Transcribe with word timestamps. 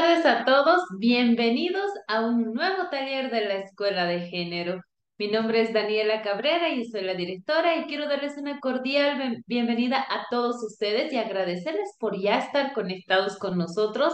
tardes 0.00 0.26
a 0.26 0.44
todos, 0.44 0.82
bienvenidos 0.98 1.90
a 2.06 2.20
un 2.20 2.52
nuevo 2.52 2.90
taller 2.90 3.30
de 3.30 3.46
la 3.46 3.54
Escuela 3.54 4.04
de 4.04 4.28
Género. 4.28 4.82
Mi 5.16 5.28
nombre 5.28 5.62
es 5.62 5.72
Daniela 5.72 6.20
Cabrera 6.20 6.68
y 6.68 6.84
soy 6.84 7.00
la 7.00 7.14
directora 7.14 7.78
y 7.78 7.86
quiero 7.86 8.06
darles 8.06 8.36
una 8.36 8.60
cordial 8.60 9.42
bienvenida 9.46 10.04
a 10.10 10.26
todos 10.30 10.62
ustedes 10.62 11.10
y 11.14 11.16
agradecerles 11.16 11.96
por 11.98 12.20
ya 12.20 12.40
estar 12.40 12.74
conectados 12.74 13.38
con 13.38 13.56
nosotros 13.56 14.12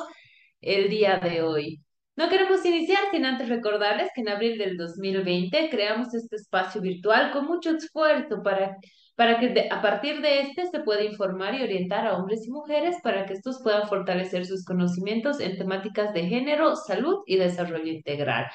el 0.61 0.89
día 0.89 1.19
de 1.19 1.43
hoy. 1.43 1.83
No 2.15 2.29
queremos 2.29 2.65
iniciar 2.65 3.01
sin 3.11 3.25
antes 3.25 3.49
recordarles 3.49 4.09
que 4.15 4.21
en 4.21 4.29
abril 4.29 4.59
del 4.59 4.77
2020 4.77 5.69
creamos 5.69 6.15
este 6.15 6.37
espacio 6.37 6.81
virtual 6.81 7.33
con 7.33 7.47
mucho 7.47 7.71
esfuerzo 7.71 8.41
para 8.45 8.77
para 9.15 9.39
que 9.39 9.69
a 9.71 9.83
partir 9.83 10.21
de 10.23 10.41
este 10.41 10.67
se 10.67 10.81
pueda 10.81 11.03
informar 11.05 11.55
y 11.55 11.63
orientar 11.63 12.07
a 12.07 12.17
hombres 12.17 12.47
y 12.47 12.51
mujeres 12.51 12.97
para 13.03 13.27
que 13.27 13.35
estos 13.35 13.61
puedan 13.63 13.89
fortalecer 13.89 14.47
sus 14.47 14.65
conocimientos 14.65 15.41
en 15.41 15.59
temáticas 15.59 16.13
de 16.15 16.27
género, 16.27 16.77
salud 16.77 17.19
y 17.27 17.37
desarrollo 17.37 17.93
integral. 17.93 18.47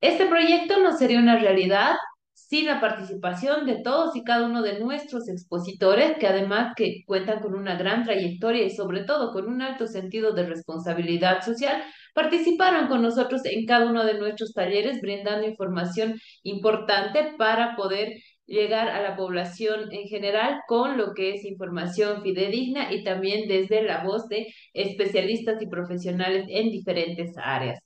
Este 0.00 0.26
proyecto 0.26 0.80
no 0.80 0.96
sería 0.96 1.18
una 1.18 1.38
realidad 1.38 1.94
sin 2.52 2.66
la 2.66 2.80
participación 2.80 3.64
de 3.64 3.80
todos 3.82 4.14
y 4.14 4.24
cada 4.24 4.44
uno 4.44 4.60
de 4.60 4.78
nuestros 4.78 5.26
expositores, 5.28 6.18
que 6.18 6.26
además 6.26 6.74
que 6.76 7.02
cuentan 7.06 7.40
con 7.40 7.54
una 7.54 7.76
gran 7.76 8.04
trayectoria 8.04 8.64
y 8.64 8.70
sobre 8.70 9.04
todo 9.04 9.32
con 9.32 9.46
un 9.46 9.62
alto 9.62 9.86
sentido 9.86 10.34
de 10.34 10.44
responsabilidad 10.44 11.42
social, 11.42 11.82
participaron 12.14 12.88
con 12.88 13.00
nosotros 13.00 13.40
en 13.46 13.64
cada 13.64 13.86
uno 13.86 14.04
de 14.04 14.18
nuestros 14.18 14.52
talleres, 14.52 15.00
brindando 15.00 15.46
información 15.46 16.18
importante 16.42 17.32
para 17.38 17.74
poder 17.74 18.12
llegar 18.52 18.88
a 18.88 19.02
la 19.02 19.16
población 19.16 19.90
en 19.92 20.06
general 20.08 20.60
con 20.68 20.98
lo 20.98 21.14
que 21.14 21.34
es 21.34 21.44
información 21.44 22.22
fidedigna 22.22 22.92
y 22.92 23.02
también 23.02 23.48
desde 23.48 23.82
la 23.82 24.04
voz 24.04 24.28
de 24.28 24.52
especialistas 24.74 25.60
y 25.62 25.66
profesionales 25.66 26.44
en 26.48 26.70
diferentes 26.70 27.32
áreas. 27.42 27.80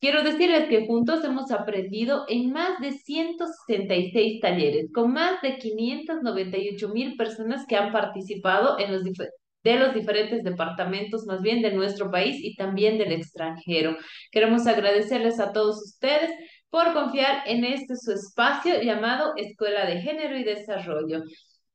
Quiero 0.00 0.22
decirles 0.22 0.68
que 0.68 0.86
juntos 0.86 1.22
hemos 1.24 1.50
aprendido 1.50 2.24
en 2.28 2.50
más 2.50 2.80
de 2.80 2.92
166 2.92 4.40
talleres, 4.40 4.90
con 4.92 5.12
más 5.12 5.42
de 5.42 5.58
598 5.58 6.88
mil 6.90 7.16
personas 7.16 7.66
que 7.66 7.76
han 7.76 7.92
participado 7.92 8.78
en 8.78 8.92
los 8.92 9.02
de 9.04 9.80
los 9.80 9.94
diferentes 9.94 10.44
departamentos, 10.44 11.26
más 11.26 11.42
bien 11.42 11.60
de 11.60 11.72
nuestro 11.72 12.08
país 12.08 12.36
y 12.40 12.54
también 12.54 12.98
del 12.98 13.10
extranjero. 13.12 13.96
Queremos 14.30 14.66
agradecerles 14.68 15.40
a 15.40 15.52
todos 15.52 15.82
ustedes 15.84 16.30
por 16.70 16.92
confiar 16.92 17.42
en 17.46 17.64
este 17.64 17.96
su 17.96 18.12
espacio 18.12 18.82
llamado 18.82 19.32
Escuela 19.36 19.86
de 19.86 20.00
Género 20.00 20.36
y 20.36 20.44
Desarrollo. 20.44 21.22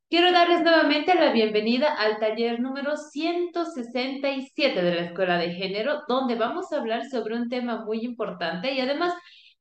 Quiero 0.09 0.31
darles 0.33 0.61
nuevamente 0.61 1.15
la 1.15 1.31
bienvenida 1.31 1.93
al 1.93 2.19
taller 2.19 2.59
número 2.59 2.97
167 2.97 4.81
de 4.81 4.95
la 4.95 5.01
Escuela 5.03 5.37
de 5.37 5.53
Género, 5.53 6.01
donde 6.07 6.35
vamos 6.35 6.71
a 6.71 6.79
hablar 6.79 7.05
sobre 7.09 7.35
un 7.35 7.47
tema 7.47 7.85
muy 7.85 8.01
importante 8.01 8.73
y 8.73 8.81
además 8.81 9.13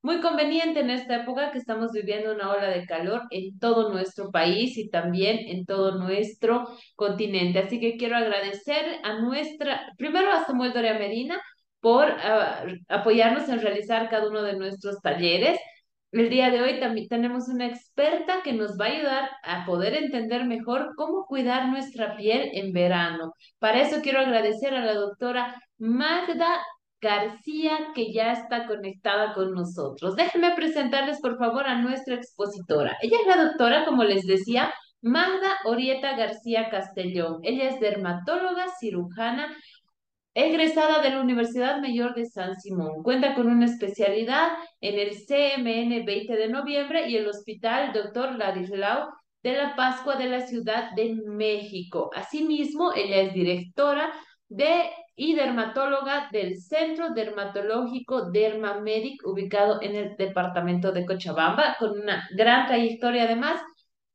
muy 0.03 0.21
conveniente 0.21 0.81
en 0.81 0.91
esta 0.91 1.23
época 1.23 1.53
que 1.53 1.59
estamos 1.59 1.93
viviendo 1.93 2.35
una 2.35 2.51
ola 2.51 2.69
de 2.69 2.87
calor 2.87 3.23
en 3.31 3.59
todo 3.59 3.93
nuestro 3.93 4.31
país 4.31 4.77
y 4.79 4.89
también 4.89 5.39
en 5.47 5.67
todo 5.67 5.99
nuestro 5.99 6.69
continente. 6.97 7.59
Así 7.59 7.79
que 7.79 7.97
quiero 7.97 8.17
agradecer 8.17 8.99
a 9.05 9.21
nuestra, 9.21 9.93
primero 9.99 10.33
a 10.33 10.45
Samuel 10.47 10.73
Doria 10.73 10.99
Medina, 10.99 11.41
por 11.81 12.07
ah, 12.11 12.65
apoyarnos 12.89 13.49
en 13.49 13.61
realizar 13.61 14.09
cada 14.09 14.29
uno 14.29 14.43
de 14.43 14.57
nuestros 14.57 15.01
talleres. 15.01 15.59
El 16.13 16.29
día 16.29 16.51
de 16.51 16.61
hoy 16.61 16.81
también 16.81 17.07
tenemos 17.09 17.49
una 17.49 17.67
experta 17.67 18.43
que 18.43 18.53
nos 18.53 18.73
va 18.79 18.87
a 18.87 18.89
ayudar 18.89 19.31
a 19.45 19.65
poder 19.65 19.95
entender 19.95 20.45
mejor 20.45 20.93
cómo 20.97 21.25
cuidar 21.27 21.69
nuestra 21.69 22.17
piel 22.17 22.51
en 22.53 22.73
verano. 22.73 23.33
Para 23.59 23.81
eso 23.81 24.01
quiero 24.03 24.21
agradecer 24.21 24.75
a 24.75 24.85
la 24.85 24.95
doctora 24.95 25.55
Magda 25.79 26.61
García, 27.01 27.79
que 27.95 28.13
ya 28.13 28.33
está 28.33 28.67
conectada 28.67 29.33
con 29.35 29.53
nosotros. 29.53 30.17
Déjenme 30.17 30.55
presentarles, 30.55 31.21
por 31.21 31.39
favor, 31.39 31.67
a 31.67 31.81
nuestra 31.81 32.17
expositora. 32.17 32.97
Ella 33.01 33.17
es 33.21 33.27
la 33.27 33.45
doctora, 33.45 33.85
como 33.87 34.05
les 34.05 34.27
decía, 34.27 34.73
Magda 35.03 35.57
Orieta 35.65 36.17
García 36.17 36.69
Castellón. 36.71 37.39
Ella 37.43 37.69
es 37.71 37.81
dermatóloga, 37.81 38.67
cirujana 38.79 39.49
egresada 40.47 41.03
de 41.03 41.11
la 41.11 41.21
Universidad 41.21 41.81
Mayor 41.81 42.15
de 42.15 42.27
San 42.27 42.55
Simón. 42.57 43.03
Cuenta 43.03 43.35
con 43.35 43.49
una 43.49 43.67
especialidad 43.67 44.49
en 44.81 44.99
el 44.99 45.11
CMN 45.11 46.05
20 46.05 46.37
de 46.37 46.49
noviembre 46.49 47.09
y 47.09 47.17
el 47.17 47.29
Hospital 47.29 47.93
Dr. 47.93 48.37
Ladislao 48.37 49.09
de 49.43 49.53
la 49.53 49.75
Pascua 49.77 50.17
de 50.17 50.27
la 50.27 50.41
Ciudad 50.41 50.91
de 50.97 51.15
México. 51.27 52.11
Asimismo, 52.15 52.93
ella 52.95 53.23
es 53.23 53.35
directora 53.35 54.13
de 54.49 54.91
y 55.17 55.35
dermatóloga 55.35 56.31
del 56.33 56.57
Centro 56.57 57.11
Dermatológico 57.11 58.31
Dermamedic 58.31 59.27
ubicado 59.27 59.83
en 59.83 59.95
el 59.95 60.17
departamento 60.17 60.93
de 60.93 61.05
Cochabamba, 61.05 61.77
con 61.79 61.91
una 61.91 62.27
gran 62.35 62.67
trayectoria 62.67 63.25
además 63.25 63.61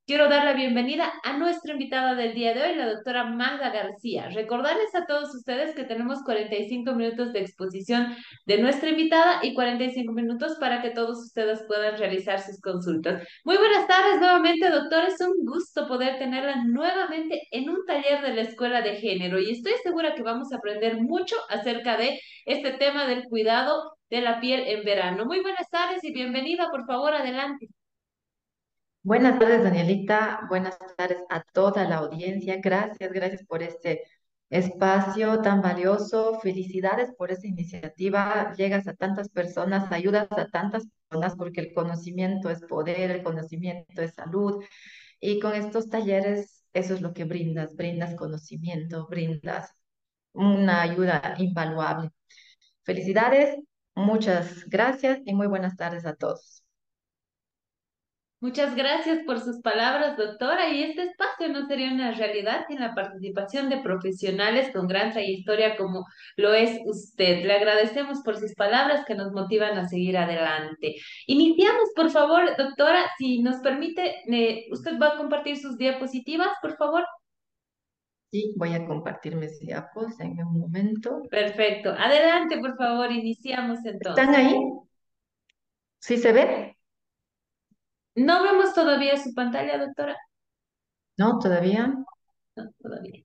Quiero 0.07 0.29
dar 0.29 0.45
la 0.45 0.53
bienvenida 0.53 1.11
a 1.23 1.35
nuestra 1.35 1.73
invitada 1.73 2.13
del 2.13 2.35
día 2.35 2.53
de 2.53 2.61
hoy, 2.61 2.75
la 2.75 2.87
doctora 2.87 3.23
Magda 3.23 3.71
García. 3.71 4.29
Recordarles 4.29 4.93
a 4.93 5.07
todos 5.07 5.33
ustedes 5.33 5.73
que 5.73 5.83
tenemos 5.83 6.21
45 6.23 6.93
minutos 6.93 7.33
de 7.33 7.39
exposición 7.39 8.15
de 8.45 8.59
nuestra 8.59 8.89
invitada 8.89 9.39
y 9.41 9.55
45 9.55 10.13
minutos 10.13 10.57
para 10.59 10.83
que 10.83 10.91
todos 10.91 11.17
ustedes 11.25 11.63
puedan 11.67 11.97
realizar 11.97 12.39
sus 12.39 12.61
consultas. 12.61 13.27
Muy 13.45 13.57
buenas 13.57 13.87
tardes 13.87 14.19
nuevamente, 14.19 14.69
doctora. 14.69 15.07
Es 15.07 15.19
un 15.21 15.43
gusto 15.43 15.87
poder 15.87 16.19
tenerla 16.19 16.63
nuevamente 16.67 17.41
en 17.49 17.67
un 17.71 17.83
taller 17.87 18.21
de 18.21 18.35
la 18.35 18.41
Escuela 18.41 18.83
de 18.83 18.97
Género 18.97 19.39
y 19.39 19.49
estoy 19.49 19.73
segura 19.81 20.13
que 20.13 20.21
vamos 20.21 20.53
a 20.53 20.57
aprender 20.57 21.01
mucho 21.01 21.35
acerca 21.49 21.97
de 21.97 22.19
este 22.45 22.73
tema 22.73 23.07
del 23.07 23.23
cuidado 23.23 23.97
de 24.11 24.21
la 24.21 24.39
piel 24.39 24.65
en 24.67 24.83
verano. 24.83 25.25
Muy 25.25 25.41
buenas 25.41 25.67
tardes 25.71 26.03
y 26.03 26.13
bienvenida, 26.13 26.69
por 26.69 26.85
favor, 26.85 27.15
adelante. 27.15 27.69
Buenas 29.05 29.37
tardes, 29.37 29.61
Danielita. 29.63 30.47
Buenas 30.49 30.79
tardes 30.97 31.19
a 31.29 31.43
toda 31.53 31.87
la 31.87 31.97
audiencia. 31.97 32.57
Gracias, 32.59 33.11
gracias 33.11 33.43
por 33.45 33.61
este 33.61 34.01
espacio 34.49 35.41
tan 35.41 35.61
valioso. 35.61 36.39
Felicidades 36.39 37.13
por 37.15 37.31
esta 37.31 37.45
iniciativa. 37.45 38.51
Llegas 38.57 38.87
a 38.87 38.95
tantas 38.95 39.29
personas, 39.29 39.91
ayudas 39.91 40.27
a 40.31 40.47
tantas 40.47 40.87
personas 41.07 41.35
porque 41.37 41.61
el 41.61 41.73
conocimiento 41.75 42.49
es 42.49 42.61
poder, 42.61 43.11
el 43.11 43.21
conocimiento 43.23 44.01
es 44.01 44.15
salud. 44.15 44.63
Y 45.19 45.39
con 45.39 45.53
estos 45.53 45.87
talleres, 45.87 46.65
eso 46.73 46.95
es 46.95 47.01
lo 47.01 47.13
que 47.13 47.25
brindas. 47.25 47.75
Brindas 47.75 48.15
conocimiento, 48.15 49.05
brindas 49.07 49.71
una 50.33 50.81
ayuda 50.81 51.35
invaluable. 51.37 52.09
Felicidades, 52.83 53.57
muchas 53.95 54.65
gracias 54.67 55.19
y 55.25 55.35
muy 55.35 55.47
buenas 55.47 55.75
tardes 55.77 56.05
a 56.07 56.15
todos. 56.15 56.54
Muchas 58.45 58.75
gracias 58.75 59.23
por 59.25 59.39
sus 59.39 59.59
palabras, 59.61 60.17
doctora. 60.17 60.69
Y 60.69 60.83
este 60.83 61.01
espacio 61.01 61.49
no 61.49 61.65
sería 61.65 61.91
una 61.91 62.11
realidad 62.11 62.65
sin 62.67 62.79
la 62.79 62.93
participación 62.93 63.69
de 63.69 63.79
profesionales 63.79 64.71
con 64.71 64.85
gran 64.85 65.11
trayectoria 65.11 65.75
como 65.75 66.05
lo 66.37 66.53
es 66.53 66.79
usted. 66.85 67.43
Le 67.43 67.53
agradecemos 67.53 68.21
por 68.23 68.37
sus 68.37 68.53
palabras 68.53 69.03
que 69.07 69.15
nos 69.15 69.31
motivan 69.31 69.79
a 69.79 69.87
seguir 69.87 70.15
adelante. 70.15 70.93
Iniciamos, 71.25 71.89
por 71.95 72.11
favor, 72.11 72.55
doctora, 72.55 73.03
si 73.17 73.41
nos 73.41 73.61
permite, 73.61 74.13
usted 74.69 74.99
va 75.01 75.15
a 75.15 75.17
compartir 75.17 75.57
sus 75.57 75.75
diapositivas, 75.75 76.49
por 76.61 76.77
favor. 76.77 77.03
Sí, 78.29 78.53
voy 78.57 78.75
a 78.75 78.85
compartir 78.85 79.37
mis 79.37 79.59
diapositivas 79.59 80.19
en 80.19 80.45
un 80.45 80.59
momento. 80.59 81.23
Perfecto. 81.31 81.89
Adelante, 81.97 82.59
por 82.59 82.77
favor, 82.77 83.11
iniciamos 83.11 83.79
entonces. 83.83 84.23
¿Están 84.23 84.35
ahí? 84.35 84.55
¿Sí 85.97 86.17
se 86.17 86.31
ve? 86.31 86.74
¿No 88.15 88.43
vemos 88.43 88.73
todavía 88.73 89.17
su 89.17 89.33
pantalla, 89.33 89.77
doctora? 89.77 90.15
No, 91.17 91.39
todavía. 91.39 91.93
No, 92.55 92.71
todavía. 92.81 93.23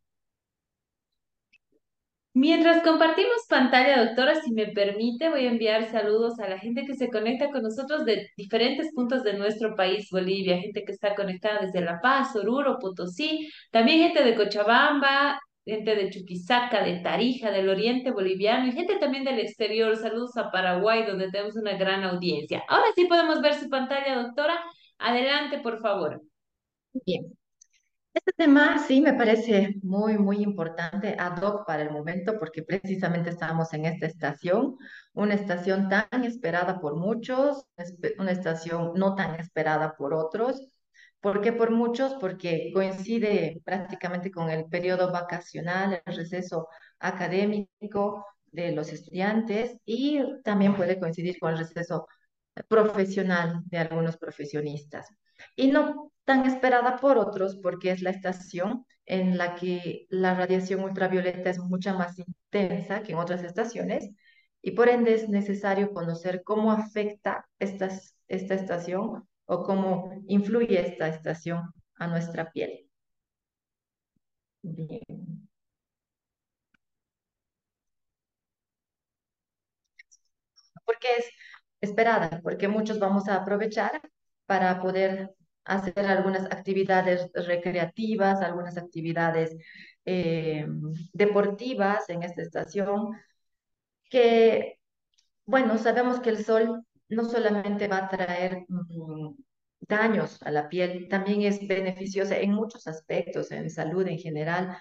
Mientras 2.33 2.83
compartimos 2.85 3.45
pantalla, 3.49 4.05
doctora, 4.05 4.37
si 4.41 4.53
me 4.53 4.67
permite, 4.69 5.29
voy 5.29 5.47
a 5.47 5.51
enviar 5.51 5.91
saludos 5.91 6.39
a 6.39 6.49
la 6.49 6.59
gente 6.59 6.85
que 6.87 6.95
se 6.95 7.11
conecta 7.11 7.51
con 7.51 7.63
nosotros 7.63 8.05
de 8.05 8.29
diferentes 8.37 8.93
puntos 8.95 9.25
de 9.25 9.35
nuestro 9.35 9.75
país, 9.75 10.09
Bolivia, 10.13 10.59
gente 10.61 10.85
que 10.85 10.93
está 10.93 11.15
conectada 11.17 11.61
desde 11.61 11.81
La 11.81 12.01
Paz, 12.01 12.35
Oruro, 12.37 12.79
Potosí, 12.79 13.49
también 13.73 14.03
gente 14.03 14.23
de 14.23 14.37
Cochabamba, 14.37 15.41
gente 15.65 15.95
de 15.97 16.11
Chuquisaca, 16.11 16.85
de 16.85 17.01
Tarija, 17.01 17.51
del 17.51 17.69
oriente 17.69 18.13
boliviano 18.13 18.67
y 18.69 18.73
gente 18.73 18.99
también 18.99 19.25
del 19.25 19.41
exterior. 19.41 19.97
Saludos 19.97 20.37
a 20.37 20.51
Paraguay, 20.53 21.05
donde 21.07 21.31
tenemos 21.31 21.57
una 21.57 21.77
gran 21.77 22.05
audiencia. 22.05 22.63
Ahora 22.69 22.87
sí 22.95 23.07
podemos 23.07 23.41
ver 23.41 23.55
su 23.55 23.69
pantalla, 23.69 24.23
doctora. 24.23 24.59
Adelante, 25.11 25.59
por 25.59 25.81
favor. 25.81 26.23
Bien. 27.05 27.37
Este 28.15 28.33
tema 28.37 28.79
sí 28.79 29.01
me 29.01 29.15
parece 29.15 29.77
muy, 29.83 30.19
muy 30.19 30.43
importante, 30.43 31.17
ad 31.19 31.43
hoc 31.43 31.67
para 31.67 31.83
el 31.83 31.91
momento, 31.91 32.39
porque 32.39 32.63
precisamente 32.63 33.31
estamos 33.31 33.73
en 33.73 33.87
esta 33.87 34.07
estación, 34.07 34.77
una 35.13 35.35
estación 35.35 35.89
tan 35.89 36.25
esperada 36.25 36.81
por 36.81 36.97
muchos, 36.97 37.65
una 38.19 38.33
estación 38.33 38.93
no 38.95 39.15
tan 39.17 39.35
esperada 39.41 39.95
por 39.97 40.15
otros. 40.15 40.67
¿Por 41.21 41.41
qué 41.41 41.53
por 41.53 41.71
muchos? 41.71 42.15
Porque 42.15 42.71
coincide 42.73 43.61
prácticamente 43.65 44.31
con 44.31 44.49
el 44.51 44.67
periodo 44.67 45.13
vacacional, 45.13 46.03
el 46.07 46.17
receso 46.17 46.69
académico, 46.99 48.25
de 48.53 48.73
los 48.73 48.93
estudiantes 48.93 49.77
y 49.85 50.21
también 50.43 50.75
puede 50.75 50.99
coincidir 50.99 51.39
con 51.39 51.53
el 51.53 51.59
receso 51.59 52.07
profesional 52.69 53.63
de 53.67 53.79
algunos 53.79 54.17
profesionistas. 54.17 55.09
Y 55.57 55.69
no 55.71 56.13
tan 56.25 56.47
esperada 56.47 56.97
por 56.99 57.19
otros 57.19 57.57
porque 57.63 57.91
es 57.91 58.03
la 58.03 58.11
estación 58.11 58.87
en 59.07 59.39
la 59.39 59.55
que 59.57 60.07
la 60.11 60.35
radiación 60.35 60.83
ultravioleta 60.85 61.51
es 61.51 61.59
mucha 61.59 61.95
más 61.95 62.19
intensa 62.19 63.03
que 63.03 63.13
en 63.13 63.19
otras 63.19 63.43
estaciones 63.43 64.11
y 64.63 64.73
por 64.73 64.89
ende 64.89 65.15
es 65.15 65.29
necesario 65.29 65.93
conocer 65.93 66.43
cómo 66.45 66.73
afecta 66.73 67.49
esta, 67.59 67.89
esta 68.29 68.55
estación 68.55 69.27
o 69.47 69.63
cómo 69.65 70.13
influye 70.29 70.81
esta 70.81 71.09
estación 71.09 71.73
a 71.97 72.07
nuestra 72.07 72.51
piel. 72.53 72.87
Bien. 74.63 75.03
Porque 80.85 81.09
es 81.19 81.25
esperada, 81.81 82.41
porque 82.43 82.69
muchos 82.69 82.99
vamos 82.99 83.29
a 83.29 83.37
aprovechar 83.37 84.01
para 84.47 84.81
poder 84.81 85.31
hacer 85.65 86.07
algunas 86.07 86.45
actividades 86.47 87.31
recreativas, 87.35 88.41
algunas 88.43 88.77
actividades 88.77 89.57
eh, 90.05 90.67
deportivas 91.13 92.09
en 92.09 92.23
esta 92.23 92.43
estación, 92.43 93.13
que, 94.09 94.79
bueno, 95.47 95.79
sabemos 95.79 96.21
que 96.21 96.31
el 96.31 96.45
sol 96.45 96.85
no 97.09 97.25
solamente 97.25 97.89
va 97.89 97.99
a 97.99 98.09
traer 98.09 98.65
mm, 98.69 99.35
daños 99.81 100.43
a 100.43 100.51
la 100.51 100.69
piel, 100.69 101.09
también 101.09 101.43
es 101.43 101.67
beneficiosa 101.67 102.37
en 102.39 102.53
muchos 102.53 102.87
aspectos, 102.87 103.51
en 103.53 103.71
salud 103.71 104.07
en 104.07 104.19
general, 104.19 104.77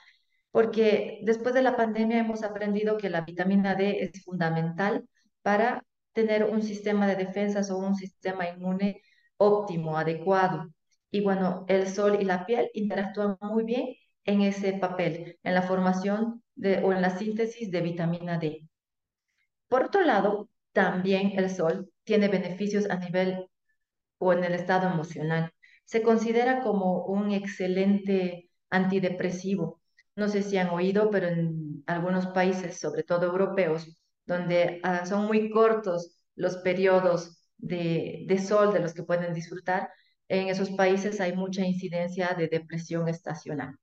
porque 0.52 1.20
después 1.24 1.54
de 1.54 1.62
la 1.62 1.76
pandemia 1.76 2.20
hemos 2.20 2.44
aprendido 2.44 2.98
que 2.98 3.10
la 3.10 3.22
vitamina 3.22 3.76
D 3.76 4.04
es 4.04 4.24
fundamental 4.24 5.08
para 5.42 5.84
tener 6.22 6.44
un 6.44 6.62
sistema 6.62 7.08
de 7.08 7.16
defensas 7.16 7.72
o 7.72 7.78
un 7.78 7.96
sistema 7.96 8.48
inmune 8.50 9.02
óptimo, 9.38 9.98
adecuado. 9.98 10.70
Y 11.12 11.22
bueno, 11.22 11.66
el 11.68 11.88
sol 11.88 12.18
y 12.22 12.26
la 12.26 12.46
piel 12.46 12.70
interactúan 12.74 13.38
muy 13.42 13.64
bien 13.64 13.96
en 14.26 14.42
ese 14.42 14.74
papel, 14.74 15.40
en 15.44 15.54
la 15.54 15.62
formación 15.64 16.44
de, 16.56 16.84
o 16.84 16.94
en 16.94 17.02
la 17.02 17.18
síntesis 17.18 17.72
de 17.72 17.82
vitamina 17.82 18.38
D. 18.38 18.68
Por 19.68 19.84
otro 19.84 20.04
lado, 20.04 20.50
también 20.74 21.34
el 21.38 21.50
sol 21.50 21.90
tiene 22.04 22.28
beneficios 22.28 22.90
a 22.90 22.98
nivel 22.98 23.48
o 24.18 24.34
en 24.34 24.44
el 24.44 24.54
estado 24.54 24.90
emocional. 24.90 25.52
Se 25.86 26.02
considera 26.02 26.62
como 26.62 27.06
un 27.06 27.32
excelente 27.32 28.50
antidepresivo. 28.70 29.82
No 30.16 30.28
sé 30.28 30.44
si 30.44 30.58
han 30.58 30.70
oído, 30.70 31.10
pero 31.10 31.28
en 31.28 31.84
algunos 31.88 32.28
países, 32.28 32.80
sobre 32.80 33.04
todo 33.04 33.26
europeos, 33.28 33.88
donde 34.30 34.80
ah, 34.84 35.08
son 35.08 35.26
muy 35.26 35.50
cortos 35.50 36.16
los 36.36 36.58
periodos 36.58 37.42
de, 37.58 38.42
sol 38.48 38.72
de 38.72 38.80
los 38.80 38.94
que 38.94 39.02
pueden 39.02 39.34
disfrutar, 39.34 39.90
en 40.28 40.50
esos 40.50 40.70
países 40.70 41.20
hay 41.20 41.36
mucha 41.36 41.66
incidencia 41.66 42.36
de 42.38 42.48
depresión 42.48 43.10
estacional. 43.10 43.76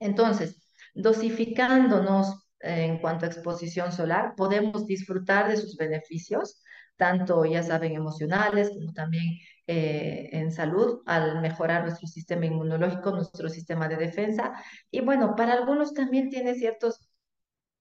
Entonces, 0.00 0.56
dosificándonos 0.94 2.48
en 2.60 2.98
cuanto 3.00 3.26
a 3.26 3.28
exposición 3.28 3.92
solar, 3.92 4.34
podemos 4.34 4.86
disfrutar 4.86 5.48
de 5.50 5.58
sus 5.58 5.76
beneficios, 5.76 6.62
tanto, 6.96 7.44
ya 7.44 7.62
saben, 7.62 7.92
emocionales 7.92 8.70
como 8.70 8.94
también 8.94 9.38
eh, 9.66 10.30
en 10.32 10.52
salud, 10.52 11.02
al 11.04 11.42
mejorar 11.42 11.82
nuestro 11.82 12.08
sistema 12.08 12.46
inmunológico, 12.46 13.10
nuestro 13.10 13.50
sistema 13.50 13.88
de 13.88 13.96
defensa. 13.96 14.54
Y 14.90 15.00
bueno, 15.00 15.36
para 15.36 15.52
algunos 15.52 15.92
también 15.92 16.30
tiene 16.30 16.54
ciertos, 16.54 17.05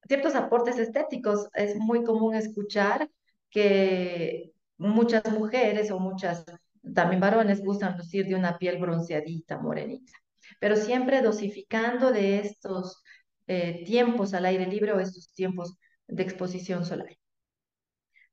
ciertos 0.07 0.35
aportes 0.35 0.77
estéticos. 0.77 1.49
Es 1.53 1.75
muy 1.75 2.03
común 2.03 2.35
escuchar 2.35 3.09
que 3.49 4.51
muchas 4.77 5.23
mujeres 5.31 5.91
o 5.91 5.99
muchas 5.99 6.45
también 6.93 7.21
varones 7.21 7.61
gustan 7.63 7.97
lucir 7.97 8.25
de 8.25 8.35
una 8.35 8.57
piel 8.57 8.77
bronceadita, 8.79 9.57
morenita 9.57 10.13
pero 10.59 10.75
siempre 10.75 11.21
dosificando 11.21 12.11
de 12.11 12.39
estos 12.39 13.03
eh, 13.47 13.83
tiempos 13.85 14.33
al 14.33 14.45
aire 14.45 14.67
libre 14.67 14.93
o 14.93 14.99
estos 14.99 15.31
tiempos 15.33 15.77
de 16.07 16.23
exposición 16.23 16.85
solar. 16.85 17.17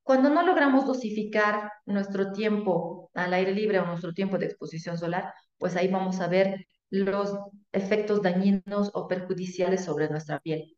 Cuando 0.02 0.30
no 0.30 0.42
logramos 0.42 0.86
dosificar 0.86 1.70
nuestro 1.86 2.32
tiempo 2.32 3.10
al 3.14 3.34
aire 3.34 3.52
libre 3.52 3.78
o 3.78 3.86
nuestro 3.86 4.12
tiempo 4.12 4.36
de 4.36 4.46
exposición 4.46 4.98
solar, 4.98 5.32
pues 5.58 5.76
ahí 5.76 5.88
vamos 5.88 6.20
a 6.20 6.28
ver 6.28 6.66
los 6.90 7.36
efectos 7.70 8.20
dañinos 8.20 8.90
o 8.94 9.06
perjudiciales 9.06 9.84
sobre 9.84 10.08
nuestra 10.08 10.40
piel, 10.40 10.76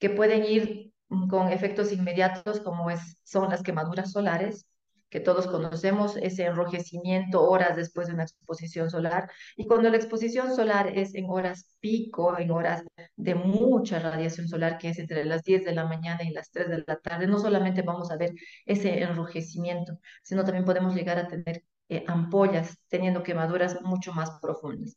que 0.00 0.10
pueden 0.10 0.44
ir 0.44 0.92
con 1.28 1.50
efectos 1.52 1.92
inmediatos 1.92 2.60
como 2.60 2.90
es, 2.90 3.20
son 3.24 3.50
las 3.50 3.62
quemaduras 3.62 4.12
solares, 4.12 4.66
que 5.10 5.20
todos 5.20 5.46
conocemos, 5.48 6.16
ese 6.16 6.44
enrojecimiento 6.44 7.42
horas 7.42 7.76
después 7.76 8.06
de 8.06 8.14
una 8.14 8.22
exposición 8.22 8.90
solar. 8.90 9.28
Y 9.56 9.66
cuando 9.66 9.90
la 9.90 9.96
exposición 9.96 10.54
solar 10.54 10.86
es 10.96 11.14
en 11.16 11.26
horas 11.28 11.76
pico, 11.80 12.38
en 12.38 12.50
horas 12.52 12.84
de 13.16 13.34
mucha 13.34 13.98
radiación 13.98 14.48
solar, 14.48 14.78
que 14.78 14.90
es 14.90 14.98
entre 15.00 15.24
las 15.24 15.42
10 15.42 15.64
de 15.64 15.72
la 15.74 15.84
mañana 15.86 16.22
y 16.22 16.30
las 16.30 16.50
3 16.52 16.68
de 16.68 16.84
la 16.86 16.96
tarde, 16.96 17.26
no 17.26 17.40
solamente 17.40 17.82
vamos 17.82 18.10
a 18.12 18.16
ver 18.16 18.32
ese 18.66 19.02
enrojecimiento, 19.02 19.98
sino 20.22 20.44
también 20.44 20.64
podemos 20.64 20.94
llegar 20.94 21.18
a 21.18 21.26
tener 21.28 21.64
eh, 21.88 22.04
ampollas, 22.06 22.78
teniendo 22.88 23.22
quemaduras 23.24 23.82
mucho 23.82 24.12
más 24.12 24.30
profundas. 24.40 24.96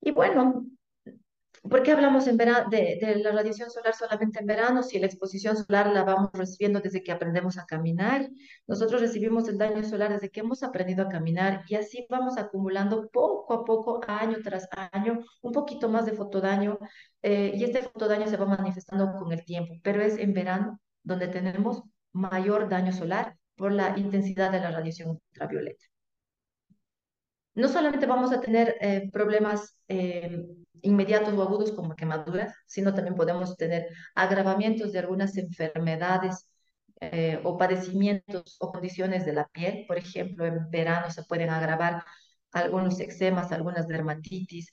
Y 0.00 0.10
bueno, 0.10 0.66
¿Por 1.62 1.84
qué 1.84 1.92
hablamos 1.92 2.26
en 2.26 2.36
verano 2.36 2.68
de, 2.70 2.98
de, 3.00 3.16
la 3.16 3.30
radiación 3.30 3.70
solar 3.70 3.94
solamente 3.94 4.40
en 4.40 4.46
verano 4.46 4.82
si 4.82 4.98
la 4.98 5.06
exposición 5.06 5.56
solar 5.56 5.86
la 5.92 6.02
vamos 6.02 6.30
recibiendo 6.32 6.80
desde 6.80 7.02
que 7.04 7.12
aprendemos 7.12 7.56
a 7.56 7.66
caminar? 7.66 8.28
Nosotros 8.66 9.00
recibimos 9.00 9.48
el 9.48 9.58
daño 9.58 9.84
solar 9.84 10.12
desde 10.12 10.30
que 10.30 10.40
hemos 10.40 10.64
aprendido 10.64 11.04
a 11.04 11.08
caminar 11.08 11.62
y 11.68 11.76
así 11.76 12.04
vamos 12.10 12.36
acumulando 12.36 13.08
poco 13.10 13.54
a 13.54 13.64
poco, 13.64 14.00
año 14.08 14.38
tras 14.42 14.68
año, 14.92 15.20
un 15.40 15.52
poquito 15.52 15.88
más 15.88 16.04
de 16.04 16.12
fotodaño 16.12 16.78
eh, 17.22 17.52
y 17.54 17.62
este 17.64 17.82
fotodaño 17.82 18.26
se 18.26 18.36
va 18.36 18.46
manifestando 18.46 19.12
con 19.12 19.32
el 19.32 19.44
tiempo, 19.44 19.74
pero 19.84 20.02
es 20.02 20.18
en 20.18 20.34
verano 20.34 20.80
donde 21.04 21.28
tenemos 21.28 21.82
mayor 22.12 22.68
daño 22.68 22.92
solar 22.92 23.36
por 23.56 23.70
la 23.72 23.96
intensidad 23.98 24.50
de 24.50 24.60
la 24.60 24.72
radiación 24.72 25.10
ultravioleta 25.10 25.84
no 27.54 27.68
solamente 27.68 28.06
vamos 28.06 28.32
a 28.32 28.40
tener 28.40 28.76
eh, 28.80 29.10
problemas 29.12 29.76
eh, 29.88 30.42
inmediatos 30.82 31.34
o 31.34 31.42
agudos 31.42 31.72
como 31.72 31.94
quemaduras, 31.96 32.54
sino 32.66 32.94
también 32.94 33.16
podemos 33.16 33.56
tener 33.56 33.88
agravamientos 34.14 34.92
de 34.92 34.98
algunas 35.00 35.36
enfermedades 35.36 36.48
eh, 37.00 37.40
o 37.44 37.58
padecimientos 37.58 38.56
o 38.60 38.72
condiciones 38.72 39.24
de 39.26 39.32
la 39.32 39.48
piel. 39.48 39.84
Por 39.88 39.98
ejemplo, 39.98 40.46
en 40.46 40.70
verano 40.70 41.10
se 41.10 41.24
pueden 41.24 41.50
agravar 41.50 42.04
algunos 42.52 43.00
eczemas, 43.00 43.52
algunas 43.52 43.88
dermatitis, 43.88 44.70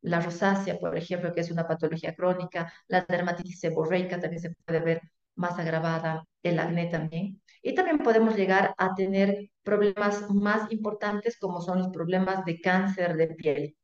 la 0.00 0.20
rosácea, 0.20 0.78
por 0.78 0.96
ejemplo, 0.96 1.32
que 1.34 1.40
es 1.40 1.50
una 1.50 1.66
patología 1.66 2.14
crónica, 2.14 2.72
la 2.88 3.04
dermatitis 3.08 3.60
seborreica 3.60 4.20
también 4.20 4.42
se 4.42 4.54
puede 4.64 4.80
ver 4.80 5.02
más 5.34 5.58
agravada, 5.58 6.24
el 6.42 6.58
acné 6.58 6.86
también. 6.86 7.40
Y 7.62 7.74
también 7.74 7.98
podemos 7.98 8.36
llegar 8.36 8.74
a 8.78 8.94
tener 8.94 9.50
problemas 9.62 10.30
más 10.30 10.70
importantes 10.72 11.38
como 11.38 11.60
son 11.60 11.78
los 11.80 11.88
problemas 11.88 12.44
de 12.44 12.60
cáncer 12.60 13.16
de 13.16 13.28
piel. 13.28 13.76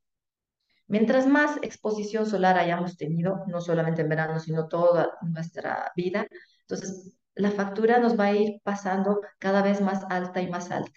Mientras 0.87 1.26
más 1.26 1.59
exposición 1.62 2.26
solar 2.26 2.59
hayamos 2.59 2.97
tenido, 2.97 3.45
no 3.47 3.61
solamente 3.61 4.03
en 4.03 4.09
verano, 4.09 4.38
sino 4.38 4.69
toda 4.69 5.12
nuestra 5.23 5.93
vida, 5.97 6.26
entonces 6.61 7.17
la 7.35 7.50
factura 7.50 7.99
nos 7.99 8.19
va 8.19 8.26
a 8.26 8.33
ir 8.35 8.61
pasando 8.62 9.21
cada 9.38 9.62
vez 9.62 9.81
más 9.81 10.05
alta 10.11 10.43
y 10.43 10.49
más 10.49 10.71
alta. 10.71 10.93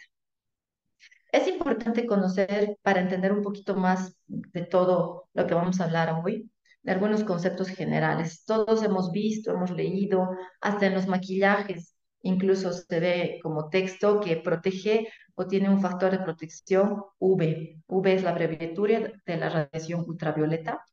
Es 1.32 1.48
importante 1.48 2.06
conocer 2.06 2.78
para 2.82 3.02
entender 3.02 3.32
un 3.32 3.44
poquito 3.44 3.76
más 3.76 4.16
de 4.28 4.64
todo 4.64 5.30
lo 5.34 5.48
que 5.48 5.54
vamos 5.54 5.80
a 5.80 5.86
hablar 5.86 6.22
hoy, 6.24 6.50
de 6.84 6.92
algunos 6.92 7.24
conceptos 7.24 7.70
generales. 7.70 8.44
Todos 8.46 8.84
hemos 8.84 9.12
visto, 9.12 9.52
hemos 9.52 9.72
leído, 9.72 10.30
hasta 10.62 10.86
en 10.86 10.94
los 10.94 11.08
maquillajes, 11.08 11.96
incluso 12.22 12.72
se 12.72 13.00
ve 13.00 13.40
como 13.44 13.70
texto 13.70 14.20
que 14.20 14.38
protege 14.38 15.08
o 15.40 15.46
tiene 15.46 15.70
un 15.70 15.80
factor 15.80 16.12
de 16.12 16.20
protección 16.20 17.04
V. 17.20 17.82
V 17.88 18.14
es 18.14 18.24
la 18.24 18.32
abreviatura 18.32 19.12
de 19.24 19.38
la 19.38 19.50
radiación 19.50 20.04
ultravioleta. 20.08 20.84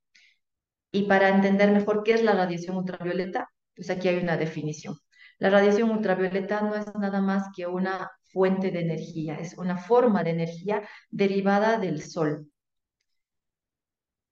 Y 0.92 1.04
para 1.04 1.30
entender 1.30 1.72
mejor 1.72 2.02
qué 2.02 2.12
es 2.12 2.22
la 2.22 2.34
radiación 2.34 2.76
ultravioleta, 2.76 3.48
pues 3.74 3.88
aquí 3.88 4.08
hay 4.08 4.18
una 4.18 4.36
definición. 4.36 4.96
La 5.38 5.48
radiación 5.48 5.90
ultravioleta 5.90 6.60
no 6.60 6.74
es 6.74 6.94
nada 6.94 7.22
más 7.22 7.48
que 7.56 7.66
una 7.66 8.10
fuente 8.32 8.70
de 8.70 8.80
energía, 8.80 9.36
es 9.36 9.56
una 9.56 9.78
forma 9.78 10.22
de 10.22 10.30
energía 10.30 10.86
derivada 11.10 11.78
del 11.78 12.02
sol. 12.02 12.46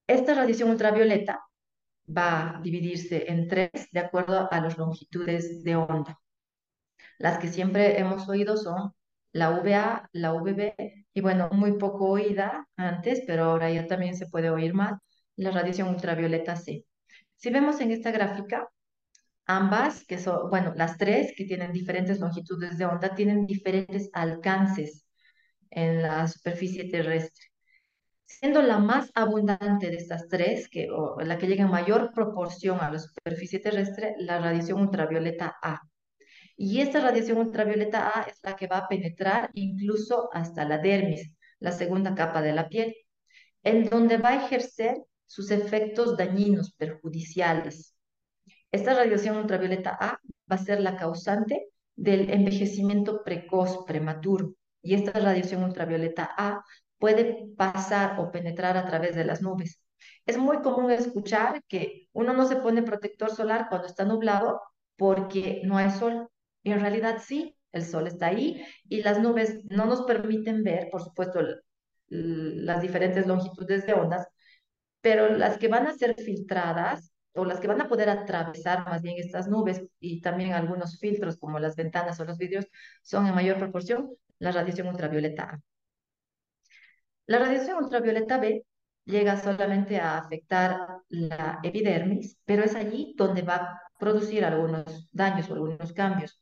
Esta 0.07 0.35
radiación 0.35 0.71
ultravioleta 0.71 1.41
va 2.07 2.59
a 2.59 2.61
dividirse 2.61 3.31
en 3.31 3.49
tres 3.49 3.71
de 3.91 4.01
acuerdo 4.01 4.47
a 4.53 4.61
las 4.61 4.77
longitudes 4.77 5.65
de 5.65 5.77
onda. 5.77 6.21
Las 7.19 7.39
que 7.39 7.49
siempre 7.49 7.99
hemos 7.99 8.29
oído 8.29 8.59
son 8.59 8.93
la 9.33 9.51
VA, 9.51 10.09
la 10.13 10.33
VB 10.33 10.75
y 11.15 11.21
bueno, 11.21 11.51
muy 11.53 11.79
poco 11.79 12.11
oída 12.11 12.67
antes, 12.77 13.23
pero 13.27 13.45
ahora 13.45 13.71
ya 13.71 13.87
también 13.87 14.17
se 14.17 14.29
puede 14.29 14.51
oír 14.51 14.75
más, 14.75 14.99
la 15.37 15.51
radiación 15.51 15.89
ultravioleta 15.89 16.57
C. 16.57 16.85
Si 17.37 17.51
vemos 17.51 17.81
en 17.81 17.91
esta 17.93 18.11
gráfica, 18.11 18.69
Ambas, 19.47 20.05
que 20.07 20.19
son, 20.19 20.49
bueno, 20.51 20.73
las 20.77 20.97
tres 20.99 21.35
que 21.37 21.45
tienen 21.45 21.73
diferentes 21.73 22.21
longitudes 22.21 22.79
de 22.79 22.87
onda, 22.87 23.15
tienen 23.15 23.47
diferentes 23.47 24.09
alcances 24.13 25.05
en 25.71 26.03
la 26.03 26.29
superficie 26.29 26.89
terrestre. 26.91 27.47
Siendo 28.25 28.63
la 28.63 28.79
más 28.79 29.11
abundante 29.15 29.91
de 29.91 29.97
estas 29.97 30.29
tres, 30.29 30.69
que, 30.69 30.89
la 31.19 31.39
que 31.39 31.47
llega 31.49 31.65
en 31.65 31.71
mayor 31.71 32.13
proporción 32.15 32.81
a 32.81 32.91
la 32.91 32.99
superficie 32.99 33.59
terrestre, 33.59 34.15
la 34.19 34.39
radiación 34.39 34.81
ultravioleta 34.81 35.57
A. 35.63 35.81
Y 36.57 36.81
esta 36.81 37.01
radiación 37.01 37.39
ultravioleta 37.39 38.13
A 38.15 38.23
es 38.23 38.39
la 38.43 38.57
que 38.57 38.67
va 38.67 38.79
a 38.79 38.89
penetrar 38.89 39.51
incluso 39.55 40.29
hasta 40.33 40.65
la 40.65 40.79
dermis, 40.79 41.33
la 41.59 41.73
segunda 41.73 42.15
capa 42.15 42.43
de 42.43 42.53
la 42.53 42.69
piel, 42.69 42.95
en 43.63 43.89
donde 43.89 44.19
va 44.19 44.31
a 44.31 44.45
ejercer 44.47 45.03
sus 45.27 45.51
efectos 45.51 46.17
dañinos, 46.17 46.75
perjudiciales. 46.75 47.95
Esta 48.71 48.95
radiación 48.95 49.37
ultravioleta 49.37 49.97
A 50.01 50.19
va 50.51 50.57
a 50.57 50.59
ser 50.59 50.81
la 50.81 50.97
causante 50.97 51.69
del 51.97 52.31
envejecimiento 52.31 53.23
precoz, 53.25 53.85
prematuro. 53.87 54.55
Y 54.83 54.95
esta 54.95 55.19
radiación 55.19 55.63
ultravioleta 55.63 56.31
A 56.37 56.65
puede 56.99 57.49
pasar 57.57 58.19
o 58.21 58.31
penetrar 58.31 58.77
a 58.77 58.87
través 58.87 59.15
de 59.15 59.25
las 59.25 59.43
nubes. 59.43 59.81
Es 60.27 60.39
muy 60.39 60.63
común 60.63 60.91
escuchar 60.91 61.63
que 61.69 62.09
uno 62.13 62.33
no 62.33 62.47
se 62.47 62.57
pone 62.57 62.83
protector 62.83 63.31
solar 63.31 63.69
cuando 63.69 63.87
está 63.87 64.05
nublado 64.05 64.61
porque 64.97 65.63
no 65.65 65.79
hay 65.79 65.91
sol. 65.91 66.29
Y 66.63 66.73
en 66.73 66.81
realidad 66.81 67.19
sí, 67.25 67.57
el 67.73 67.85
sol 67.85 68.07
está 68.07 68.27
ahí 68.27 68.65
y 68.89 69.03
las 69.03 69.21
nubes 69.21 69.65
no 69.65 69.87
nos 69.87 70.03
permiten 70.03 70.63
ver, 70.63 70.89
por 70.91 71.03
supuesto, 71.03 71.41
las 72.09 72.83
diferentes 72.83 73.27
longitudes 73.27 73.87
de 73.87 73.95
ondas, 73.95 74.27
pero 75.01 75.31
las 75.31 75.59
que 75.59 75.69
van 75.69 75.87
a 75.87 75.95
ser 75.95 76.15
filtradas 76.15 77.13
o 77.35 77.45
las 77.45 77.61
que 77.61 77.69
van 77.69 77.81
a 77.81 77.89
poder 77.89 78.11
atravesar 78.11 78.85
más 78.85 79.03
bien 79.03 79.17
estas 79.19 79.49
nubes 79.49 79.83
y 80.01 80.21
también 80.21 80.53
algunos 80.53 80.99
filtros 81.01 81.39
como 81.39 81.59
las 81.59 81.77
ventanas 81.77 82.21
o 82.21 82.25
los 82.25 82.39
vidrios 82.39 82.67
son 83.03 83.27
en 83.27 83.35
mayor 83.35 83.59
proporción 83.59 84.11
la 84.39 84.53
radiación 84.53 84.89
ultravioleta 84.89 85.45
A. 85.45 85.61
La 87.27 87.39
radiación 87.39 87.83
ultravioleta 87.83 88.39
B 88.39 88.65
llega 89.05 89.37
solamente 89.41 89.99
a 90.01 90.19
afectar 90.19 90.79
la 91.09 91.61
epidermis, 91.63 92.39
pero 92.45 92.65
es 92.65 92.75
allí 92.75 93.15
donde 93.17 93.43
va 93.43 93.55
a 93.57 93.83
producir 93.99 94.45
algunos 94.45 95.09
daños 95.13 95.49
o 95.51 95.55
algunos 95.55 95.93
cambios. 95.93 96.42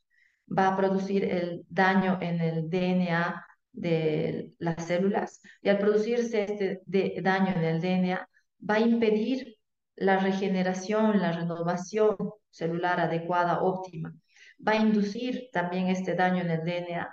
Va 0.57 0.67
a 0.67 0.77
producir 0.77 1.23
el 1.25 1.65
daño 1.69 2.17
en 2.21 2.41
el 2.41 2.69
DNA 2.69 3.45
de 3.71 4.53
las 4.59 4.85
células 4.85 5.41
y 5.61 5.69
al 5.69 5.77
producirse 5.77 6.43
este 6.43 7.21
daño 7.21 7.53
en 7.55 7.63
el 7.63 7.81
DNA 7.81 8.27
va 8.69 8.75
a 8.75 8.79
impedir 8.79 9.55
la 9.95 10.17
regeneración, 10.19 11.19
la 11.19 11.31
renovación 11.31 12.15
celular 12.49 12.99
adecuada, 12.99 13.61
óptima. 13.61 14.13
Va 14.65 14.73
a 14.73 14.77
inducir 14.77 15.49
también 15.51 15.87
este 15.87 16.15
daño 16.15 16.41
en 16.41 16.51
el 16.51 16.63
DNA 16.63 17.09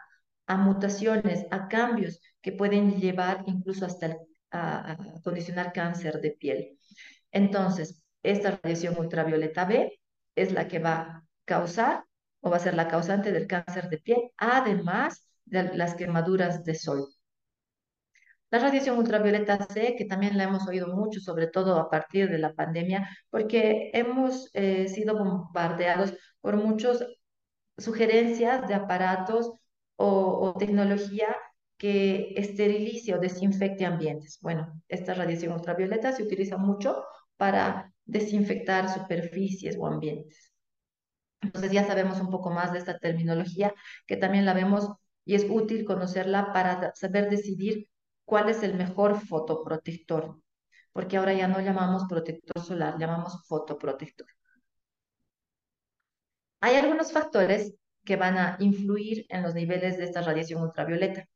a 0.46 0.56
mutaciones, 0.56 1.46
a 1.50 1.68
cambios 1.68 2.20
que 2.40 2.52
pueden 2.52 2.98
llevar 2.98 3.44
incluso 3.46 3.86
hasta 3.86 4.16
a, 4.50 4.96
condicionar 5.22 5.72
cáncer 5.72 6.20
de 6.20 6.30
piel. 6.32 6.78
Entonces, 7.30 8.02
esta 8.22 8.58
radiación 8.62 8.98
ultravioleta 8.98 9.64
B 9.64 10.00
es 10.34 10.52
la 10.52 10.68
que 10.68 10.78
va 10.78 10.94
a 10.94 11.24
causar 11.44 12.04
o 12.48 12.50
va 12.50 12.56
a 12.56 12.60
ser 12.60 12.74
la 12.74 12.88
causante 12.88 13.32
del 13.32 13.46
cáncer 13.46 13.88
de 13.90 13.98
piel, 13.98 14.30
además 14.38 15.28
de 15.44 15.76
las 15.76 15.94
quemaduras 15.94 16.64
de 16.64 16.74
sol. 16.74 17.08
La 18.50 18.58
radiación 18.58 18.96
ultravioleta 18.98 19.66
C, 19.66 19.94
que 19.96 20.06
también 20.06 20.38
la 20.38 20.44
hemos 20.44 20.66
oído 20.66 20.88
mucho, 20.88 21.20
sobre 21.20 21.48
todo 21.48 21.78
a 21.78 21.90
partir 21.90 22.30
de 22.30 22.38
la 22.38 22.54
pandemia, 22.54 23.08
porque 23.30 23.90
hemos 23.92 24.50
eh, 24.54 24.88
sido 24.88 25.18
bombardeados 25.18 26.14
por 26.40 26.56
muchas 26.56 27.04
sugerencias 27.76 28.66
de 28.66 28.74
aparatos 28.74 29.52
o, 29.96 30.54
tecnología 30.58 31.36
que 31.76 32.32
esterilice 32.36 33.14
o 33.14 33.20
desinfecte 33.20 33.84
ambientes. 33.84 34.38
Bueno, 34.40 34.80
esta 34.88 35.14
radiación 35.14 35.52
ultravioleta 35.52 36.12
se 36.12 36.22
utiliza 36.22 36.56
mucho 36.56 37.04
para 37.36 37.92
desinfectar 38.04 38.88
superficies 38.88 39.76
o 39.78 39.86
ambientes. 39.86 40.47
Entonces 41.40 41.72
ya 41.72 41.86
sabemos 41.86 42.20
un 42.20 42.30
poco 42.30 42.50
más 42.50 42.72
de 42.72 42.78
esta 42.78 42.98
terminología, 42.98 43.74
que 44.06 44.16
también 44.16 44.44
la 44.44 44.54
vemos 44.54 44.88
y 45.24 45.34
es 45.34 45.46
útil 45.48 45.84
conocerla 45.84 46.52
para 46.52 46.94
saber 46.94 47.30
decidir 47.30 47.88
cuál 48.24 48.48
es 48.48 48.62
el 48.62 48.74
mejor 48.74 49.20
fotoprotector, 49.20 50.40
porque 50.92 51.16
ahora 51.16 51.32
ya 51.34 51.48
no 51.48 51.60
llamamos 51.60 52.04
protector 52.08 52.62
solar, 52.62 52.98
llamamos 52.98 53.44
fotoprotector. 53.46 54.26
Hay 56.60 56.76
algunos 56.76 57.12
factores 57.12 57.74
que 58.04 58.16
van 58.16 58.38
a 58.38 58.56
influir 58.60 59.26
en 59.28 59.42
los 59.42 59.54
niveles 59.54 59.98
de 59.98 60.04
esta 60.04 60.22
radiación 60.22 60.62
ultravioleta. 60.62 61.26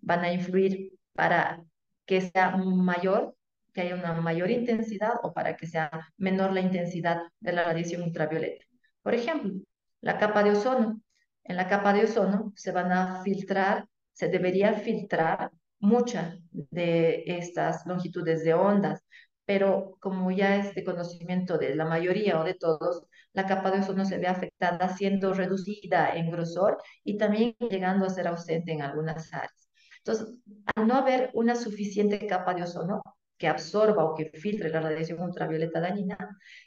Van 0.00 0.24
a 0.24 0.32
influir 0.32 0.92
para 1.12 1.62
que 2.06 2.20
sea 2.20 2.56
mayor, 2.56 3.36
que 3.72 3.82
haya 3.82 3.94
una 3.94 4.14
mayor 4.20 4.50
intensidad 4.50 5.14
o 5.22 5.32
para 5.32 5.56
que 5.56 5.66
sea 5.66 5.90
menor 6.16 6.52
la 6.52 6.60
intensidad 6.60 7.22
de 7.40 7.52
la 7.52 7.64
radiación 7.64 8.02
ultravioleta. 8.02 8.64
Por 9.06 9.14
ejemplo, 9.14 9.52
la 10.00 10.18
capa 10.18 10.42
de 10.42 10.50
ozono. 10.50 11.00
En 11.44 11.54
la 11.56 11.68
capa 11.68 11.92
de 11.92 12.02
ozono 12.06 12.52
se 12.56 12.72
van 12.72 12.90
a 12.90 13.22
filtrar, 13.22 13.86
se 14.12 14.26
debería 14.28 14.72
filtrar 14.72 15.52
muchas 15.78 16.40
de 16.50 17.22
estas 17.24 17.86
longitudes 17.86 18.42
de 18.42 18.54
ondas, 18.54 19.04
pero 19.44 19.96
como 20.00 20.32
ya 20.32 20.56
es 20.56 20.74
de 20.74 20.82
conocimiento 20.82 21.56
de 21.56 21.76
la 21.76 21.84
mayoría 21.84 22.40
o 22.40 22.42
de 22.42 22.54
todos, 22.54 23.04
la 23.32 23.46
capa 23.46 23.70
de 23.70 23.78
ozono 23.78 24.04
se 24.04 24.18
ve 24.18 24.26
afectada 24.26 24.88
siendo 24.88 25.32
reducida 25.34 26.10
en 26.16 26.32
grosor 26.32 26.82
y 27.04 27.16
también 27.16 27.54
llegando 27.70 28.06
a 28.06 28.10
ser 28.10 28.26
ausente 28.26 28.72
en 28.72 28.82
algunas 28.82 29.32
áreas. 29.32 29.70
Entonces, 29.98 30.34
al 30.74 30.88
no 30.88 30.94
haber 30.96 31.30
una 31.32 31.54
suficiente 31.54 32.26
capa 32.26 32.54
de 32.54 32.64
ozono 32.64 33.02
que 33.38 33.46
absorba 33.46 34.04
o 34.04 34.16
que 34.16 34.32
filtre 34.34 34.68
la 34.68 34.80
radiación 34.80 35.20
ultravioleta 35.20 35.78
dañina, 35.78 36.18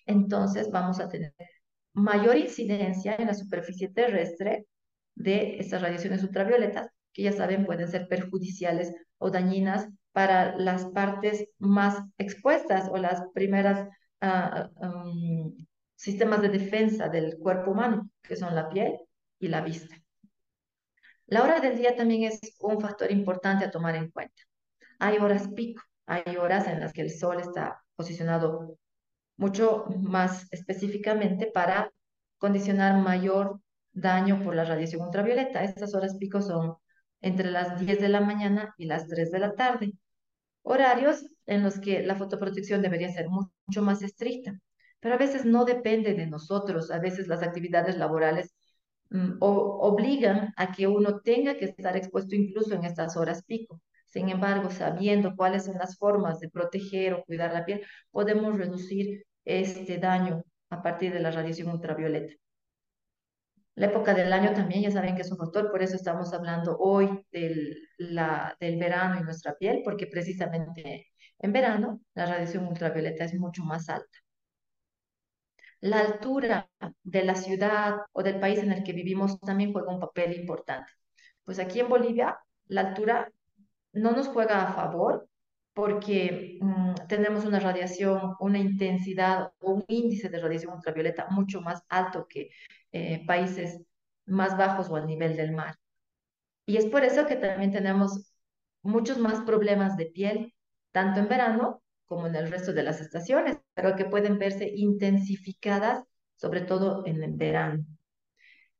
entonces 0.05 0.71
vamos 0.71 1.01
a 1.01 1.09
tener 1.09 1.33
mayor 1.93 2.37
incidencia 2.37 3.15
en 3.15 3.27
la 3.27 3.33
superficie 3.33 3.89
terrestre 3.89 4.65
de 5.15 5.57
estas 5.59 5.81
radiaciones 5.81 6.23
ultravioletas 6.23 6.89
que 7.13 7.23
ya 7.23 7.31
saben 7.31 7.65
pueden 7.65 7.87
ser 7.87 8.07
perjudiciales 8.07 8.93
o 9.17 9.29
dañinas 9.31 9.87
para 10.11 10.57
las 10.57 10.85
partes 10.85 11.47
más 11.57 12.01
expuestas 12.17 12.89
o 12.91 12.97
las 12.97 13.21
primeras 13.33 13.87
uh, 14.21 14.85
um, 14.85 15.55
sistemas 15.95 16.41
de 16.41 16.49
defensa 16.49 17.09
del 17.09 17.37
cuerpo 17.37 17.71
humano, 17.71 18.09
que 18.21 18.35
son 18.35 18.55
la 18.55 18.69
piel 18.69 18.97
y 19.39 19.47
la 19.47 19.61
vista. 19.61 19.95
La 21.27 21.43
hora 21.43 21.59
del 21.59 21.77
día 21.77 21.95
también 21.95 22.23
es 22.23 22.39
un 22.59 22.79
factor 22.79 23.11
importante 23.11 23.65
a 23.65 23.71
tomar 23.71 23.95
en 23.95 24.09
cuenta. 24.09 24.41
Hay 24.97 25.17
horas 25.17 25.49
pico, 25.49 25.83
hay 26.05 26.37
horas 26.37 26.67
en 26.67 26.79
las 26.79 26.91
que 26.91 27.01
el 27.01 27.11
sol 27.11 27.39
está 27.39 27.83
posicionado 27.95 28.77
mucho 29.39 29.85
más 30.01 30.47
específicamente 30.51 31.47
para 31.47 31.91
condicionar 32.37 33.01
mayor 33.01 33.61
daño 33.93 34.43
por 34.43 34.53
la 34.53 34.65
radiación 34.65 35.01
ultravioleta. 35.01 35.63
Estas 35.63 35.95
horas 35.95 36.17
pico 36.19 36.41
son 36.41 36.75
entre 37.21 37.49
las 37.49 37.79
10 37.79 38.01
de 38.01 38.09
la 38.09 38.19
mañana 38.19 38.75
y 38.77 38.85
las 38.85 39.07
3 39.07 39.31
de 39.31 39.39
la 39.39 39.55
tarde. 39.55 39.93
Horarios 40.61 41.25
en 41.45 41.63
los 41.63 41.79
que 41.79 42.01
la 42.03 42.15
fotoprotección 42.15 42.81
debería 42.81 43.11
ser 43.13 43.27
mucho 43.29 43.81
más 43.81 44.01
estricta, 44.01 44.59
pero 44.99 45.15
a 45.15 45.17
veces 45.17 45.45
no 45.45 45.63
depende 45.63 46.13
de 46.13 46.27
nosotros, 46.27 46.91
a 46.91 46.99
veces 46.99 47.27
las 47.27 47.41
actividades 47.41 47.97
laborales 47.97 48.53
mm, 49.09 49.37
obligan 49.39 50.53
a 50.57 50.73
que 50.73 50.87
uno 50.87 51.21
tenga 51.21 51.55
que 51.57 51.65
estar 51.65 51.95
expuesto 51.95 52.35
incluso 52.35 52.75
en 52.75 52.83
estas 52.83 53.15
horas 53.15 53.43
pico. 53.45 53.81
Sin 54.07 54.27
embargo, 54.29 54.69
sabiendo 54.69 55.35
cuáles 55.35 55.65
son 55.65 55.77
las 55.77 55.97
formas 55.97 56.39
de 56.41 56.49
proteger 56.49 57.13
o 57.13 57.23
cuidar 57.23 57.53
la 57.53 57.63
piel, 57.65 57.85
podemos 58.11 58.57
reducir 58.57 59.25
este 59.49 59.97
daño 59.97 60.43
a 60.69 60.81
partir 60.81 61.13
de 61.13 61.19
la 61.19 61.31
radiación 61.31 61.69
ultravioleta. 61.69 62.33
La 63.75 63.87
época 63.87 64.13
del 64.13 64.33
año 64.33 64.53
también, 64.53 64.81
ya 64.83 64.91
saben 64.91 65.15
que 65.15 65.21
es 65.21 65.31
un 65.31 65.37
factor, 65.37 65.71
por 65.71 65.81
eso 65.81 65.95
estamos 65.95 66.33
hablando 66.33 66.77
hoy 66.77 67.25
del, 67.31 67.77
la, 67.97 68.55
del 68.59 68.77
verano 68.77 69.19
y 69.19 69.23
nuestra 69.23 69.55
piel, 69.55 69.81
porque 69.85 70.05
precisamente 70.07 71.07
en 71.39 71.53
verano 71.53 72.01
la 72.13 72.25
radiación 72.25 72.67
ultravioleta 72.67 73.23
es 73.23 73.33
mucho 73.35 73.63
más 73.63 73.87
alta. 73.89 74.19
La 75.81 76.01
altura 76.01 76.69
de 77.03 77.23
la 77.23 77.35
ciudad 77.35 77.99
o 78.11 78.21
del 78.21 78.39
país 78.39 78.59
en 78.59 78.73
el 78.73 78.83
que 78.83 78.91
vivimos 78.93 79.39
también 79.39 79.71
juega 79.71 79.93
un 79.93 79.99
papel 80.01 80.33
importante. 80.33 80.91
Pues 81.45 81.57
aquí 81.59 81.79
en 81.79 81.87
Bolivia 81.89 82.37
la 82.67 82.81
altura 82.81 83.31
no 83.93 84.11
nos 84.11 84.27
juega 84.27 84.61
a 84.61 84.73
favor 84.73 85.28
porque 85.79 86.57
mm, 86.59 87.07
tenemos 87.07 87.45
una 87.45 87.57
radiación, 87.61 88.35
una 88.41 88.59
intensidad 88.59 89.53
o 89.59 89.71
un 89.71 89.85
índice 89.87 90.27
de 90.27 90.39
radiación 90.39 90.73
ultravioleta 90.73 91.27
mucho 91.29 91.61
más 91.61 91.83
alto 91.87 92.27
que 92.27 92.49
eh, 92.91 93.25
países 93.25 93.79
más 94.25 94.57
bajos 94.57 94.89
o 94.89 94.97
al 94.97 95.07
nivel 95.07 95.37
del 95.37 95.53
mar. 95.53 95.77
Y 96.65 96.75
es 96.75 96.85
por 96.85 97.05
eso 97.05 97.25
que 97.27 97.37
también 97.37 97.71
tenemos 97.71 98.33
muchos 98.81 99.19
más 99.19 99.39
problemas 99.45 99.95
de 99.95 100.07
piel, 100.07 100.53
tanto 100.91 101.21
en 101.21 101.29
verano 101.29 101.81
como 102.05 102.27
en 102.27 102.35
el 102.35 102.51
resto 102.51 102.73
de 102.73 102.83
las 102.83 102.99
estaciones, 102.99 103.57
pero 103.73 103.95
que 103.95 104.03
pueden 104.03 104.37
verse 104.37 104.69
intensificadas 104.75 106.03
sobre 106.35 106.59
todo 106.59 107.05
en 107.05 107.23
el 107.23 107.35
verano. 107.35 107.85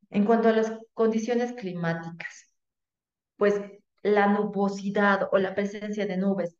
En 0.09 0.25
cuanto 0.25 0.49
a 0.49 0.53
las 0.53 0.77
condiciones 0.93 1.53
climáticas, 1.53 2.53
pues 3.37 3.55
la 4.03 4.27
nubosidad 4.27 5.29
o 5.31 5.37
la 5.37 5.55
presencia 5.55 6.05
de 6.05 6.17
nubes 6.17 6.58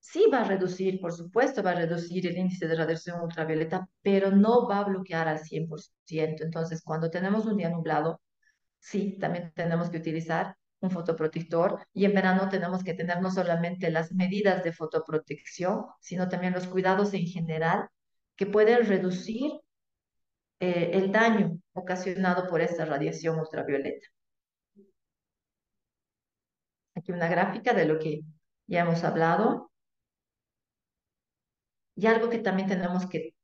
sí 0.00 0.24
va 0.32 0.40
a 0.40 0.44
reducir, 0.44 1.00
por 1.00 1.12
supuesto, 1.12 1.62
va 1.62 1.72
a 1.72 1.74
reducir 1.74 2.26
el 2.26 2.36
índice 2.36 2.66
de 2.68 2.76
radiación 2.76 3.20
ultravioleta, 3.20 3.88
pero 4.02 4.30
no 4.30 4.68
va 4.68 4.80
a 4.80 4.84
bloquear 4.84 5.28
al 5.28 5.40
100%. 5.40 6.44
Entonces, 6.44 6.82
cuando 6.82 7.10
tenemos 7.10 7.46
un 7.46 7.56
día 7.56 7.70
nublado, 7.70 8.20
sí, 8.78 9.18
también 9.18 9.52
tenemos 9.54 9.90
que 9.90 9.98
utilizar 9.98 10.56
un 10.80 10.90
fotoprotector 10.90 11.86
y 11.92 12.04
en 12.04 12.14
verano 12.14 12.48
tenemos 12.48 12.84
que 12.84 12.94
tener 12.94 13.20
no 13.20 13.30
solamente 13.30 13.90
las 13.90 14.12
medidas 14.12 14.62
de 14.62 14.72
fotoprotección, 14.72 15.86
sino 16.00 16.28
también 16.28 16.54
los 16.54 16.66
cuidados 16.66 17.14
en 17.14 17.26
general 17.26 17.88
que 18.36 18.46
pueden 18.46 18.86
reducir 18.86 19.52
eh, 20.60 20.90
el 20.94 21.12
daño 21.12 21.58
ocasionado 21.72 22.48
por 22.48 22.60
esta 22.60 22.84
radiación 22.84 23.38
ultravioleta. 23.38 24.06
Aquí 26.94 27.12
una 27.12 27.28
gráfica 27.28 27.72
de 27.74 27.84
lo 27.84 27.98
que 27.98 28.22
ya 28.66 28.80
hemos 28.80 29.04
hablado. 29.04 29.70
Y 31.98 32.06
algo 32.06 32.30
que 32.30 32.38
también 32.38 32.68
tenemos 32.68 33.06
que 33.06 33.34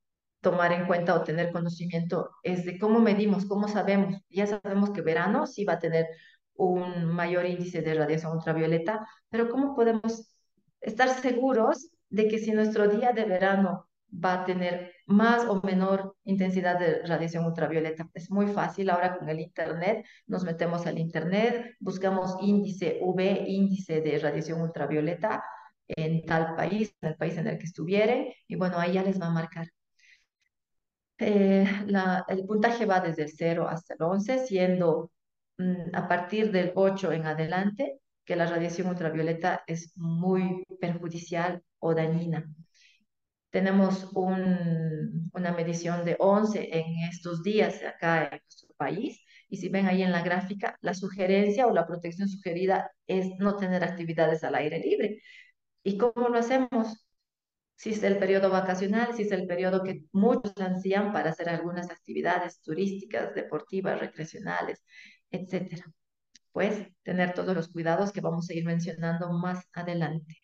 tomar 0.40 0.72
en 0.72 0.86
cuenta 0.86 1.16
o 1.16 1.24
tener 1.24 1.50
conocimiento 1.50 2.30
es 2.44 2.64
de 2.64 2.78
cómo 2.78 3.00
medimos, 3.00 3.46
cómo 3.46 3.66
sabemos. 3.66 4.14
Ya 4.30 4.46
sabemos 4.46 4.90
que 4.90 5.00
verano 5.02 5.48
sí 5.48 5.64
va 5.64 5.72
a 5.72 5.78
tener 5.80 6.06
un 6.54 7.06
mayor 7.06 7.46
índice 7.46 7.82
de 7.82 7.94
radiación 7.94 8.30
ultravioleta, 8.30 9.04
pero 9.28 9.48
¿cómo 9.48 9.74
podemos 9.74 10.32
estar 10.80 11.08
seguros 11.08 11.90
de 12.10 12.28
que 12.28 12.38
si 12.38 12.52
nuestro 12.52 12.86
día 12.86 13.10
de 13.12 13.24
verano 13.24 13.88
va 14.24 14.42
a 14.42 14.44
tener 14.44 14.92
más 15.06 15.44
o 15.46 15.60
menor 15.62 16.14
intensidad 16.22 16.78
de 16.78 17.02
radiación 17.04 17.44
ultravioleta. 17.46 18.08
Es 18.14 18.30
muy 18.30 18.46
fácil 18.46 18.90
ahora 18.90 19.18
con 19.18 19.28
el 19.28 19.40
Internet, 19.40 20.06
nos 20.28 20.44
metemos 20.44 20.86
al 20.86 20.98
Internet, 20.98 21.74
buscamos 21.80 22.36
índice 22.40 23.00
UV, 23.02 23.48
índice 23.48 24.00
de 24.00 24.16
radiación 24.20 24.60
ultravioleta 24.60 25.42
en 25.88 26.24
tal 26.26 26.54
país, 26.56 26.94
en 27.00 27.10
el 27.10 27.16
país 27.16 27.36
en 27.36 27.46
el 27.48 27.58
que 27.58 27.64
estuvieren, 27.66 28.32
y 28.48 28.56
bueno, 28.56 28.78
ahí 28.78 28.92
ya 28.94 29.02
les 29.02 29.20
va 29.20 29.26
a 29.26 29.30
marcar. 29.30 29.68
Eh, 31.18 31.64
la, 31.86 32.24
el 32.28 32.44
puntaje 32.46 32.86
va 32.86 33.00
desde 33.00 33.22
el 33.24 33.30
0 33.30 33.68
hasta 33.68 33.94
el 33.94 34.02
11, 34.02 34.46
siendo 34.46 35.12
mm, 35.58 35.94
a 35.94 36.08
partir 36.08 36.50
del 36.52 36.72
8 36.74 37.12
en 37.12 37.26
adelante 37.26 38.00
que 38.24 38.36
la 38.36 38.46
radiación 38.46 38.88
ultravioleta 38.88 39.62
es 39.66 39.92
muy 39.96 40.64
perjudicial 40.80 41.62
o 41.78 41.94
dañina. 41.94 42.44
Tenemos 43.50 44.10
un, 44.14 45.30
una 45.32 45.52
medición 45.52 46.04
de 46.04 46.16
11 46.18 46.76
en 46.76 46.84
estos 47.08 47.42
días 47.44 47.82
acá 47.84 48.24
en 48.24 48.40
nuestro 48.42 48.74
país. 48.76 49.20
Y 49.48 49.58
si 49.58 49.68
ven 49.68 49.86
ahí 49.86 50.02
en 50.02 50.10
la 50.10 50.22
gráfica, 50.22 50.76
la 50.80 50.94
sugerencia 50.94 51.66
o 51.68 51.72
la 51.72 51.86
protección 51.86 52.28
sugerida 52.28 52.90
es 53.06 53.28
no 53.38 53.56
tener 53.56 53.84
actividades 53.84 54.42
al 54.42 54.56
aire 54.56 54.80
libre. 54.80 55.20
¿Y 55.84 55.98
cómo 55.98 56.28
lo 56.28 56.38
hacemos? 56.38 57.06
Si 57.76 57.90
es 57.90 58.02
el 58.02 58.18
periodo 58.18 58.50
vacacional, 58.50 59.14
si 59.14 59.22
es 59.22 59.32
el 59.32 59.46
periodo 59.46 59.82
que 59.82 60.04
muchos 60.12 60.54
ansían 60.58 61.12
para 61.12 61.30
hacer 61.30 61.48
algunas 61.48 61.90
actividades 61.90 62.60
turísticas, 62.62 63.34
deportivas, 63.34 64.00
recreacionales, 64.00 64.82
etcétera. 65.30 65.84
Pues 66.52 66.88
tener 67.02 67.34
todos 67.34 67.54
los 67.54 67.68
cuidados 67.68 68.12
que 68.12 68.20
vamos 68.20 68.50
a 68.50 68.54
ir 68.54 68.64
mencionando 68.64 69.32
más 69.32 69.64
adelante. 69.72 70.42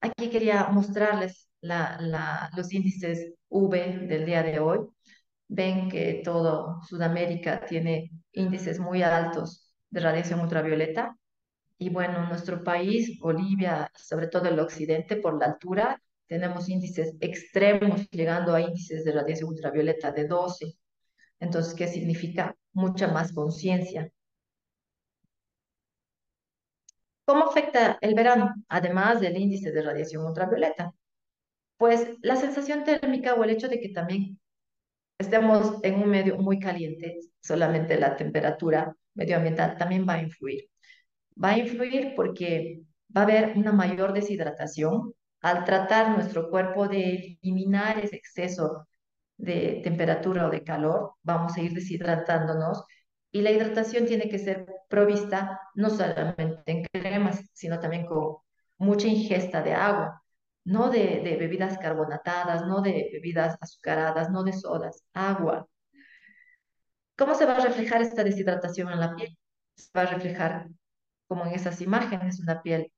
Aquí 0.00 0.30
quería 0.30 0.68
mostrarles 0.68 1.48
los 1.60 2.72
índices 2.72 3.34
V 3.48 4.06
del 4.08 4.26
día 4.26 4.42
de 4.42 4.60
hoy. 4.60 4.80
Ven 5.48 5.88
que 5.90 6.20
todo 6.24 6.82
Sudamérica 6.82 7.64
tiene 7.66 8.10
índices 8.32 8.78
muy 8.78 9.02
altos 9.02 9.72
de 9.90 10.00
radiación 10.00 10.40
ultravioleta. 10.40 11.17
Y 11.78 11.90
bueno, 11.90 12.26
nuestro 12.28 12.62
país, 12.64 13.18
Bolivia, 13.20 13.90
sobre 13.94 14.26
todo 14.28 14.48
el 14.48 14.58
occidente, 14.58 15.16
por 15.16 15.38
la 15.38 15.46
altura, 15.46 16.02
tenemos 16.26 16.68
índices 16.68 17.14
extremos, 17.20 18.08
llegando 18.10 18.54
a 18.54 18.60
índices 18.60 19.04
de 19.04 19.12
radiación 19.12 19.50
ultravioleta 19.50 20.12
de 20.12 20.26
12. 20.26 20.76
Entonces, 21.40 21.74
¿qué 21.74 21.88
significa? 21.88 22.56
Mucha 22.72 23.08
más 23.08 23.32
conciencia 23.32 24.10
¿Cómo 27.28 27.44
afecta 27.44 27.98
el 28.00 28.14
verano, 28.14 28.54
además 28.70 29.20
del 29.20 29.36
índice 29.36 29.70
de 29.70 29.82
radiación 29.82 30.24
ultravioleta? 30.24 30.94
Pues 31.76 32.16
la 32.22 32.36
sensación 32.36 32.84
térmica 32.84 33.34
o 33.34 33.44
el 33.44 33.50
hecho 33.50 33.68
de 33.68 33.80
que 33.80 33.90
también 33.90 34.40
estemos 35.18 35.74
en 35.82 35.96
un 36.02 36.08
medio 36.08 36.38
muy 36.38 36.58
caliente, 36.58 37.18
solamente 37.42 38.00
la 38.00 38.16
temperatura 38.16 38.96
medioambiental 39.12 39.76
también 39.76 40.06
va 40.08 40.14
a 40.14 40.22
influir. 40.22 40.70
Va 41.42 41.50
a 41.50 41.58
influir 41.58 42.14
porque 42.16 42.82
va 43.16 43.22
a 43.22 43.24
haber 43.24 43.56
una 43.56 43.72
mayor 43.72 44.12
deshidratación 44.12 45.14
al 45.40 45.64
tratar 45.64 46.10
nuestro 46.10 46.50
cuerpo 46.50 46.88
de 46.88 47.38
eliminar 47.42 47.98
ese 47.98 48.16
exceso 48.16 48.88
de 49.36 49.80
temperatura 49.84 50.48
o 50.48 50.50
de 50.50 50.64
calor, 50.64 51.14
vamos 51.22 51.56
a 51.56 51.60
ir 51.62 51.72
deshidratándonos 51.72 52.84
y 53.30 53.42
la 53.42 53.50
hidratación 53.52 54.06
tiene 54.06 54.28
que 54.28 54.38
ser 54.38 54.66
provista 54.88 55.60
no 55.74 55.90
solamente 55.90 56.62
en 56.66 56.84
cremas, 56.92 57.40
sino 57.52 57.78
también 57.78 58.06
con 58.06 58.38
mucha 58.78 59.06
ingesta 59.06 59.62
de 59.62 59.74
agua, 59.74 60.22
no 60.64 60.90
de, 60.90 61.36
bebidas 61.38 61.78
carbonatadas, 61.78 62.66
no 62.66 62.80
de 62.80 63.10
bebidas 63.12 63.56
azucaradas, 63.60 64.30
no 64.30 64.42
de 64.44 64.52
sodas, 64.52 65.04
agua. 65.12 65.68
¿Cómo 67.16 67.34
se 67.34 67.46
va 67.46 67.56
a 67.56 67.64
reflejar 67.64 68.02
esta 68.02 68.24
deshidratación 68.24 68.90
en 68.92 69.00
la 69.00 69.14
piel? 69.14 69.36
Se 69.76 69.90
va 69.96 70.02
a 70.02 70.06
reflejar 70.06 70.68
como 71.28 71.46
en 71.46 71.54
esas 71.54 71.80
imágenes, 71.80 72.40
una 72.40 72.62
piel 72.62 72.90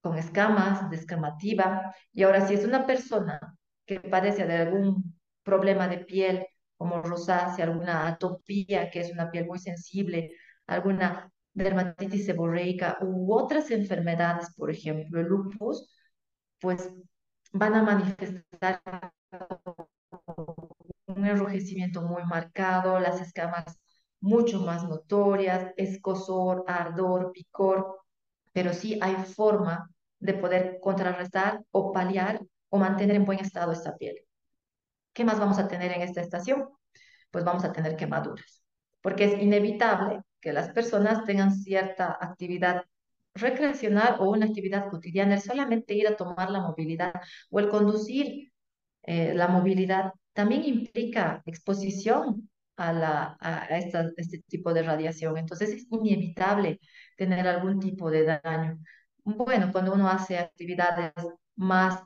con 0.00 0.16
escamas, 0.18 0.90
descamativa. 0.90 1.94
Y 2.12 2.22
ahora, 2.22 2.46
si 2.46 2.54
es 2.54 2.64
una 2.64 2.86
persona 2.86 3.40
que 3.86 4.00
padece 4.00 4.46
de 4.46 4.56
algún 4.56 5.18
problema 5.42 5.88
de 5.88 5.98
piel 5.98 6.46
como 6.76 7.02
rosácea, 7.02 7.66
alguna 7.66 8.06
atopía, 8.08 8.90
que 8.90 9.00
es 9.00 9.12
una 9.12 9.30
piel 9.30 9.46
muy 9.46 9.58
sensible, 9.58 10.32
alguna 10.66 11.30
dermatitis 11.52 12.26
seborreica 12.26 12.98
u 13.02 13.34
otras 13.34 13.70
enfermedades, 13.70 14.54
por 14.56 14.70
ejemplo, 14.70 15.20
el 15.20 15.26
lupus, 15.26 15.88
pues 16.60 16.90
van 17.52 17.74
a 17.74 17.82
manifestar 17.82 18.82
un 21.06 21.26
enrojecimiento 21.26 22.02
muy 22.02 22.24
marcado, 22.24 22.98
las 23.00 23.20
escamas 23.20 23.78
mucho 24.20 24.60
más 24.60 24.84
notorias, 24.88 25.72
escosor, 25.76 26.64
ardor, 26.66 27.32
picor, 27.32 28.00
pero 28.52 28.72
sí 28.72 28.98
hay 29.00 29.14
forma 29.16 29.90
de 30.18 30.34
poder 30.34 30.78
contrarrestar 30.80 31.62
o 31.70 31.92
paliar 31.92 32.40
o 32.68 32.78
mantener 32.78 33.16
en 33.16 33.24
buen 33.24 33.40
estado 33.40 33.72
esta 33.72 33.96
piel. 33.96 34.16
¿Qué 35.12 35.24
más 35.24 35.38
vamos 35.38 35.58
a 35.58 35.68
tener 35.68 35.92
en 35.92 36.02
esta 36.02 36.20
estación? 36.20 36.68
Pues 37.30 37.44
vamos 37.44 37.64
a 37.64 37.72
tener 37.72 37.96
quemaduras, 37.96 38.62
porque 39.00 39.24
es 39.24 39.42
inevitable 39.42 40.20
que 40.40 40.52
las 40.52 40.70
personas 40.70 41.24
tengan 41.24 41.52
cierta 41.52 42.16
actividad 42.20 42.84
recreacional 43.34 44.16
o 44.20 44.30
una 44.30 44.46
actividad 44.46 44.90
cotidiana, 44.90 45.34
el 45.34 45.40
solamente 45.40 45.94
ir 45.94 46.08
a 46.08 46.16
tomar 46.16 46.50
la 46.50 46.60
movilidad 46.60 47.12
o 47.50 47.60
el 47.60 47.68
conducir 47.68 48.52
eh, 49.02 49.32
la 49.34 49.48
movilidad 49.48 50.12
también 50.32 50.64
implica 50.64 51.42
exposición 51.46 52.49
a, 52.80 52.92
la, 52.94 53.36
a 53.40 53.66
este 53.78 54.38
tipo 54.48 54.72
de 54.72 54.82
radiación. 54.82 55.36
Entonces 55.36 55.70
es 55.70 55.86
inevitable 55.90 56.80
tener 57.16 57.46
algún 57.46 57.78
tipo 57.78 58.10
de 58.10 58.24
daño. 58.42 58.78
Bueno, 59.24 59.70
cuando 59.72 59.92
uno 59.92 60.08
hace 60.08 60.38
actividades 60.38 61.12
más 61.56 62.02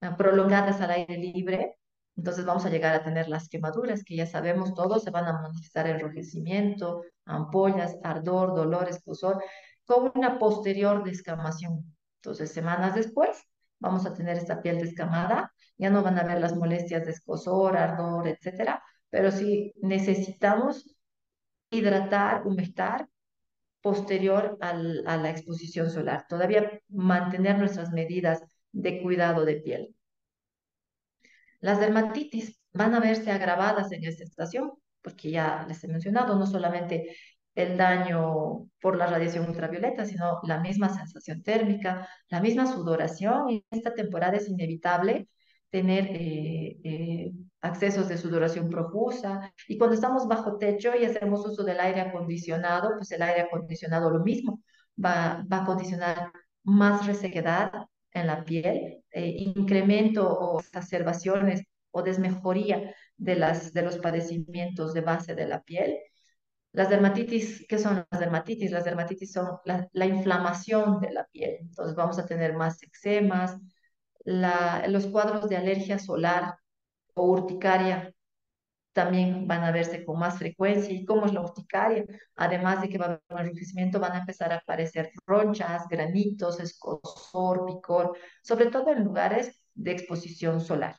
ah, 0.00 0.16
prolongadas 0.16 0.80
al 0.80 0.90
aire 0.90 1.16
libre, 1.16 1.76
entonces 2.16 2.44
vamos 2.44 2.66
a 2.66 2.70
llegar 2.70 2.94
a 2.94 3.04
tener 3.04 3.28
las 3.28 3.48
quemaduras, 3.48 4.02
que 4.04 4.16
ya 4.16 4.26
sabemos 4.26 4.74
todos, 4.74 5.04
se 5.04 5.10
van 5.10 5.26
a 5.26 5.40
manifestar 5.40 5.86
enrojecimiento, 5.86 7.02
ampollas, 7.24 7.96
ardor, 8.02 8.54
dolor, 8.56 8.88
escosor, 8.88 9.42
con 9.84 10.10
una 10.14 10.38
posterior 10.38 11.04
descamación. 11.04 11.96
Entonces, 12.16 12.52
semanas 12.52 12.94
después, 12.96 13.42
vamos 13.78 14.06
a 14.06 14.14
tener 14.14 14.36
esta 14.36 14.60
piel 14.60 14.78
descamada, 14.80 15.52
ya 15.78 15.88
no 15.90 16.02
van 16.02 16.18
a 16.18 16.22
haber 16.22 16.40
las 16.40 16.56
molestias 16.56 17.04
de 17.06 17.12
escosor, 17.12 17.76
ardor, 17.76 18.28
etcétera, 18.28 18.82
pero 19.10 19.30
sí 19.30 19.72
necesitamos 19.82 20.96
hidratar, 21.70 22.46
humectar 22.46 23.08
posterior 23.80 24.58
a 24.60 24.74
la 24.74 25.30
exposición 25.30 25.90
solar, 25.90 26.26
todavía 26.28 26.80
mantener 26.88 27.58
nuestras 27.58 27.92
medidas 27.92 28.42
de 28.72 29.02
cuidado 29.02 29.44
de 29.44 29.56
piel. 29.56 29.94
Las 31.60 31.80
dermatitis 31.80 32.58
van 32.72 32.94
a 32.94 33.00
verse 33.00 33.30
agravadas 33.30 33.92
en 33.92 34.04
esta 34.04 34.24
estación, 34.24 34.72
porque 35.02 35.30
ya 35.30 35.64
les 35.68 35.82
he 35.84 35.88
mencionado, 35.88 36.38
no 36.38 36.46
solamente 36.46 37.16
el 37.54 37.76
daño 37.76 38.68
por 38.80 38.96
la 38.96 39.06
radiación 39.06 39.48
ultravioleta, 39.48 40.04
sino 40.04 40.40
la 40.44 40.60
misma 40.60 40.88
sensación 40.88 41.42
térmica, 41.42 42.08
la 42.28 42.40
misma 42.40 42.66
sudoración. 42.66 43.62
Esta 43.70 43.94
temporada 43.94 44.36
es 44.36 44.48
inevitable 44.48 45.28
tener 45.70 46.06
eh, 46.10 46.78
eh, 46.84 47.32
accesos 47.60 48.08
de 48.08 48.18
sudoración 48.18 48.68
profusa. 48.68 49.52
Y 49.68 49.78
cuando 49.78 49.94
estamos 49.94 50.26
bajo 50.28 50.58
techo 50.58 50.92
y 50.96 51.04
hacemos 51.04 51.46
uso 51.46 51.64
del 51.64 51.80
aire 51.80 52.00
acondicionado, 52.02 52.90
pues 52.96 53.10
el 53.12 53.22
aire 53.22 53.42
acondicionado 53.42 54.10
lo 54.10 54.20
mismo, 54.20 54.60
va, 55.02 55.44
va 55.50 55.58
a 55.62 55.64
condicionar 55.64 56.32
más 56.64 57.06
resequedad 57.06 57.72
en 58.12 58.26
la 58.26 58.44
piel, 58.44 59.04
eh, 59.12 59.26
incremento 59.38 60.28
o 60.28 60.60
exacerbaciones 60.60 61.62
o 61.92 62.02
desmejoría 62.02 62.94
de, 63.16 63.36
las, 63.36 63.72
de 63.72 63.82
los 63.82 63.98
padecimientos 63.98 64.94
de 64.94 65.00
base 65.02 65.34
de 65.34 65.46
la 65.46 65.62
piel. 65.62 65.96
Las 66.72 66.88
dermatitis, 66.88 67.66
¿qué 67.68 67.78
son 67.78 68.06
las 68.10 68.20
dermatitis? 68.20 68.70
Las 68.70 68.84
dermatitis 68.84 69.32
son 69.32 69.58
la, 69.64 69.88
la 69.92 70.06
inflamación 70.06 71.00
de 71.00 71.12
la 71.12 71.24
piel. 71.26 71.56
Entonces 71.60 71.96
vamos 71.96 72.18
a 72.18 72.26
tener 72.26 72.54
más 72.54 72.82
eczemas, 72.82 73.56
la, 74.24 74.86
los 74.88 75.06
cuadros 75.06 75.48
de 75.48 75.56
alergia 75.56 75.98
solar 75.98 76.56
o 77.14 77.26
urticaria 77.26 78.14
también 78.92 79.46
van 79.46 79.64
a 79.64 79.70
verse 79.72 80.04
con 80.04 80.18
más 80.18 80.38
frecuencia. 80.38 80.92
¿Y 80.92 81.04
cómo 81.04 81.26
es 81.26 81.32
la 81.32 81.40
urticaria? 81.42 82.04
Además 82.36 82.82
de 82.82 82.88
que 82.88 82.98
va 82.98 83.06
a 83.06 83.08
haber 83.08 83.22
un 83.30 83.38
enrojecimiento, 83.38 84.00
van 84.00 84.12
a 84.12 84.18
empezar 84.20 84.52
a 84.52 84.56
aparecer 84.56 85.10
ronchas, 85.26 85.86
granitos, 85.88 86.60
escosor, 86.60 87.66
picor, 87.66 88.16
sobre 88.42 88.66
todo 88.66 88.90
en 88.90 89.04
lugares 89.04 89.62
de 89.74 89.92
exposición 89.92 90.60
solar, 90.60 90.96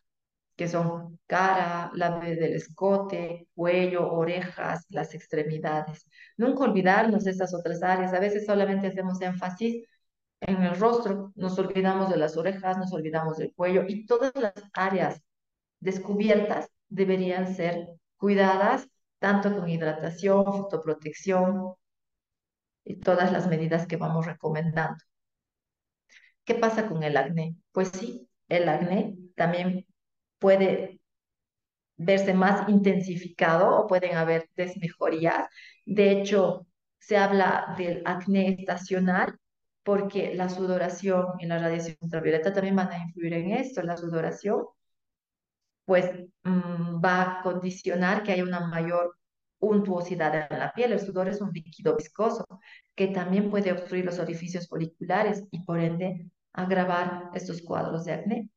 que 0.56 0.68
son 0.68 1.20
cara, 1.28 1.92
la 1.94 2.20
del 2.20 2.56
escote, 2.56 3.48
cuello, 3.54 4.12
orejas, 4.12 4.86
las 4.90 5.14
extremidades. 5.14 6.06
Nunca 6.38 6.64
olvidarnos 6.64 7.24
de 7.26 7.32
estas 7.32 7.54
otras 7.54 7.84
áreas. 7.84 8.14
A 8.14 8.20
veces 8.20 8.46
solamente 8.46 8.88
hacemos 8.88 9.22
énfasis 9.22 9.86
en 10.42 10.64
el 10.64 10.76
rostro, 10.80 11.32
nos 11.36 11.58
olvidamos 11.60 12.10
de 12.10 12.18
las 12.18 12.36
orejas, 12.36 12.78
nos 12.78 12.92
olvidamos 12.94 13.38
del 13.38 13.54
cuello 13.54 13.84
y 13.88 14.06
todas 14.06 14.34
las 14.36 14.54
áreas 14.74 15.22
descubiertas 15.80 16.70
deberían 16.90 17.56
ser 17.56 17.88
cuidadas 18.18 18.88
tanto 19.20 19.56
con 19.56 19.70
hidratación, 19.70 20.46
fotoprotección 20.46 21.76
y 22.84 23.00
todas 23.00 23.32
las 23.32 23.48
medidas 23.48 23.86
que 23.86 23.98
vamos 23.98 24.26
recomendando. 24.26 25.04
¿Qué 26.44 26.56
pasa 26.56 26.88
con 26.88 27.04
el 27.04 27.18
acné? 27.18 27.56
Pues 27.72 27.90
sí, 27.90 28.28
el 28.50 28.68
acné 28.68 29.16
también 29.36 29.86
puede 30.40 31.00
verse 31.98 32.34
más 32.34 32.68
intensificado 32.68 33.78
o 33.78 33.88
pueden 33.88 34.16
haber 34.18 34.50
desmejorías. 34.56 35.48
De 35.86 36.12
hecho, 36.12 36.66
se 37.00 37.18
habla 37.18 37.76
del 37.78 38.02
acné 38.06 38.56
estacional 38.60 39.38
porque 39.84 40.34
la 40.36 40.50
sudoración 40.50 41.28
y 41.40 41.46
la 41.48 41.60
radiación 41.60 41.98
ultravioleta 42.02 42.54
también 42.54 42.76
van 42.76 42.92
a 42.92 42.98
influir 43.00 43.34
en 43.34 43.52
esto. 43.54 43.82
La 43.84 43.98
sudoración, 43.98 44.66
pues, 45.86 46.06
mm, 46.44 47.02
va 47.04 47.40
a 47.40 47.44
condicionar 47.44 48.24
que 48.24 48.32
haya 48.34 48.44
una 48.44 48.68
mayor 48.68 49.18
untuosidad 49.60 50.52
en 50.52 50.60
la 50.60 50.74
piel. 50.74 50.94
El 50.94 51.00
sudor 51.00 51.30
es 51.30 51.42
un 51.42 51.52
líquido 51.52 51.96
viscoso 51.96 52.46
que 52.96 53.08
también 53.08 53.50
puede 53.50 53.72
obstruir 53.72 54.06
los 54.06 54.20
orificios 54.20 54.68
foliculares 54.68 55.44
y 55.52 55.64
por 55.66 55.80
ende 55.80 56.30
agravar 56.54 57.32
estos 57.34 57.62
cuadros 57.62 58.06
de 58.06 58.14
acné. 58.14 58.50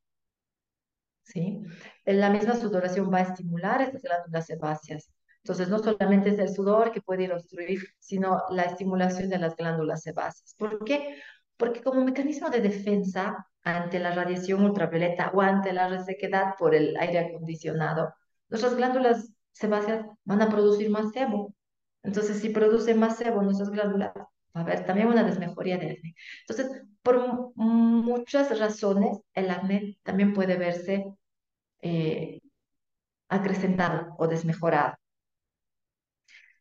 ¿Sí? 1.22 1.62
La 2.04 2.30
misma 2.30 2.54
sudoración 2.56 3.12
va 3.12 3.18
a 3.18 3.22
estimular 3.22 3.80
estas 3.82 4.02
glándulas 4.02 4.46
sebáceas. 4.46 5.13
Entonces, 5.44 5.68
no 5.68 5.78
solamente 5.78 6.30
es 6.30 6.38
el 6.38 6.48
sudor 6.48 6.90
que 6.90 7.02
puede 7.02 7.24
ir 7.24 7.32
a 7.32 7.36
obstruir, 7.36 7.80
sino 7.98 8.42
la 8.48 8.62
estimulación 8.62 9.28
de 9.28 9.38
las 9.38 9.54
glándulas 9.56 10.00
sebáceas. 10.02 10.54
¿Por 10.58 10.82
qué? 10.84 11.20
Porque 11.58 11.82
como 11.82 12.02
mecanismo 12.02 12.48
de 12.48 12.62
defensa 12.62 13.46
ante 13.62 13.98
la 13.98 14.14
radiación 14.14 14.64
ultravioleta 14.64 15.32
o 15.34 15.42
ante 15.42 15.74
la 15.74 15.88
resequedad 15.88 16.54
por 16.58 16.74
el 16.74 16.96
aire 16.96 17.18
acondicionado, 17.18 18.14
nuestras 18.48 18.74
glándulas 18.74 19.34
sebáceas 19.52 20.06
van 20.24 20.40
a 20.40 20.48
producir 20.48 20.88
más 20.88 21.12
sebo. 21.12 21.54
Entonces, 22.02 22.40
si 22.40 22.48
produce 22.48 22.94
más 22.94 23.18
sebo 23.18 23.42
nuestras 23.42 23.70
glándulas, 23.70 24.14
va 24.16 24.26
a 24.54 24.60
haber 24.60 24.86
también 24.86 25.08
una 25.08 25.24
desmejoría 25.24 25.76
de 25.76 25.90
acné. 25.90 26.14
Entonces, 26.48 26.82
por 27.02 27.52
muchas 27.54 28.58
razones, 28.58 29.18
el 29.34 29.50
acné 29.50 29.98
también 30.04 30.32
puede 30.32 30.56
verse 30.56 31.04
eh, 31.82 32.40
acrecentado 33.28 34.14
o 34.18 34.26
desmejorado. 34.26 34.94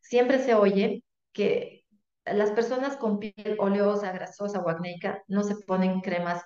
Siempre 0.04 0.40
se 0.40 0.54
oye 0.56 1.04
que 1.34 1.86
las 2.26 2.52
personas 2.52 2.98
con 2.98 3.20
piel 3.20 3.58
oleosa, 3.60 4.12
grasosa 4.12 4.60
o 4.62 4.70
acnéica 4.70 5.24
no 5.28 5.44
se 5.44 5.56
ponen 5.66 6.02
cremas 6.02 6.44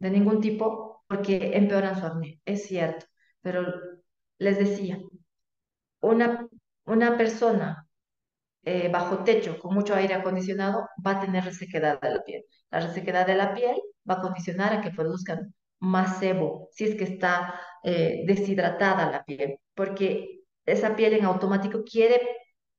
de 0.00 0.10
ningún 0.10 0.40
tipo 0.40 1.04
porque 1.08 1.56
empeoran 1.56 1.98
su 2.00 2.06
acné. 2.06 2.40
Es 2.44 2.66
cierto, 2.66 3.06
pero 3.42 3.62
les 4.38 4.58
decía, 4.58 4.98
una, 6.00 6.48
una 6.86 7.16
persona 7.16 7.86
eh, 8.64 8.88
bajo 8.90 9.24
techo 9.24 9.58
con 9.58 9.74
mucho 9.74 9.94
aire 9.94 10.14
acondicionado 10.14 10.88
va 11.06 11.12
a 11.12 11.20
tener 11.20 11.44
resequedad 11.44 12.00
de 12.00 12.10
la 12.10 12.24
piel. 12.24 12.44
La 12.70 12.80
resequedad 12.80 13.26
de 13.26 13.34
la 13.36 13.54
piel 13.54 13.76
va 14.08 14.14
a 14.14 14.20
condicionar 14.22 14.72
a 14.72 14.80
que 14.80 14.90
produzcan 14.90 15.54
más 15.80 16.18
sebo 16.18 16.68
si 16.72 16.84
es 16.84 16.96
que 16.96 17.04
está 17.04 17.60
eh, 17.84 18.24
deshidratada 18.26 19.10
la 19.10 19.24
piel, 19.24 19.58
porque 19.74 20.40
esa 20.64 20.96
piel 20.96 21.14
en 21.14 21.24
automático 21.26 21.84
quiere 21.84 22.20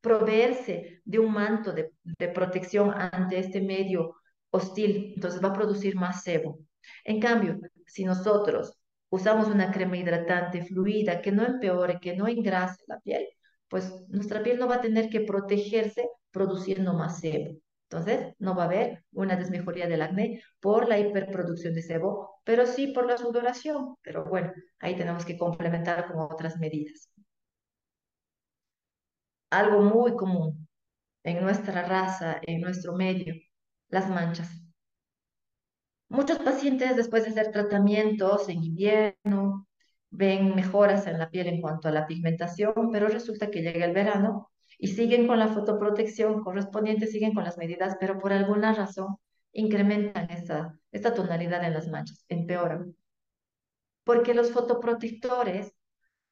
proveerse 0.08 1.02
de 1.06 1.20
un 1.20 1.32
manto 1.34 1.74
de, 1.74 1.92
de 2.04 2.28
protección 2.30 2.94
ante 2.96 3.40
este 3.40 3.62
medio 3.62 4.16
hostil, 4.52 5.14
entonces 5.16 5.44
va 5.44 5.50
a 5.50 5.54
producir 5.54 5.96
más 5.96 6.24
sebo. 6.24 6.60
En 7.04 7.20
cambio, 7.20 7.60
si 7.86 8.06
nosotros 8.06 8.74
usamos 9.10 9.48
una 9.48 9.72
crema 9.72 9.98
hidratante 9.98 10.64
fluida 10.66 11.22
que 11.22 11.32
no 11.32 11.46
empeore, 11.46 12.00
que 12.00 12.16
no 12.16 12.28
engrase 12.28 12.84
la 12.88 13.00
piel, 13.00 13.28
pues 13.68 13.84
nuestra 14.10 14.44
piel 14.44 14.58
no 14.60 14.68
va 14.68 14.76
a 14.76 14.82
tener 14.82 15.10
que 15.10 15.22
protegerse 15.22 16.10
produciendo 16.32 16.94
más 16.94 17.20
sebo. 17.20 17.58
Entonces, 17.90 18.34
no 18.40 18.56
va 18.56 18.64
a 18.64 18.66
haber 18.66 19.04
una 19.14 19.36
desmejoría 19.38 19.88
del 19.88 20.02
acné 20.02 20.42
por 20.60 20.90
la 20.90 21.00
hiperproducción 21.00 21.74
de 21.74 21.82
sebo, 21.82 22.42
pero 22.44 22.66
sí 22.66 22.88
por 22.88 23.06
la 23.08 23.18
sudoración. 23.18 23.96
Pero 24.02 24.26
bueno, 24.26 24.52
ahí 24.80 24.96
tenemos 24.96 25.26
que 25.26 25.38
complementar 25.38 26.08
con 26.08 26.20
otras 26.20 26.58
medidas 26.58 27.10
algo 29.50 29.82
muy 29.82 30.16
común 30.16 30.68
en 31.24 31.42
nuestra 31.42 31.84
raza, 31.84 32.40
en 32.44 32.62
nuestro 32.62 32.94
medio, 32.96 33.36
las 33.90 34.10
manchas. 34.10 34.62
Muchos 36.10 36.40
pacientes 36.40 36.96
después 36.96 37.24
de 37.24 37.32
hacer 37.32 37.52
tratamientos 37.52 38.48
en 38.50 38.64
invierno 38.64 39.68
ven 40.10 40.56
mejoras 40.56 41.06
en 41.08 41.20
la 41.20 41.30
piel 41.30 41.48
en 41.48 41.62
cuanto 41.62 41.90
a 41.90 41.92
la 41.92 42.08
pigmentación, 42.08 42.92
pero 42.92 43.08
resulta 43.08 43.52
que 43.52 43.62
llega 43.62 43.86
el 43.86 43.94
verano 43.94 44.50
y 44.80 44.88
siguen 44.90 45.28
con 45.28 45.40
la 45.40 45.50
fotoprotección 45.50 46.44
correspondiente, 46.44 47.08
siguen 47.08 47.34
con 47.34 47.44
las 47.44 47.58
medidas, 47.58 47.98
pero 48.00 48.20
por 48.20 48.32
alguna 48.32 48.74
razón 48.74 49.18
incrementan 49.52 50.30
esta, 50.30 51.14
tonalidad 51.14 51.64
en 51.66 51.74
las 51.74 51.88
manchas, 51.88 52.26
empeoran. 52.30 52.96
Porque 54.04 54.34
los 54.34 54.52
fotoprotectores 54.52 55.74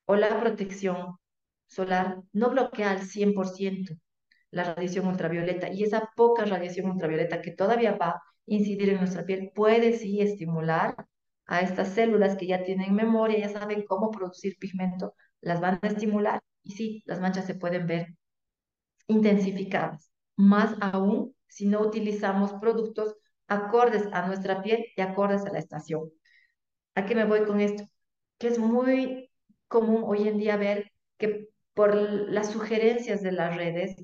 o 0.05 0.15
la 0.15 0.39
protección 0.39 1.17
solar 1.67 2.21
no 2.33 2.49
bloquea 2.49 2.91
al 2.91 3.01
100% 3.01 3.97
la 4.51 4.63
radiación 4.63 5.07
ultravioleta 5.07 5.69
y 5.71 5.83
esa 5.83 6.09
poca 6.15 6.45
radiación 6.45 6.89
ultravioleta 6.89 7.41
que 7.41 7.51
todavía 7.51 7.97
va 7.97 8.09
a 8.09 8.23
incidir 8.45 8.89
en 8.89 8.97
nuestra 8.99 9.25
piel 9.25 9.51
puede 9.53 9.93
sí 9.93 10.21
estimular 10.21 10.95
a 11.45 11.61
estas 11.61 11.89
células 11.89 12.37
que 12.37 12.47
ya 12.47 12.63
tienen 12.63 12.95
memoria, 12.95 13.39
ya 13.39 13.49
saben 13.49 13.85
cómo 13.85 14.11
producir 14.11 14.57
pigmento, 14.57 15.13
las 15.41 15.61
van 15.61 15.79
a 15.81 15.87
estimular 15.87 16.41
y 16.63 16.71
sí, 16.71 17.03
las 17.05 17.19
manchas 17.21 17.45
se 17.45 17.55
pueden 17.55 17.85
ver 17.85 18.15
intensificadas. 19.07 20.11
Más 20.35 20.75
aún 20.81 21.35
si 21.47 21.67
no 21.67 21.81
utilizamos 21.81 22.53
productos 22.53 23.15
acordes 23.47 24.07
a 24.11 24.25
nuestra 24.27 24.61
piel 24.63 24.85
y 24.95 25.01
acordes 25.01 25.45
a 25.45 25.51
la 25.51 25.59
estación. 25.59 26.09
¿A 26.95 27.05
qué 27.05 27.15
me 27.15 27.25
voy 27.25 27.45
con 27.45 27.59
esto? 27.59 27.83
Que 28.37 28.47
es 28.47 28.59
muy 28.59 29.29
común 29.67 30.03
hoy 30.05 30.27
en 30.27 30.37
día 30.37 30.57
ver 30.57 30.91
que 31.17 31.49
por 31.75 31.95
las 31.95 32.51
sugerencias 32.51 33.21
de 33.21 33.33
las 33.33 33.55
redes, 33.55 33.97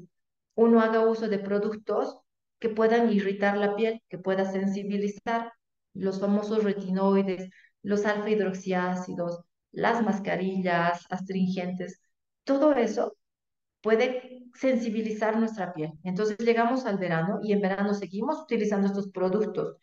uno 0.55 0.81
haga 0.81 1.05
uso 1.07 1.27
de 1.29 1.39
productos 1.39 2.19
que 2.59 2.69
puedan 2.69 3.11
irritar 3.11 3.57
la 3.57 3.75
piel, 3.75 4.03
que 4.09 4.19
pueda 4.19 4.45
sensibilizar 4.45 5.51
los 5.93 6.19
famosos 6.19 6.63
retinoides, 6.63 7.49
los 7.81 8.05
alfa 8.05 8.29
hidroxiácidos, 8.29 9.41
las 9.71 10.03
mascarillas 10.03 11.05
astringentes, 11.09 12.01
todo 12.43 12.73
eso 12.73 13.15
puede 13.81 14.43
sensibilizar 14.53 15.39
nuestra 15.39 15.73
piel. 15.73 15.93
Entonces 16.03 16.37
llegamos 16.37 16.85
al 16.85 16.97
verano 16.97 17.39
y 17.41 17.53
en 17.53 17.61
verano 17.61 17.93
seguimos 17.93 18.41
utilizando 18.41 18.87
estos 18.87 19.09
productos 19.09 19.77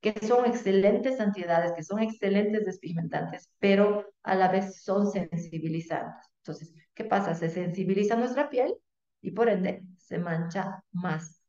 que 0.00 0.14
son 0.26 0.44
excelentes 0.46 1.20
antiedades, 1.20 1.72
que 1.72 1.82
son 1.84 2.00
excelentes 2.00 2.64
despigmentantes, 2.64 3.48
pero 3.58 4.06
a 4.22 4.34
la 4.34 4.48
vez 4.50 4.82
son 4.82 5.10
sensibilizantes. 5.10 6.26
Entonces, 6.38 6.74
¿qué 6.94 7.04
pasa? 7.04 7.34
Se 7.34 7.48
sensibiliza 7.50 8.16
nuestra 8.16 8.50
piel 8.50 8.74
y 9.20 9.32
por 9.32 9.48
ende 9.48 9.84
se 9.98 10.18
mancha 10.18 10.82
más. 10.92 11.42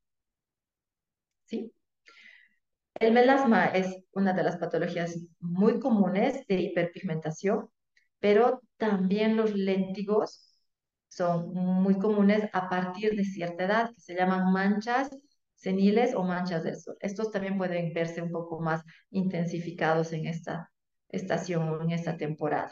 ¿Sí? 1.46 1.72
El 2.96 3.14
melasma 3.14 3.66
es 3.68 4.04
una 4.14 4.34
de 4.34 4.44
las 4.44 4.58
patologías 4.58 5.20
muy 5.40 5.80
comunes 5.80 6.46
de 6.48 6.62
hiperpigmentación, 6.62 7.70
pero 8.20 8.62
también 8.78 9.36
los 9.36 9.54
léntigos 9.54 10.58
son 11.10 11.54
muy 11.54 12.00
comunes 12.00 12.50
a 12.54 12.70
partir 12.70 13.16
de 13.16 13.24
cierta 13.24 13.66
edad, 13.66 13.94
que 13.94 14.02
se 14.02 14.16
llaman 14.16 14.52
manchas 14.52 15.10
seniles 15.56 16.16
o 16.16 16.24
manchas 16.24 16.64
del 16.64 16.78
sol. 16.78 16.98
Estos 17.00 17.32
también 17.32 17.58
pueden 17.58 17.94
verse 17.94 18.22
un 18.22 18.32
poco 18.32 18.60
más 18.60 18.84
intensificados 19.12 20.14
en 20.14 20.28
esta 20.28 20.72
estación 21.10 21.70
o 21.70 21.82
en 21.82 21.92
esta 21.92 22.18
temporada. 22.18 22.72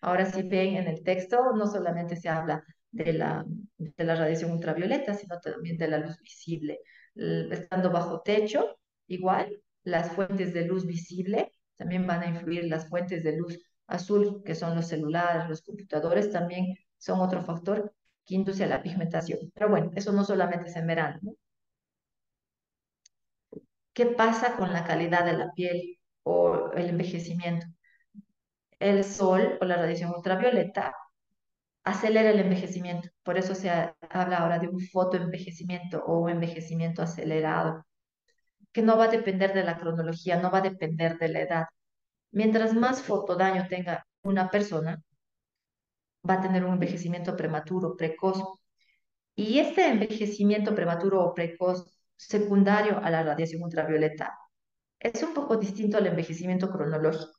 Ahora, 0.00 0.26
si 0.26 0.42
ven 0.42 0.76
en 0.76 0.88
el 0.88 1.02
texto, 1.02 1.52
no 1.54 1.66
solamente 1.66 2.16
se 2.16 2.28
habla 2.28 2.64
de 2.90 3.12
la, 3.12 3.44
de 3.76 4.04
la 4.04 4.14
radiación 4.14 4.52
ultravioleta, 4.52 5.14
sino 5.14 5.38
también 5.40 5.76
de 5.76 5.88
la 5.88 5.98
luz 5.98 6.18
visible. 6.20 6.80
Estando 7.14 7.90
bajo 7.90 8.20
techo, 8.22 8.78
igual, 9.06 9.60
las 9.82 10.12
fuentes 10.12 10.52
de 10.54 10.64
luz 10.66 10.86
visible 10.86 11.52
también 11.76 12.06
van 12.06 12.22
a 12.22 12.26
influir 12.28 12.64
las 12.64 12.88
fuentes 12.88 13.22
de 13.22 13.36
luz 13.36 13.58
azul, 13.86 14.42
que 14.44 14.54
son 14.54 14.74
los 14.74 14.88
celulares, 14.88 15.48
los 15.48 15.62
computadores, 15.62 16.30
también 16.30 16.76
son 16.98 17.20
otro 17.20 17.42
factor 17.42 17.94
que 18.26 18.34
induce 18.34 18.64
a 18.64 18.66
la 18.66 18.82
pigmentación. 18.82 19.38
Pero 19.54 19.70
bueno, 19.70 19.90
eso 19.94 20.12
no 20.12 20.24
solamente 20.24 20.68
es 20.68 20.76
en. 20.76 21.36
¿Qué 23.92 24.06
pasa 24.06 24.56
con 24.56 24.72
la 24.72 24.84
calidad 24.84 25.24
de 25.24 25.32
la 25.34 25.52
piel 25.52 25.98
o 26.22 26.70
el 26.72 26.90
envejecimiento? 26.90 27.66
El 28.80 29.04
sol 29.04 29.58
o 29.60 29.64
la 29.64 29.76
radiación 29.76 30.12
ultravioleta 30.14 30.94
acelera 31.84 32.30
el 32.30 32.40
envejecimiento. 32.40 33.08
Por 33.22 33.38
eso 33.38 33.54
se 33.54 33.70
habla 33.70 34.38
ahora 34.38 34.58
de 34.58 34.68
un 34.68 34.80
fotoenvejecimiento 34.80 36.04
o 36.04 36.20
un 36.20 36.30
envejecimiento 36.30 37.02
acelerado, 37.02 37.84
que 38.72 38.82
no 38.82 38.96
va 38.98 39.04
a 39.04 39.08
depender 39.08 39.54
de 39.54 39.64
la 39.64 39.78
cronología, 39.78 40.40
no 40.40 40.50
va 40.50 40.58
a 40.58 40.62
depender 40.62 41.18
de 41.18 41.28
la 41.28 41.40
edad. 41.40 41.66
Mientras 42.30 42.74
más 42.74 43.02
fotodaño 43.02 43.66
tenga 43.68 44.06
una 44.22 44.50
persona, 44.50 45.02
va 46.28 46.34
a 46.34 46.40
tener 46.40 46.64
un 46.64 46.74
envejecimiento 46.74 47.36
prematuro, 47.36 47.96
precoz. 47.96 48.42
Y 49.34 49.58
este 49.58 49.88
envejecimiento 49.88 50.74
prematuro 50.74 51.24
o 51.24 51.34
precoz 51.34 51.84
secundario 52.16 52.98
a 52.98 53.10
la 53.10 53.22
radiación 53.22 53.62
ultravioleta 53.62 54.36
es 54.98 55.22
un 55.22 55.32
poco 55.34 55.56
distinto 55.56 55.96
al 55.98 56.06
envejecimiento 56.06 56.70
cronológico. 56.70 57.37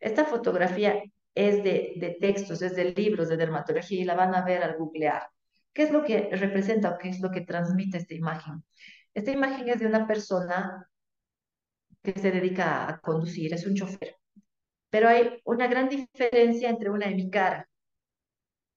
Esta 0.00 0.24
fotografía 0.24 1.02
es 1.34 1.62
de, 1.64 1.94
de 1.96 2.16
textos, 2.20 2.62
es 2.62 2.76
de 2.76 2.92
libros 2.92 3.28
de 3.28 3.36
dermatología 3.36 4.00
y 4.00 4.04
la 4.04 4.14
van 4.14 4.34
a 4.34 4.44
ver 4.44 4.62
al 4.62 4.76
googlear. 4.76 5.28
¿Qué 5.72 5.84
es 5.84 5.90
lo 5.90 6.04
que 6.04 6.28
representa 6.32 6.90
o 6.90 6.98
qué 6.98 7.08
es 7.08 7.20
lo 7.20 7.30
que 7.30 7.42
transmite 7.42 7.98
esta 7.98 8.14
imagen? 8.14 8.64
Esta 9.14 9.30
imagen 9.30 9.68
es 9.68 9.80
de 9.80 9.86
una 9.86 10.06
persona 10.06 10.88
que 12.02 12.12
se 12.12 12.30
dedica 12.30 12.88
a 12.88 13.00
conducir, 13.00 13.54
es 13.54 13.66
un 13.66 13.74
chofer. 13.74 14.16
Pero 14.90 15.08
hay 15.08 15.40
una 15.44 15.68
gran 15.68 15.88
diferencia 15.88 16.68
entre 16.68 16.90
una 16.90 17.06
hemicara. 17.06 17.68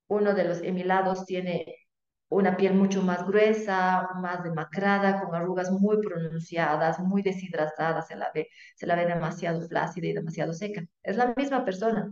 Uno 0.07 0.33
de 0.33 0.45
los 0.45 0.61
hemilados 0.61 1.25
tiene 1.25 1.84
una 2.29 2.57
piel 2.57 2.73
mucho 2.73 3.01
más 3.03 3.25
gruesa, 3.25 4.09
más 4.15 4.43
demacrada, 4.43 5.21
con 5.21 5.35
arrugas 5.35 5.71
muy 5.71 5.97
pronunciadas, 6.01 6.99
muy 6.99 7.21
deshidratadas, 7.21 8.07
se 8.07 8.15
la 8.15 8.31
ve, 8.33 8.49
se 8.75 8.88
la 8.88 8.95
ve 8.95 9.05
demasiado 9.05 9.61
flácida 9.67 10.07
y 10.07 10.13
demasiado 10.13 10.53
seca. 10.53 10.83
Es 11.03 11.17
la 11.17 11.33
misma 11.38 11.63
persona, 11.65 12.11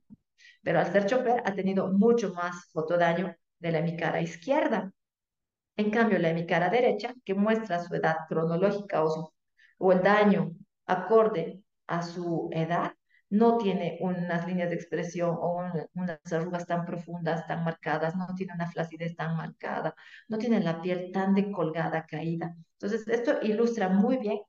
pero 0.62 0.80
al 0.80 0.92
ser 0.92 1.06
chofer 1.06 1.42
ha 1.46 1.54
tenido 1.56 1.92
mucho 1.92 2.34
más 2.34 2.70
fotodaño 2.72 3.36
de 3.60 3.72
la 3.72 3.80
hemicara 3.80 4.22
izquierda. 4.22 4.92
En 5.78 5.90
cambio, 5.92 6.20
la 6.20 6.30
hemicara 6.30 6.70
derecha, 6.70 7.14
que 7.26 7.34
muestra 7.34 7.80
su 7.80 7.96
edad 7.96 8.18
cronológica 8.30 9.04
o 9.78 9.92
el 9.92 10.02
daño 10.04 10.52
acorde 10.86 11.64
a 11.88 12.02
su 12.04 12.50
edad, 12.54 12.94
no 13.34 13.58
tiene 13.58 13.98
unas 14.00 14.46
líneas 14.48 14.70
de 14.70 14.76
expresión 14.76 15.36
o 15.40 15.64
unas 15.96 16.20
arrugas 16.32 16.68
tan 16.68 16.86
profundas, 16.86 17.48
tan 17.48 17.64
marcadas, 17.64 18.16
no 18.16 18.28
tiene 18.36 18.54
una 18.54 18.70
flacidez 18.70 19.16
tan 19.16 19.36
marcada, 19.36 19.96
no 20.28 20.38
tiene 20.38 20.60
la 20.60 20.82
piel 20.84 21.12
tan 21.12 21.34
decolgada, 21.34 22.06
caída. 22.06 22.56
Entonces, 22.74 23.08
esto 23.08 23.40
ilustra 23.42 23.90
muy 23.90 24.18
bien 24.18 24.40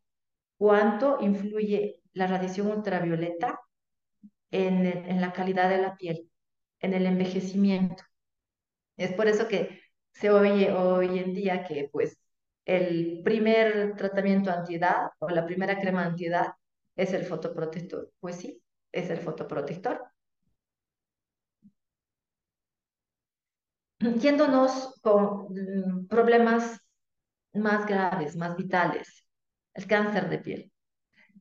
cuánto 0.58 1.18
influye 1.20 2.02
la 2.14 2.26
radiación 2.26 2.68
ultravioleta 2.68 3.58
en, 4.50 4.86
en 4.86 5.20
la 5.20 5.32
calidad 5.32 5.70
de 5.70 5.78
la 5.78 5.96
piel, 5.96 6.30
en 6.80 6.94
el 6.94 7.06
envejecimiento. 7.06 8.04
Es 8.96 9.14
por 9.14 9.28
eso 9.28 9.48
que 9.48 9.80
se 10.12 10.30
oye 10.30 10.72
hoy 10.72 11.18
en 11.18 11.34
día 11.34 11.64
que 11.64 11.88
pues 11.92 12.18
el 12.66 13.22
primer 13.24 13.96
tratamiento 13.96 14.50
antiedad 14.50 15.10
o 15.20 15.28
la 15.30 15.46
primera 15.46 15.80
crema 15.80 16.04
antiedad 16.04 16.48
es 16.96 17.12
el 17.14 17.24
fotoprotector. 17.24 18.10
Pues 18.20 18.36
sí, 18.36 18.62
es 18.94 19.10
el 19.10 19.18
fotoprotector. 19.18 20.00
Yéndonos 23.98 24.94
con 25.02 25.48
mm, 25.52 26.06
problemas 26.06 26.80
más 27.54 27.86
graves, 27.86 28.36
más 28.36 28.56
vitales, 28.56 29.26
el 29.74 29.86
cáncer 29.86 30.28
de 30.28 30.38
piel. 30.38 30.72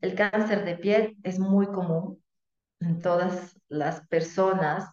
El 0.02 0.16
cáncer 0.16 0.66
de 0.66 0.78
piel 0.78 1.18
es 1.24 1.40
muy 1.40 1.68
común 1.68 2.24
en 2.80 3.02
todas 3.02 3.60
las 3.68 4.06
personas 4.08 4.90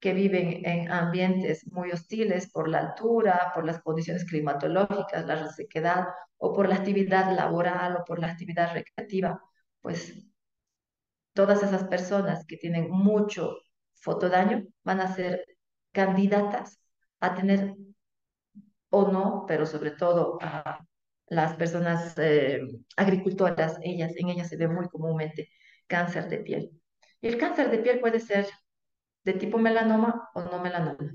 que 0.00 0.12
viven 0.12 0.64
en 0.66 0.90
ambientes 0.90 1.66
muy 1.72 1.90
hostiles 1.90 2.50
por 2.52 2.68
la 2.68 2.78
altura, 2.78 3.52
por 3.54 3.64
las 3.64 3.82
condiciones 3.82 4.24
climatológicas, 4.24 5.26
la 5.26 5.36
resequedad 5.36 6.08
o 6.36 6.52
por 6.52 6.68
la 6.68 6.76
actividad 6.76 7.34
laboral 7.34 7.96
o 7.96 8.04
por 8.04 8.18
la 8.18 8.28
actividad 8.28 8.72
recreativa, 8.74 9.40
pues 9.80 10.26
todas 11.34 11.62
esas 11.62 11.84
personas 11.84 12.46
que 12.46 12.56
tienen 12.56 12.90
mucho 12.90 13.58
fotodaño 13.94 14.64
van 14.84 15.00
a 15.00 15.14
ser 15.14 15.46
candidatas 15.92 16.80
a 17.20 17.34
tener 17.34 17.74
o 18.90 19.10
no, 19.10 19.44
pero 19.46 19.66
sobre 19.66 19.90
todo 19.92 20.38
a 20.40 20.80
las 21.26 21.54
personas 21.56 22.14
eh, 22.18 22.60
agricultoras, 22.96 23.78
ellas, 23.82 24.12
en 24.16 24.28
ellas 24.30 24.48
se 24.48 24.56
ve 24.56 24.68
muy 24.68 24.88
comúnmente 24.88 25.50
cáncer 25.86 26.28
de 26.28 26.38
piel. 26.38 26.70
Y 27.20 27.28
el 27.28 27.38
cáncer 27.38 27.70
de 27.70 27.78
piel 27.78 28.00
puede 28.00 28.20
ser 28.20 28.46
de 29.24 29.32
tipo 29.34 29.58
melanoma 29.58 30.28
o 30.34 30.42
no 30.42 30.62
melanoma. 30.62 31.12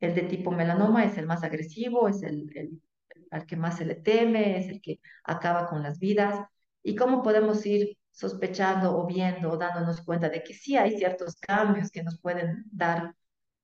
El 0.00 0.14
de 0.14 0.22
tipo 0.22 0.50
melanoma 0.50 1.04
es 1.04 1.16
el 1.18 1.26
más 1.26 1.44
agresivo, 1.44 2.08
es 2.08 2.22
el, 2.22 2.50
el, 2.56 2.82
al 3.30 3.46
que 3.46 3.56
más 3.56 3.78
se 3.78 3.84
le 3.86 3.94
teme, 3.96 4.58
es 4.58 4.68
el 4.68 4.80
que 4.82 5.00
acaba 5.24 5.68
con 5.68 5.82
las 5.82 5.98
vidas. 5.98 6.40
¿Y 6.82 6.96
cómo 6.96 7.22
podemos 7.22 7.64
ir 7.66 7.96
sospechando 8.12 8.96
o 8.96 9.06
viendo 9.06 9.50
o 9.50 9.56
dándonos 9.56 10.02
cuenta 10.02 10.28
de 10.28 10.42
que 10.42 10.54
sí 10.54 10.76
hay 10.76 10.96
ciertos 10.96 11.36
cambios 11.36 11.90
que 11.90 12.02
nos 12.02 12.20
pueden 12.20 12.64
dar 12.70 13.14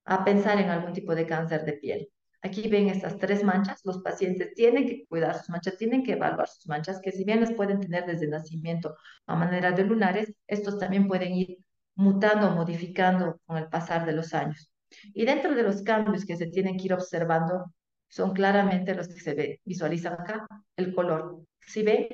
a 0.04 0.24
pensar 0.24 0.58
en 0.58 0.70
algún 0.70 0.92
tipo 0.92 1.14
de 1.14 1.26
cáncer 1.26 1.64
de 1.64 1.74
piel? 1.74 2.08
Aquí 2.40 2.68
ven 2.68 2.88
estas 2.88 3.18
tres 3.18 3.42
manchas, 3.42 3.80
los 3.84 3.98
pacientes 4.02 4.54
tienen 4.54 4.86
que 4.86 5.06
cuidar 5.06 5.36
sus 5.38 5.50
manchas, 5.50 5.76
tienen 5.76 6.04
que 6.04 6.12
evaluar 6.12 6.48
sus 6.48 6.66
manchas, 6.68 7.00
que 7.00 7.10
si 7.12 7.24
bien 7.24 7.40
las 7.40 7.52
pueden 7.52 7.80
tener 7.80 8.06
desde 8.06 8.28
nacimiento 8.28 8.96
a 9.26 9.34
manera 9.34 9.72
de 9.72 9.84
lunares, 9.84 10.32
estos 10.46 10.78
también 10.78 11.08
pueden 11.08 11.32
ir 11.34 11.58
mutando, 11.96 12.50
modificando 12.52 13.40
con 13.44 13.58
el 13.58 13.68
pasar 13.68 14.06
de 14.06 14.12
los 14.12 14.34
años. 14.34 14.70
Y 15.14 15.24
dentro 15.26 15.54
de 15.54 15.62
los 15.64 15.82
cambios 15.82 16.24
que 16.24 16.36
se 16.36 16.46
tienen 16.46 16.76
que 16.76 16.86
ir 16.86 16.94
observando, 16.94 17.72
son 18.08 18.32
claramente 18.32 18.94
los 18.94 19.08
que 19.08 19.20
se 19.20 19.34
ve, 19.34 19.60
visualizan 19.64 20.14
acá, 20.14 20.46
el 20.76 20.94
color. 20.94 21.42
Si 21.60 21.82
ven, 21.82 22.08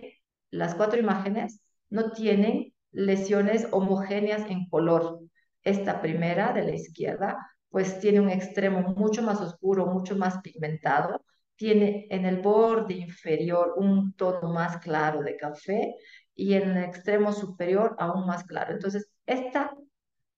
las 0.51 0.75
cuatro 0.75 0.99
imágenes 0.99 1.61
no 1.90 2.12
tienen 2.12 2.73
lesiones 2.92 3.66
homogéneas 3.70 4.49
en 4.51 4.68
color. 4.68 5.20
Esta 5.62 6.01
primera 6.01 6.53
de 6.53 6.62
la 6.62 6.75
izquierda, 6.75 7.38
pues 7.70 7.99
tiene 7.99 8.20
un 8.20 8.31
extremo 8.31 8.94
mucho 8.97 9.23
más 9.23 9.40
oscuro, 9.40 9.87
mucho 9.87 10.16
más 10.16 10.38
pigmentado, 10.40 11.25
tiene 11.57 12.07
en 12.11 12.27
el 12.27 12.38
borde 12.38 12.94
inferior 12.94 13.75
un 13.77 14.14
tono 14.14 14.53
más 14.53 14.79
claro 14.79 15.23
de 15.23 15.37
café 15.37 15.94
y 16.35 16.55
en 16.55 16.70
el 16.70 16.85
extremo 16.85 17.33
superior 17.33 17.94
aún 17.99 18.27
más 18.27 18.44
claro. 18.44 18.73
Entonces, 18.73 19.09
esta 19.27 19.75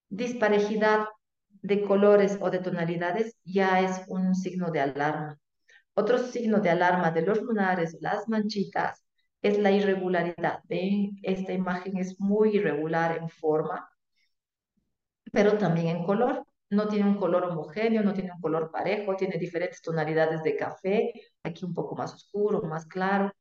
disparejidad 0.09 1.07
de 1.63 1.83
colores 1.83 2.39
o 2.41 2.51
de 2.51 2.61
tonalidades 2.61 3.37
ya 3.45 3.81
es 3.81 4.03
un 4.09 4.35
signo 4.35 4.71
de 4.71 4.81
alarma. 4.81 5.39
Otro 5.95 6.19
signo 6.19 6.61
de 6.61 6.71
alarma 6.71 7.11
de 7.11 7.23
los 7.23 7.41
lunares, 7.41 7.97
las 8.01 8.29
manchitas, 8.29 9.06
es 9.49 9.59
la 9.59 9.71
irregularidad. 9.71 10.61
¿Ven? 10.65 11.19
Esta 11.23 11.53
imagen 11.53 11.97
es 11.99 12.21
muy 12.21 12.57
irregular 12.57 13.17
en 13.19 13.29
forma, 13.29 13.89
pero 15.33 15.59
también 15.59 15.89
en 15.89 16.05
color. 16.05 16.45
No 16.71 16.89
tiene 16.89 17.09
un 17.09 17.17
color 17.17 17.45
homogéneo, 17.45 18.03
no 18.03 18.13
tiene 18.13 18.33
un 18.33 18.41
color 18.41 18.71
parejo, 18.73 19.15
tiene 19.17 19.39
diferentes 19.39 19.81
tonalidades 19.83 20.43
de 20.43 20.57
café, 20.57 21.13
aquí 21.45 21.65
un 21.65 21.75
poco 21.75 21.95
más 21.95 22.13
oscuro, 22.15 22.63
más 22.63 22.87
claro. 22.87 23.33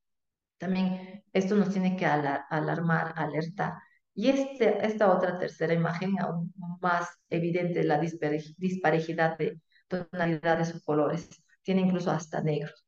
También 0.57 1.23
esto 1.33 1.55
nos 1.55 1.71
tiene 1.71 1.95
que 1.97 2.05
alarmar, 2.05 3.13
alertar. 3.17 3.73
Y 4.13 4.29
este, 4.29 4.85
esta 4.85 5.11
otra 5.11 5.37
tercera 5.39 5.73
imagen, 5.73 6.19
aún 6.19 6.53
más 6.81 7.09
evidente, 7.29 7.83
la 7.83 7.99
disparejidad 7.99 9.37
de 9.37 9.59
tonalidades 9.87 10.75
o 10.75 10.81
colores. 10.83 11.29
Tiene 11.63 11.81
incluso 11.81 12.11
hasta 12.11 12.41
negros. 12.41 12.84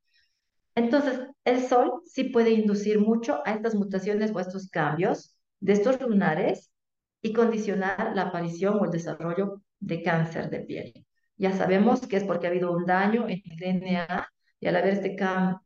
Entonces, 0.78 1.20
el 1.44 1.68
sol 1.68 2.04
sí 2.06 2.26
puede 2.26 2.52
inducir 2.52 3.00
mucho 3.00 3.42
a 3.46 3.54
estas 3.54 3.74
mutaciones 3.74 4.32
o 4.32 4.38
a 4.38 4.44
estos 4.44 4.70
cambios 4.70 5.36
de 5.60 5.74
estos 5.74 6.00
lunares 6.00 6.72
y 7.20 7.34
condicionar 7.34 8.16
la 8.16 8.24
aparición 8.24 8.78
o 8.80 8.86
el 8.86 8.92
desarrollo 8.92 9.64
de 9.80 10.04
cáncer 10.04 10.52
de 10.52 10.60
piel. 10.60 10.94
Ya 11.36 11.52
sabemos 11.52 12.06
que 12.06 12.18
es 12.18 12.24
porque 12.24 12.46
ha 12.46 12.52
habido 12.52 12.72
un 12.72 12.86
daño 12.86 13.28
en 13.28 13.42
el 13.44 13.58
DNA 13.58 14.30
y 14.60 14.68
al 14.68 14.76
haber 14.76 14.94
este, 14.94 15.16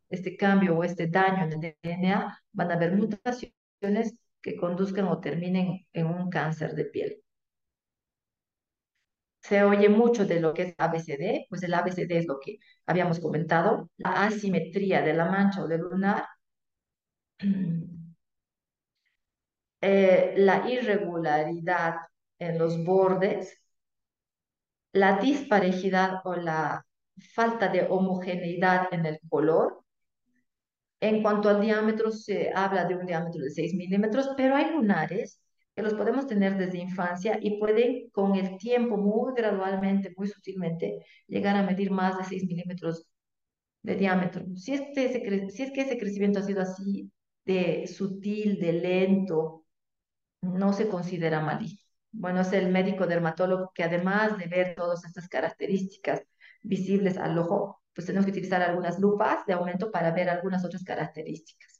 este 0.10 0.38
cambio 0.38 0.78
o 0.78 0.84
este 0.86 1.08
daño 1.08 1.44
en 1.44 1.62
el 1.62 1.76
DNA, 1.84 2.40
van 2.54 2.72
a 2.72 2.76
haber 2.76 2.96
mutaciones 2.96 4.18
que 4.42 4.56
conduzcan 4.56 5.08
o 5.10 5.20
terminen 5.20 5.86
en 5.92 6.06
un 6.06 6.30
cáncer 6.30 6.74
de 6.74 6.86
piel 6.86 7.22
se 9.42 9.64
oye 9.64 9.90
mucho 9.90 10.26
de 10.26 10.40
lo 10.40 10.54
que 10.54 10.64
es 10.64 10.76
ABCD, 10.78 11.48
pues 11.50 11.64
el 11.64 11.74
ABCD 11.74 12.12
es 12.18 12.28
lo 12.28 12.40
que 12.40 12.60
habíamos 12.86 13.20
comentado, 13.20 13.90
la 13.98 14.24
asimetría 14.24 15.02
de 15.02 15.14
la 15.14 15.26
mancha 15.26 15.64
o 15.64 15.68
del 15.68 15.82
lunar, 15.82 16.26
eh, 19.82 20.34
la 20.38 20.70
irregularidad 20.70 21.96
en 22.40 22.58
los 22.58 22.84
bordes, 22.84 23.58
la 24.94 25.18
disparejidad 25.20 26.22
o 26.26 26.36
la 26.36 26.86
falta 27.34 27.68
de 27.70 27.88
homogeneidad 27.90 28.88
en 28.94 29.06
el 29.06 29.20
color. 29.30 29.84
En 31.02 31.22
cuanto 31.24 31.50
al 31.50 31.62
diámetro, 31.62 32.12
se 32.12 32.52
habla 32.54 32.86
de 32.86 32.96
un 32.96 33.06
diámetro 33.06 33.42
de 33.42 33.50
6 33.50 33.74
milímetros, 33.74 34.30
pero 34.38 34.56
hay 34.56 34.72
lunares 34.72 35.42
que 35.82 35.86
los 35.86 35.96
podemos 35.96 36.28
tener 36.28 36.58
desde 36.58 36.78
infancia 36.78 37.40
y 37.42 37.60
pueden 37.60 38.10
con 38.12 38.36
el 38.36 38.58
tiempo, 38.58 38.98
muy 38.98 39.34
gradualmente, 39.36 40.14
muy 40.16 40.28
sutilmente, 40.28 41.04
llegar 41.28 41.56
a 41.56 41.64
medir 41.64 41.90
más 41.90 42.18
de 42.20 42.24
6 42.24 42.46
milímetros 42.46 43.08
de 43.82 43.96
diámetro. 43.96 44.46
Si, 44.56 44.74
este, 44.74 45.50
si 45.50 45.64
es 45.64 45.72
que 45.72 45.82
ese 45.82 45.98
crecimiento 45.98 46.40
ha 46.40 46.44
sido 46.44 46.62
así 46.62 47.12
de 47.46 47.88
sutil, 47.88 48.60
de 48.60 48.74
lento, 48.74 49.66
no 50.42 50.72
se 50.74 50.88
considera 50.88 51.40
maligno. 51.42 51.80
Bueno, 52.12 52.42
es 52.42 52.54
el 52.54 52.72
médico 52.72 53.08
dermatólogo 53.08 53.72
que 53.74 53.84
además 53.84 54.38
de 54.38 54.46
ver 54.46 54.76
todas 54.76 55.04
estas 55.06 55.28
características 55.28 56.22
visibles 56.62 57.18
al 57.18 57.38
ojo, 57.40 57.82
pues 57.96 58.06
tenemos 58.06 58.26
que 58.26 58.32
utilizar 58.32 58.62
algunas 58.62 59.00
lupas 59.00 59.46
de 59.48 59.54
aumento 59.54 59.92
para 59.92 60.12
ver 60.12 60.30
algunas 60.30 60.64
otras 60.64 60.84
características. 60.84 61.71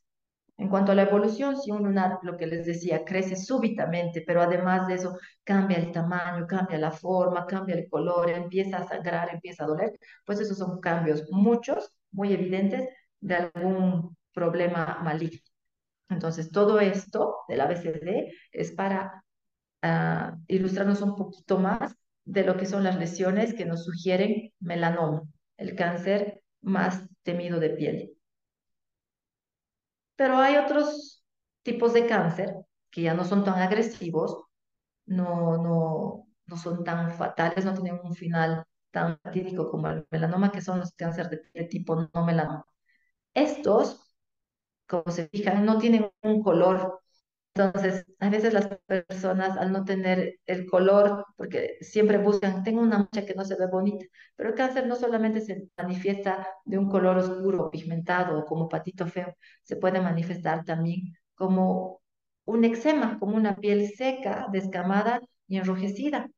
En 0.58 0.70
cuanto 0.70 0.92
a 0.92 0.96
la 0.96 1.04
evolución, 1.04 1.58
si 1.58 1.72
un 1.72 1.84
lunar, 1.84 2.20
lo 2.24 2.38
que 2.38 2.46
les 2.46 2.66
decía, 2.66 3.04
crece 3.04 3.36
súbitamente, 3.36 4.24
pero 4.26 4.42
además 4.42 4.88
de 4.88 4.96
eso 4.96 5.18
cambia 5.44 5.78
el 5.78 5.92
tamaño, 5.92 6.46
cambia 6.48 6.78
la 6.78 6.92
forma, 6.92 7.48
cambia 7.48 7.76
el 7.76 7.90
color, 7.90 8.30
empieza 8.30 8.78
a 8.78 8.88
sangrar, 8.88 9.30
empieza 9.34 9.64
a 9.64 9.68
doler, 9.68 9.92
pues 10.26 10.40
esos 10.40 10.58
son 10.58 10.80
cambios 10.80 11.26
muchos, 11.32 11.92
muy 12.12 12.34
evidentes 12.34 12.88
de 13.20 13.36
algún 13.36 14.16
problema 14.34 15.00
maligno. 15.04 15.42
Entonces, 16.10 16.52
todo 16.52 16.80
esto 16.80 17.38
del 17.48 17.62
ABCD 17.62 18.34
es 18.52 18.72
para 18.72 19.24
uh, 19.84 20.38
ilustrarnos 20.48 21.02
un 21.02 21.16
poquito 21.16 21.58
más 21.58 21.96
de 22.26 22.44
lo 22.44 22.58
que 22.58 22.66
son 22.66 22.84
las 22.84 22.98
lesiones 22.98 23.54
que 23.54 23.66
nos 23.66 23.86
sugieren 23.86 24.52
melanoma, 24.60 25.24
el 25.58 25.76
cáncer 25.76 26.42
más 26.62 27.10
temido 27.24 27.60
de 27.60 27.70
piel. 27.72 28.18
Pero 30.22 30.38
hay 30.38 30.56
otros 30.58 31.24
tipos 31.64 31.94
de 31.94 32.06
cáncer 32.06 32.56
que 32.92 33.02
ya 33.02 33.16
no 33.16 33.26
son 33.26 33.44
tan 33.44 33.56
agresivos, 33.60 34.46
no, 35.08 35.58
no, 35.58 36.28
no 36.46 36.58
son 36.58 36.84
tan 36.84 37.12
fatales, 37.14 37.66
no 37.66 37.74
tienen 37.74 38.00
un 38.04 38.14
final 38.16 38.64
tan 38.92 39.20
fatídico 39.24 39.72
como 39.72 39.88
el 39.90 40.08
melanoma, 40.12 40.52
que 40.52 40.62
son 40.62 40.80
los 40.80 40.94
cánceres 40.94 41.42
de 41.54 41.64
tipo 41.66 42.08
no 42.14 42.24
melanoma. 42.26 42.68
Estos, 43.34 44.00
como 44.88 45.12
se 45.12 45.28
fijan, 45.30 45.66
no 45.66 45.80
tienen 45.80 46.12
un 46.24 46.44
color 46.44 47.01
entonces, 47.54 48.06
a 48.20 48.30
veces 48.30 48.54
las 48.54 48.68
personas 48.86 49.58
al 49.58 49.72
no 49.74 49.84
tener 49.84 50.40
el 50.46 50.66
color, 50.70 51.26
porque 51.36 51.78
siempre 51.82 52.18
buscan, 52.18 52.64
tengo 52.64 52.82
una 52.82 53.00
mancha 53.00 53.26
que 53.26 53.36
no 53.36 53.44
se 53.44 53.56
ve 53.56 53.68
bonita, 53.68 54.06
pero 54.36 54.50
el 54.50 54.56
cáncer 54.56 54.88
no 54.88 54.96
solamente 54.96 55.42
se 55.42 55.68
manifiesta 55.78 56.48
de 56.66 56.78
un 56.78 56.90
color 56.90 57.18
oscuro, 57.18 57.70
pigmentado 57.70 58.40
o 58.40 58.46
como 58.46 58.70
patito 58.70 59.06
feo, 59.08 59.36
se 59.64 59.76
puede 59.76 60.00
manifestar 60.00 60.64
también 60.64 61.14
como 61.36 62.02
un 62.46 62.64
eczema, 62.64 63.20
como 63.20 63.36
una 63.36 63.56
piel 63.58 63.90
seca, 63.96 64.48
descamada 64.52 65.20
y 65.48 65.58
enrojecida 65.58 66.30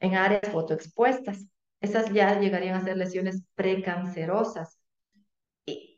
en 0.00 0.14
áreas 0.14 0.48
fotoexpuestas. 0.52 1.46
Esas 1.80 2.12
ya 2.12 2.38
llegarían 2.40 2.76
a 2.76 2.84
ser 2.84 2.96
lesiones 2.96 3.42
precancerosas 3.54 4.77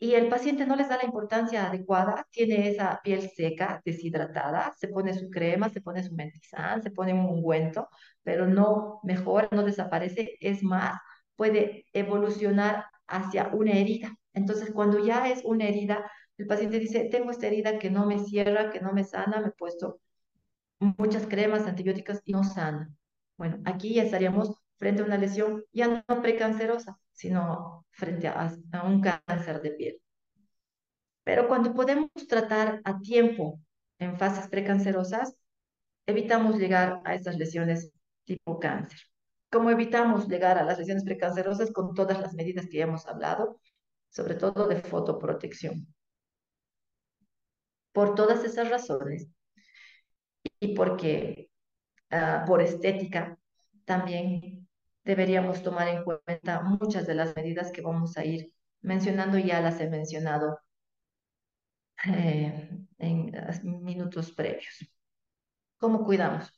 y, 0.00 0.14
el 0.14 0.28
paciente 0.28 0.66
no 0.66 0.76
les 0.76 0.88
da 0.88 0.96
la 0.96 1.04
importancia 1.04 1.66
adecuada, 1.66 2.26
tiene 2.30 2.68
esa 2.68 3.00
piel 3.02 3.30
seca, 3.30 3.80
deshidratada, 3.84 4.72
se 4.78 4.88
pone 4.88 5.14
su 5.14 5.30
crema, 5.30 5.68
se 5.68 5.80
pone 5.80 6.02
su 6.02 6.14
mentizán, 6.14 6.82
se 6.82 6.90
pone 6.90 7.12
un 7.12 7.26
ungüento, 7.26 7.88
pero 8.22 8.46
no 8.46 9.00
mejora, 9.02 9.48
no 9.52 9.62
desaparece, 9.62 10.36
es 10.40 10.62
más, 10.62 11.00
puede 11.36 11.86
evolucionar 11.92 12.86
hacia 13.06 13.48
una 13.48 13.72
herida. 13.72 14.14
Entonces, 14.32 14.70
cuando 14.72 15.04
ya 15.04 15.28
es 15.28 15.42
una 15.44 15.66
herida, 15.68 16.10
el 16.38 16.46
paciente 16.46 16.78
dice, 16.78 17.08
tengo 17.10 17.30
esta 17.30 17.46
herida 17.46 17.78
que 17.78 17.90
no 17.90 18.06
me 18.06 18.18
cierra, 18.18 18.70
que 18.70 18.80
no 18.80 18.92
me 18.92 19.04
sana, 19.04 19.40
me 19.40 19.48
he 19.48 19.52
puesto 19.52 20.00
muchas 20.80 21.26
cremas 21.26 21.66
antibióticas 21.66 22.22
y 22.24 22.32
no 22.32 22.44
sana. 22.44 22.90
Bueno, 23.36 23.58
aquí 23.64 23.94
ya 23.94 24.02
estaríamos 24.04 24.60
frente 24.76 25.02
a 25.02 25.04
una 25.04 25.18
lesión 25.18 25.64
ya 25.72 26.04
no 26.08 26.22
precancerosa, 26.22 26.98
sino 27.20 27.84
frente 27.90 28.28
a, 28.28 28.50
un 28.82 29.02
cáncer 29.02 29.60
de 29.60 29.72
piel. 29.72 30.00
Pero 31.22 31.48
cuando 31.48 31.74
podemos 31.74 32.08
tratar 32.26 32.80
a 32.82 32.98
tiempo 32.98 33.60
en 33.98 34.16
fases 34.16 34.48
precancerosas, 34.48 35.36
evitamos 36.06 36.56
llegar 36.56 37.02
a 37.04 37.14
estas 37.14 37.36
lesiones 37.36 37.92
tipo 38.24 38.58
cáncer. 38.58 38.98
¿Cómo 39.50 39.68
evitamos 39.68 40.28
llegar 40.28 40.56
a 40.56 40.64
las 40.64 40.78
lesiones 40.78 41.04
precancerosas 41.04 41.70
con 41.72 41.92
todas 41.92 42.18
las 42.18 42.32
medidas 42.32 42.66
que 42.70 42.78
ya 42.78 42.84
hemos 42.84 43.06
hablado, 43.06 43.60
sobre 44.08 44.34
todo 44.34 44.66
de 44.66 44.80
fotoprotección? 44.80 45.94
Por 47.92 48.14
todas 48.14 48.44
esas 48.44 48.70
razones 48.70 49.28
y 50.58 50.74
porque 50.74 51.50
ah, 52.08 52.44
por 52.46 52.62
estética 52.62 53.38
también 53.84 54.59
deberíamos 55.04 55.62
tomar 55.62 55.88
en 55.88 56.04
cuenta 56.04 56.62
muchas 56.62 57.06
de 57.06 57.14
las 57.14 57.34
medidas 57.36 57.72
que 57.72 57.82
vamos 57.82 58.16
a 58.16 58.24
ir 58.24 58.52
mencionando, 58.82 59.38
ya 59.38 59.60
las 59.60 59.80
he 59.80 59.88
mencionado 59.88 60.58
eh, 62.06 62.70
en 62.98 63.84
minutos 63.84 64.32
previos. 64.32 64.90
¿Cómo 65.78 66.04
cuidamos? 66.04 66.52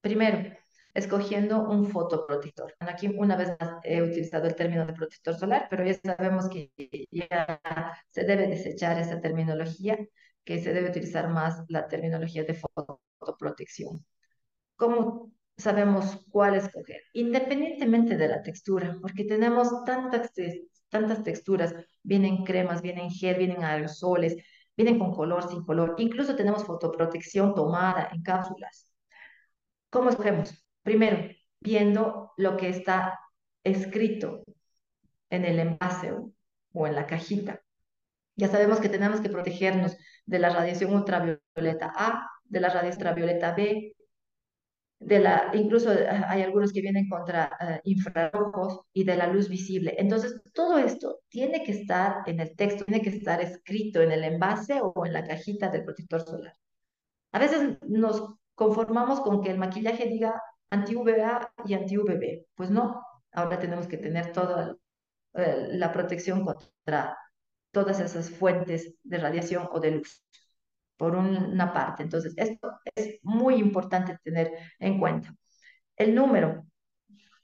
Primero, 0.00 0.56
escogiendo 0.94 1.68
un 1.68 1.86
fotoprotector. 1.90 2.74
Aquí 2.78 3.08
una 3.08 3.36
vez 3.36 3.56
más 3.60 3.80
he 3.82 4.02
utilizado 4.02 4.46
el 4.46 4.54
término 4.54 4.86
de 4.86 4.92
protector 4.94 5.34
solar, 5.36 5.66
pero 5.68 5.84
ya 5.84 5.94
sabemos 5.94 6.48
que 6.48 6.70
ya 7.10 7.60
se 8.10 8.24
debe 8.24 8.46
desechar 8.46 8.98
esa 8.98 9.20
terminología, 9.20 9.98
que 10.44 10.62
se 10.62 10.72
debe 10.72 10.90
utilizar 10.90 11.28
más 11.28 11.64
la 11.68 11.88
terminología 11.88 12.44
de 12.44 12.54
fotoprotección. 12.54 14.04
¿Cómo 14.76 15.33
sabemos 15.56 16.24
cuál 16.30 16.56
escoger, 16.56 17.02
independientemente 17.12 18.16
de 18.16 18.28
la 18.28 18.42
textura, 18.42 18.96
porque 19.00 19.24
tenemos 19.24 19.84
tantas, 19.84 20.32
tantas 20.88 21.22
texturas, 21.22 21.74
vienen 22.02 22.44
cremas, 22.44 22.82
vienen 22.82 23.10
gel, 23.10 23.36
vienen 23.36 23.64
aerosoles, 23.64 24.36
vienen 24.76 24.98
con 24.98 25.12
color, 25.12 25.48
sin 25.48 25.64
color, 25.64 25.94
incluso 25.98 26.36
tenemos 26.36 26.64
fotoprotección 26.64 27.54
tomada 27.54 28.10
en 28.12 28.22
cápsulas. 28.22 28.90
¿Cómo 29.90 30.10
escogemos? 30.10 30.64
Primero, 30.82 31.28
viendo 31.60 32.32
lo 32.36 32.56
que 32.56 32.68
está 32.68 33.18
escrito 33.62 34.42
en 35.30 35.44
el 35.44 35.58
envase 35.58 36.12
o 36.72 36.86
en 36.86 36.94
la 36.94 37.06
cajita. 37.06 37.62
Ya 38.36 38.48
sabemos 38.48 38.80
que 38.80 38.88
tenemos 38.88 39.20
que 39.20 39.30
protegernos 39.30 39.96
de 40.26 40.38
la 40.38 40.50
radiación 40.50 40.92
ultravioleta 40.92 41.92
A, 41.96 42.28
de 42.44 42.60
la 42.60 42.68
radiación 42.68 43.06
ultravioleta 43.06 43.54
B, 43.54 43.93
de 45.04 45.18
la, 45.20 45.50
incluso 45.52 45.90
hay 46.28 46.42
algunos 46.42 46.72
que 46.72 46.80
vienen 46.80 47.08
contra 47.08 47.50
uh, 47.60 47.80
infrarrojos 47.84 48.80
y 48.92 49.04
de 49.04 49.16
la 49.16 49.26
luz 49.26 49.48
visible. 49.48 49.94
Entonces, 49.98 50.40
todo 50.54 50.78
esto 50.78 51.20
tiene 51.28 51.62
que 51.62 51.72
estar 51.72 52.22
en 52.26 52.40
el 52.40 52.56
texto, 52.56 52.84
tiene 52.84 53.02
que 53.02 53.10
estar 53.10 53.40
escrito 53.42 54.00
en 54.00 54.12
el 54.12 54.24
envase 54.24 54.80
o 54.82 55.04
en 55.04 55.12
la 55.12 55.24
cajita 55.24 55.68
del 55.68 55.84
protector 55.84 56.22
solar. 56.22 56.54
A 57.32 57.38
veces 57.38 57.78
nos 57.82 58.34
conformamos 58.54 59.20
con 59.20 59.42
que 59.42 59.50
el 59.50 59.58
maquillaje 59.58 60.06
diga 60.06 60.40
anti-UVA 60.70 61.52
y 61.66 61.74
anti-UVB. 61.74 62.46
Pues 62.54 62.70
no, 62.70 63.02
ahora 63.32 63.58
tenemos 63.58 63.86
que 63.86 63.98
tener 63.98 64.32
toda 64.32 64.74
eh, 65.34 65.68
la 65.72 65.92
protección 65.92 66.44
contra 66.44 67.18
todas 67.72 68.00
esas 68.00 68.30
fuentes 68.30 68.94
de 69.02 69.18
radiación 69.18 69.68
o 69.70 69.80
de 69.80 69.90
luz 69.90 70.24
por 70.96 71.16
una 71.16 71.72
parte. 71.72 72.02
Entonces, 72.02 72.34
esto 72.36 72.72
es 72.94 73.18
muy 73.22 73.56
importante 73.56 74.18
tener 74.22 74.52
en 74.78 74.98
cuenta. 74.98 75.34
El 75.96 76.14
número. 76.14 76.66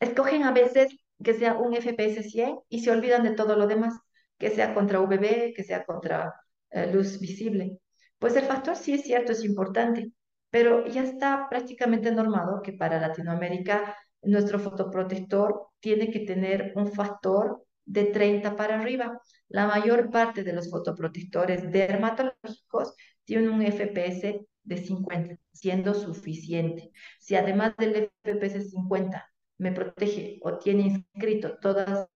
Escogen 0.01 0.45
a 0.45 0.53
veces 0.53 0.97
que 1.23 1.35
sea 1.35 1.55
un 1.55 1.75
FPS 1.75 2.23
100 2.23 2.61
y 2.69 2.81
se 2.83 2.91
olvidan 2.91 3.23
de 3.25 3.33
todo 3.33 3.57
lo 3.57 3.67
demás. 3.67 3.95
que 4.39 4.51
sea 4.51 4.75
contra 4.75 5.01
UVB, 5.01 5.53
que 5.55 5.65
sea 5.65 5.85
contra 5.85 6.35
eh, 6.71 6.91
luz 6.93 7.21
visible. 7.21 7.79
Pues 8.19 8.37
el 8.37 8.45
factor 8.45 8.77
sí 8.77 8.95
es 8.95 9.03
cierto, 9.03 9.33
es 9.33 9.45
importante, 9.45 10.13
pero 10.51 10.87
ya 10.87 11.03
está 11.05 11.49
prácticamente 11.51 12.11
normado 12.13 12.63
que 12.63 12.73
para 12.73 13.01
Latinoamérica 13.01 13.97
nuestro 14.23 14.59
fotoprotector 14.59 15.69
tiene 15.81 16.11
que 16.11 16.21
tener 16.21 16.73
un 16.77 16.93
factor 16.93 17.65
de 17.91 18.05
30 18.05 18.57
para 18.57 18.81
arriba. 18.81 19.21
La 19.49 19.67
mayor 19.67 20.11
parte 20.11 20.45
de 20.45 20.53
los 20.53 20.71
fotoprotectores 20.71 21.71
dermatológicos 21.73 22.95
tienen 23.25 23.51
un 23.51 23.63
FPS 23.63 24.47
de 24.63 24.77
50, 24.77 25.37
siendo 25.53 25.95
suficiente. 25.95 26.93
Si 27.19 27.35
además 27.35 27.75
del 27.77 28.11
FPS 28.23 28.71
50 28.71 29.29
me 29.59 29.73
protege 29.73 30.39
o 30.43 30.57
tiene 30.59 30.83
inscrito 30.83 31.59
todas, 31.59 32.07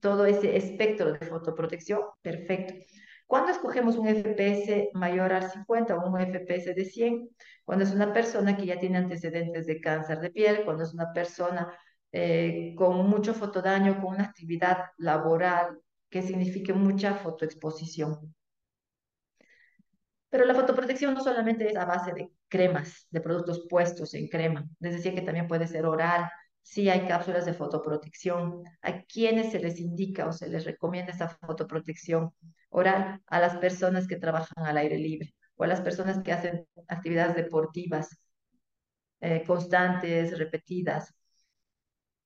todo 0.00 0.26
ese 0.26 0.56
espectro 0.56 1.12
de 1.12 1.26
fotoprotección, 1.26 2.00
perfecto. 2.22 2.74
Cuando 3.26 3.50
escogemos 3.50 3.96
un 3.96 4.08
FPS 4.08 4.90
mayor 4.94 5.32
al 5.32 5.50
50 5.50 5.96
o 5.96 6.08
un 6.08 6.20
FPS 6.20 6.74
de 6.74 6.84
100? 6.84 7.30
Cuando 7.64 7.84
es 7.84 7.92
una 7.92 8.12
persona 8.12 8.56
que 8.56 8.66
ya 8.66 8.78
tiene 8.78 8.98
antecedentes 8.98 9.66
de 9.66 9.80
cáncer 9.80 10.20
de 10.20 10.30
piel, 10.30 10.64
cuando 10.64 10.84
es 10.84 10.94
una 10.94 11.12
persona 11.12 11.72
eh, 12.12 12.74
con 12.76 13.08
mucho 13.08 13.34
fotodaño, 13.34 14.00
con 14.00 14.14
una 14.14 14.24
actividad 14.24 14.86
laboral 14.98 15.80
que 16.08 16.22
signifique 16.22 16.72
mucha 16.72 17.14
fotoexposición. 17.14 18.34
Pero 20.28 20.44
la 20.44 20.54
fotoprotección 20.54 21.14
no 21.14 21.22
solamente 21.22 21.68
es 21.68 21.76
a 21.76 21.84
base 21.84 22.12
de 22.12 22.30
cremas, 22.48 23.06
de 23.10 23.20
productos 23.20 23.66
puestos 23.68 24.14
en 24.14 24.28
crema. 24.28 24.64
Les 24.78 24.94
decía 24.94 25.14
que 25.14 25.22
también 25.22 25.48
puede 25.48 25.66
ser 25.66 25.86
oral. 25.86 26.28
Sí 26.62 26.88
hay 26.88 27.06
cápsulas 27.06 27.46
de 27.46 27.54
fotoprotección. 27.54 28.62
¿A 28.82 29.02
quienes 29.02 29.50
se 29.52 29.60
les 29.60 29.80
indica 29.80 30.26
o 30.26 30.32
se 30.32 30.48
les 30.48 30.64
recomienda 30.64 31.12
esta 31.12 31.28
fotoprotección 31.28 32.32
oral? 32.70 33.20
A 33.26 33.40
las 33.40 33.56
personas 33.56 34.06
que 34.06 34.16
trabajan 34.16 34.64
al 34.66 34.76
aire 34.78 34.98
libre 34.98 35.34
o 35.56 35.64
a 35.64 35.66
las 35.66 35.80
personas 35.80 36.22
que 36.22 36.32
hacen 36.32 36.66
actividades 36.88 37.34
deportivas 37.36 38.16
eh, 39.20 39.42
constantes, 39.46 40.38
repetidas. 40.38 41.14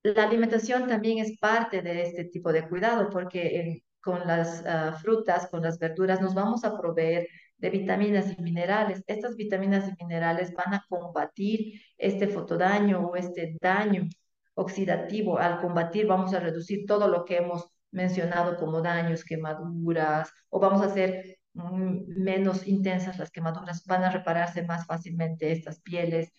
La 0.04 0.24
alimentación 0.24 0.86
también 0.86 1.18
es 1.18 1.38
parte 1.38 1.80
de 1.80 2.02
este 2.02 2.24
tipo 2.26 2.52
de 2.52 2.68
cuidado 2.68 3.08
porque 3.10 3.82
con 4.02 4.26
las 4.26 4.62
ah, 4.66 4.92
frutas, 5.00 5.48
con 5.48 5.62
las 5.62 5.78
verduras, 5.78 6.20
nos 6.20 6.34
vamos 6.34 6.62
a 6.64 6.76
proveer 6.78 7.26
de 7.56 7.70
vitaminas 7.70 8.26
y 8.30 8.42
minerales. 8.42 9.02
Estas 9.06 9.34
vitaminas 9.36 9.88
y 9.88 10.04
minerales 10.04 10.52
van 10.54 10.74
a 10.74 10.84
combatir 10.90 11.80
este 11.96 12.28
fotodaño 12.28 13.00
o 13.08 13.16
este 13.16 13.56
daño 13.62 14.06
oxidativo. 14.54 15.38
Al 15.38 15.60
combatir 15.60 16.06
vamos 16.06 16.34
a 16.34 16.40
reducir 16.40 16.84
todo 16.86 17.08
lo 17.08 17.24
que 17.24 17.38
hemos 17.38 17.70
mencionado 17.90 18.58
como 18.58 18.82
daños, 18.82 19.24
quemaduras, 19.24 20.30
o 20.50 20.60
vamos 20.60 20.82
a 20.82 20.86
hacer 20.86 21.38
mm, 21.54 22.22
menos 22.22 22.66
intensas 22.66 23.18
las 23.18 23.30
quemaduras, 23.30 23.84
van 23.86 24.04
a 24.04 24.10
repararse 24.10 24.62
más 24.64 24.84
fácilmente 24.86 25.50
estas 25.52 25.80
pieles, 25.80 26.30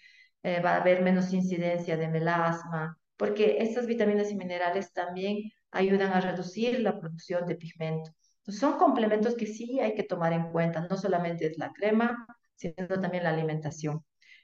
eh, 0.44 0.62
va 0.62 0.74
a 0.74 0.82
haber 0.82 1.02
menos 1.02 1.34
incidencia 1.34 1.98
de 1.98 2.10
melasma, 2.10 2.98
porque 3.18 3.58
estas 3.60 3.86
vitaminas 3.88 4.32
y 4.32 4.36
minerales 4.36 4.94
también 4.94 5.52
ayudan 5.72 6.14
a 6.14 6.22
reducir 6.22 6.80
la 6.80 7.00
producción 7.00 7.46
de 7.46 7.56
pigmento 7.56 8.12
son 8.48 8.78
complementos 8.78 9.36
que 9.36 9.48
sí 9.48 9.80
hay 9.80 9.96
que 9.96 10.04
tomar 10.04 10.34
en 10.34 10.52
cuenta, 10.52 10.88
no 10.90 10.98
solamente 10.98 11.48
es 11.48 11.58
la 11.58 11.72
crema, 11.74 12.28
sino 12.56 12.88
también 12.88 13.24
la 13.24 13.32
alimentación 13.32 14.04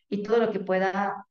y 0.10 0.24
todo 0.24 0.38
lo 0.38 0.52
que 0.52 0.60
pueda 0.60 1.26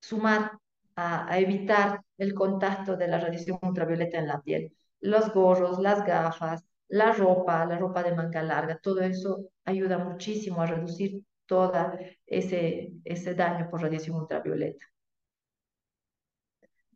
sumar 0.00 0.58
a, 0.96 1.38
evitar 1.38 2.02
el 2.18 2.34
contacto 2.34 2.96
de 2.96 3.08
la 3.08 3.18
radiación 3.20 3.58
ultravioleta 3.62 4.18
en 4.18 4.26
la 4.28 4.40
piel. 4.42 4.74
Los 5.00 5.32
gorros, 5.32 5.78
las 5.78 6.04
gafas, 6.04 6.64
la 6.88 7.12
ropa, 7.12 7.64
la 7.64 7.78
ropa 7.78 8.02
de 8.02 8.14
manga 8.14 8.42
larga, 8.42 8.78
todo 8.82 9.00
eso 9.00 9.46
ayuda 9.64 9.98
muchísimo 9.98 10.62
a 10.62 10.66
reducir 10.66 11.22
todo 11.46 11.92
ese, 12.26 12.92
ese 13.04 13.34
daño 13.34 13.68
por 13.70 13.82
radiación 13.82 14.16
ultravioleta. 14.16 14.86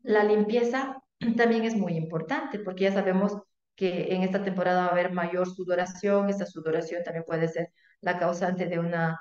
La 0.04 0.22
limpieza 0.24 1.02
también 1.36 1.64
es 1.64 1.76
muy 1.76 1.96
importante 1.96 2.58
porque 2.60 2.84
ya 2.84 2.92
sabemos 2.92 3.36
que 3.74 4.14
en 4.14 4.22
esta 4.22 4.44
temporada 4.44 4.82
va 4.82 4.86
a 4.88 4.92
haber 4.92 5.12
mayor 5.12 5.48
sudoración. 5.48 6.28
Esta 6.30 6.46
sudoración 6.46 7.02
también 7.02 7.24
puede 7.26 7.48
ser 7.48 7.70
la 8.00 8.18
causante 8.18 8.66
de 8.66 8.78
una 8.78 9.20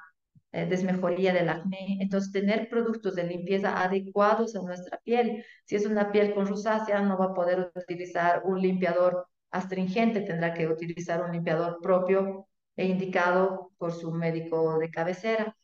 eh, 0.52 0.66
desmejoría 0.68 1.34
del 1.34 1.50
acné. 1.50 1.98
Entonces, 2.02 2.32
tener 2.32 2.70
productos 2.70 3.16
de 3.16 3.24
limpieza 3.26 3.82
adecuados 3.82 4.56
a 4.56 4.62
nuestra 4.62 5.00
piel. 5.04 5.46
Si 5.66 5.76
es 5.76 5.86
una 5.86 6.12
piel 6.12 6.34
con 6.36 6.48
rosácea, 6.48 7.02
no 7.02 7.18
va 7.18 7.26
a 7.28 7.34
poder 7.34 7.72
utilizar 7.76 8.44
un 8.46 8.62
limpiador 8.62 9.28
astringente, 9.52 10.22
tendrá 10.22 10.54
que 10.54 10.68
utilizar 10.68 11.24
un 11.24 11.32
limpiador 11.32 11.80
propio 11.82 12.48
e 12.76 12.86
indicado 12.88 13.72
por 13.78 13.94
su 13.94 14.12
médico 14.12 14.80
de 14.80 14.90
cabecera. 14.92 15.56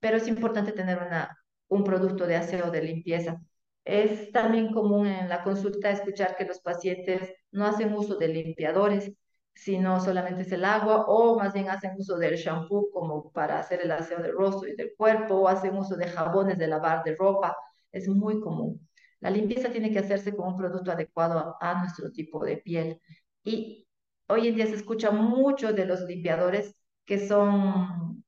Pero 0.00 0.16
es 0.18 0.28
importante 0.28 0.72
tener 0.72 0.98
una, 0.98 1.36
un 1.68 1.84
producto 1.84 2.26
de 2.26 2.36
aseo 2.36 2.70
de 2.70 2.82
limpieza 2.82 3.40
es 3.88 4.32
también 4.32 4.72
común 4.72 5.06
en 5.06 5.28
la 5.30 5.42
consulta 5.42 5.90
escuchar 5.90 6.36
que 6.36 6.44
los 6.44 6.60
pacientes 6.60 7.34
no 7.52 7.64
hacen 7.66 7.94
uso 7.94 8.16
de 8.16 8.28
limpiadores, 8.28 9.12
sino 9.54 10.00
solamente 10.00 10.42
es 10.42 10.52
el 10.52 10.64
agua 10.64 11.06
o 11.08 11.38
más 11.38 11.54
bien 11.54 11.70
hacen 11.70 11.92
uso 11.98 12.16
del 12.18 12.36
shampoo 12.36 12.90
como 12.92 13.32
para 13.32 13.58
hacer 13.58 13.80
el 13.82 13.90
aseo 13.90 14.20
del 14.22 14.32
rostro 14.34 14.68
y 14.68 14.76
del 14.76 14.94
cuerpo 14.96 15.36
o 15.36 15.48
hacen 15.48 15.76
uso 15.76 15.96
de 15.96 16.08
jabones 16.08 16.58
de 16.58 16.68
lavar 16.68 17.02
de 17.04 17.16
ropa. 17.16 17.56
Es 17.90 18.08
muy 18.08 18.40
común. 18.40 18.86
La 19.20 19.30
limpieza 19.30 19.70
tiene 19.70 19.90
que 19.90 19.98
hacerse 20.00 20.36
con 20.36 20.48
un 20.48 20.56
producto 20.58 20.92
adecuado 20.92 21.56
a, 21.60 21.70
a 21.72 21.80
nuestro 21.80 22.12
tipo 22.12 22.44
de 22.44 22.58
piel. 22.58 23.00
Y 23.42 23.88
hoy 24.28 24.48
en 24.48 24.54
día 24.56 24.66
se 24.66 24.74
escucha 24.76 25.10
mucho 25.10 25.72
de 25.72 25.86
los 25.86 26.02
limpiadores 26.02 26.74
que 27.06 27.26
son 27.26 28.22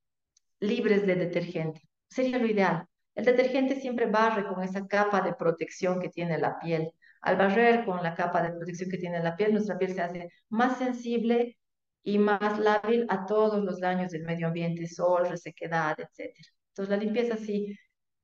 libres 0.60 1.06
de 1.06 1.14
detergente. 1.16 1.82
Sería 2.08 2.38
lo 2.38 2.46
ideal, 2.46 2.86
el 3.20 3.26
detergente 3.26 3.78
siempre 3.80 4.06
barre 4.06 4.46
con 4.46 4.62
esa 4.62 4.86
capa 4.86 5.20
de 5.20 5.34
protección 5.34 6.00
que 6.00 6.08
tiene 6.08 6.38
la 6.38 6.58
piel. 6.58 6.90
Al 7.20 7.36
barrer 7.36 7.84
con 7.84 8.02
la 8.02 8.14
capa 8.14 8.42
de 8.42 8.52
protección 8.52 8.90
que 8.90 8.96
tiene 8.96 9.22
la 9.22 9.36
piel, 9.36 9.52
nuestra 9.52 9.76
piel 9.78 9.94
se 9.94 10.00
hace 10.00 10.28
más 10.48 10.78
sensible 10.78 11.58
y 12.02 12.18
más 12.18 12.58
lábil 12.58 13.04
a 13.10 13.26
todos 13.26 13.62
los 13.62 13.78
daños 13.78 14.12
del 14.12 14.22
medio 14.24 14.46
ambiente, 14.48 14.86
sol, 14.88 15.28
resequedad, 15.28 15.96
etc. 16.00 16.34
Entonces 16.68 16.88
la 16.90 16.96
limpieza 16.96 17.36
sí, 17.36 17.76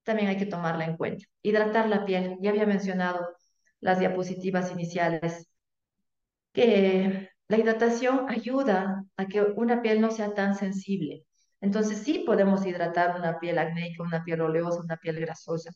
también 0.03 0.29
hay 0.29 0.39
que 0.39 0.47
tomarla 0.47 0.87
en 0.87 0.97
cuenta. 0.97 1.27
Hidratar 1.43 1.89
la 1.91 2.07
piel, 2.07 2.37
ya 2.41 2.51
había 2.51 2.67
mencionado 2.67 3.21
las 3.81 3.99
diapositivas 3.99 4.73
iniciales, 4.73 5.47
que 6.53 7.31
la 7.49 7.59
hidratación 7.59 8.31
ayuda 8.31 9.05
a 9.19 9.27
que 9.27 9.43
una 9.43 9.83
piel 9.83 10.01
no 10.01 10.11
sea 10.11 10.33
tan 10.35 10.55
sensible. 10.57 11.25
Entonces 11.61 11.99
sí 11.99 12.25
podemos 12.27 12.65
hidratar 12.67 13.19
una 13.19 13.39
piel 13.39 13.59
acnéica, 13.59 14.03
una 14.03 14.25
piel 14.25 14.41
oleosa, 14.43 14.81
una 14.81 14.97
piel 14.97 15.21
grasosa. 15.21 15.71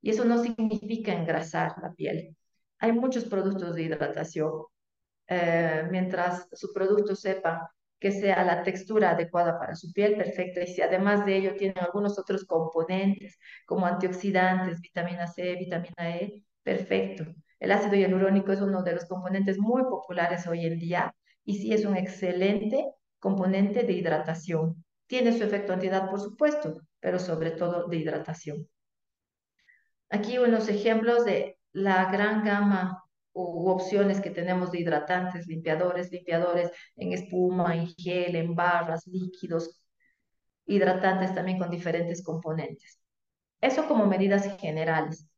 Y 0.00 0.10
eso 0.10 0.24
no 0.24 0.42
significa 0.42 1.12
engrasar 1.12 1.74
la 1.82 1.92
piel. 1.92 2.36
Hay 2.78 2.92
muchos 2.92 3.24
productos 3.24 3.74
de 3.74 3.82
hidratación. 3.84 4.52
Eh, 5.28 5.84
mientras 5.90 6.48
su 6.52 6.72
producto 6.72 7.16
sepa 7.16 7.70
que 7.98 8.12
sea 8.12 8.44
la 8.44 8.62
textura 8.62 9.10
adecuada 9.12 9.58
para 9.58 9.74
su 9.74 9.92
piel, 9.92 10.16
perfecta. 10.16 10.62
Y 10.62 10.66
si 10.68 10.82
además 10.82 11.24
de 11.24 11.36
ello 11.36 11.56
tiene 11.56 11.80
algunos 11.80 12.18
otros 12.18 12.44
componentes 12.44 13.38
como 13.66 13.86
antioxidantes, 13.86 14.80
vitamina 14.80 15.26
C, 15.26 15.56
vitamina 15.56 16.16
E, 16.16 16.42
perfecto. 16.62 17.24
El 17.58 17.72
ácido 17.72 17.96
hialurónico 17.96 18.52
es 18.52 18.60
uno 18.60 18.82
de 18.82 18.92
los 18.94 19.06
componentes 19.06 19.58
muy 19.58 19.82
populares 19.84 20.46
hoy 20.46 20.66
en 20.66 20.78
día 20.78 21.14
y 21.44 21.58
sí 21.58 21.72
es 21.72 21.84
un 21.86 21.96
excelente 21.96 22.84
componente 23.18 23.84
de 23.84 23.92
hidratación. 23.94 24.83
Tiene 25.06 25.36
su 25.36 25.44
efecto 25.44 25.72
antiedad, 25.72 26.08
por 26.10 26.20
supuesto, 26.20 26.80
pero 27.00 27.18
sobre 27.18 27.50
todo 27.50 27.86
de 27.88 27.96
hidratación. 27.98 28.68
Aquí 30.10 30.38
unos 30.38 30.68
ejemplos 30.68 31.24
de 31.24 31.58
la 31.72 32.10
gran 32.10 32.44
gama 32.44 33.04
u 33.32 33.68
opciones 33.68 34.20
que 34.20 34.30
tenemos 34.30 34.70
de 34.70 34.80
hidratantes, 34.80 35.46
limpiadores, 35.46 36.12
limpiadores 36.12 36.70
en 36.96 37.12
espuma, 37.12 37.74
en 37.74 37.88
gel, 37.88 38.36
en 38.36 38.54
barras, 38.54 39.06
líquidos, 39.06 39.80
hidratantes 40.66 41.34
también 41.34 41.58
con 41.58 41.70
diferentes 41.70 42.22
componentes. 42.22 43.00
Eso 43.60 43.88
como 43.88 44.06
medidas 44.06 44.56
generales. 44.58 45.28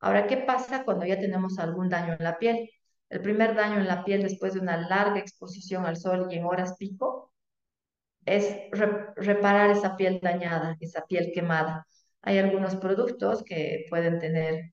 Ahora, 0.00 0.26
¿qué 0.26 0.38
pasa 0.38 0.84
cuando 0.84 1.06
ya 1.06 1.18
tenemos 1.20 1.58
algún 1.58 1.88
daño 1.88 2.14
en 2.18 2.24
la 2.24 2.38
piel? 2.38 2.70
El 3.08 3.20
primer 3.22 3.54
daño 3.54 3.78
en 3.78 3.86
la 3.86 4.04
piel 4.04 4.22
después 4.22 4.54
de 4.54 4.60
una 4.60 4.76
larga 4.76 5.18
exposición 5.20 5.86
al 5.86 5.96
sol 5.96 6.28
y 6.30 6.36
en 6.36 6.44
horas 6.44 6.76
pico 6.78 7.33
es 8.26 8.56
reparar 9.16 9.70
esa 9.70 9.96
piel 9.96 10.20
dañada, 10.22 10.76
esa 10.80 11.04
piel 11.06 11.30
quemada. 11.34 11.86
Hay 12.22 12.38
algunos 12.38 12.76
productos 12.76 13.42
que 13.44 13.86
pueden 13.90 14.18
tener 14.18 14.72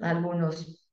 algunos 0.00 0.88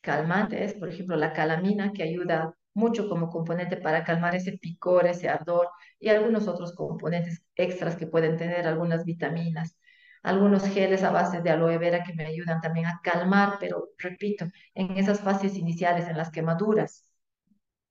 calmantes, 0.00 0.74
por 0.74 0.88
ejemplo, 0.88 1.16
la 1.16 1.32
calamina, 1.32 1.92
que 1.92 2.02
ayuda 2.02 2.54
mucho 2.74 3.08
como 3.08 3.28
componente 3.28 3.76
para 3.76 4.04
calmar 4.04 4.34
ese 4.36 4.52
picor, 4.58 5.06
ese 5.06 5.28
ardor, 5.28 5.68
y 5.98 6.08
algunos 6.08 6.48
otros 6.48 6.74
componentes 6.74 7.42
extras 7.56 7.96
que 7.96 8.06
pueden 8.06 8.36
tener 8.36 8.66
algunas 8.66 9.04
vitaminas, 9.04 9.76
algunos 10.22 10.64
geles 10.68 11.02
a 11.02 11.10
base 11.10 11.42
de 11.42 11.50
aloe 11.50 11.78
vera 11.78 12.04
que 12.04 12.14
me 12.14 12.26
ayudan 12.26 12.60
también 12.60 12.86
a 12.86 13.00
calmar, 13.02 13.58
pero 13.60 13.90
repito, 13.98 14.46
en 14.74 14.96
esas 14.98 15.20
fases 15.20 15.56
iniciales, 15.56 16.08
en 16.08 16.16
las 16.16 16.30
quemaduras, 16.30 17.04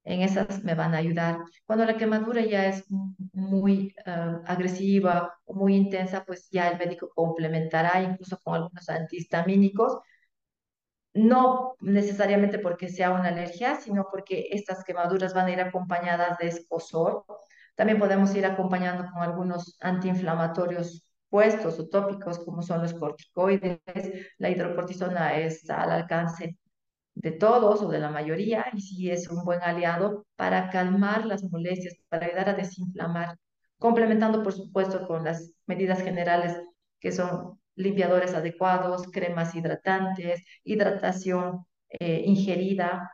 en 0.07 0.21
esas 0.21 0.63
me 0.63 0.73
van 0.73 0.95
a 0.95 0.99
ayudar. 0.99 1.39
Cuando 1.65 1.85
la 1.85 1.97
quemadura 1.97 2.41
ya 2.41 2.65
es 2.67 2.85
muy 3.33 3.93
uh, 4.05 4.41
agresiva 4.45 5.37
muy 5.47 5.75
intensa, 5.75 6.23
pues 6.25 6.49
ya 6.49 6.69
el 6.69 6.77
médico 6.77 7.09
complementará 7.13 8.01
incluso 8.01 8.39
con 8.41 8.55
algunos 8.55 8.89
antihistamínicos, 8.89 9.99
no 11.13 11.75
necesariamente 11.81 12.59
porque 12.59 12.87
sea 12.89 13.11
una 13.11 13.29
alergia, 13.29 13.75
sino 13.75 14.07
porque 14.09 14.47
estas 14.51 14.83
quemaduras 14.83 15.33
van 15.33 15.47
a 15.47 15.51
ir 15.51 15.59
acompañadas 15.61 16.37
de 16.37 16.47
escosor. 16.47 17.25
También 17.75 17.99
podemos 17.99 18.33
ir 18.35 18.45
acompañando 18.45 19.05
con 19.11 19.21
algunos 19.21 19.77
antiinflamatorios 19.81 21.03
puestos 21.29 21.79
o 21.79 21.89
tópicos, 21.89 22.39
como 22.39 22.61
son 22.61 22.81
los 22.81 22.93
corticoides. 22.93 23.81
La 24.37 24.49
hidrocortisona 24.49 25.37
es 25.37 25.69
al 25.69 25.91
alcance 25.91 26.57
de 27.19 27.31
todos 27.31 27.81
o 27.81 27.89
de 27.89 27.99
la 27.99 28.09
mayoría 28.09 28.67
y 28.73 28.81
sí 28.81 29.09
es 29.09 29.27
un 29.29 29.43
buen 29.43 29.61
aliado 29.63 30.25
para 30.35 30.69
calmar 30.69 31.25
las 31.25 31.43
molestias, 31.43 31.95
para 32.09 32.27
ayudar 32.27 32.49
a 32.49 32.53
desinflamar, 32.53 33.37
complementando 33.79 34.43
por 34.43 34.53
supuesto 34.53 35.07
con 35.07 35.23
las 35.23 35.51
medidas 35.65 36.01
generales 36.01 36.57
que 36.99 37.11
son 37.11 37.59
limpiadores 37.75 38.33
adecuados, 38.33 39.07
cremas 39.11 39.55
hidratantes, 39.55 40.45
hidratación 40.63 41.65
eh, 41.99 42.23
ingerida. 42.25 43.11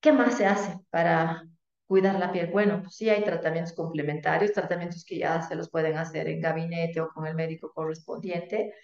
¿Qué 0.00 0.12
más 0.12 0.36
se 0.36 0.46
hace 0.46 0.78
para 0.90 1.44
cuidar 1.86 2.18
la 2.18 2.30
piel? 2.32 2.50
Bueno, 2.50 2.82
pues 2.82 2.96
sí 2.96 3.08
hay 3.08 3.24
tratamientos 3.24 3.72
complementarios, 3.74 4.52
tratamientos 4.52 5.04
que 5.04 5.18
ya 5.18 5.40
se 5.42 5.54
los 5.54 5.70
pueden 5.70 5.96
hacer 5.96 6.28
en 6.28 6.40
gabinete 6.40 7.00
o 7.00 7.08
con 7.08 7.26
el 7.26 7.34
médico 7.34 7.72
correspondiente, 7.74 8.74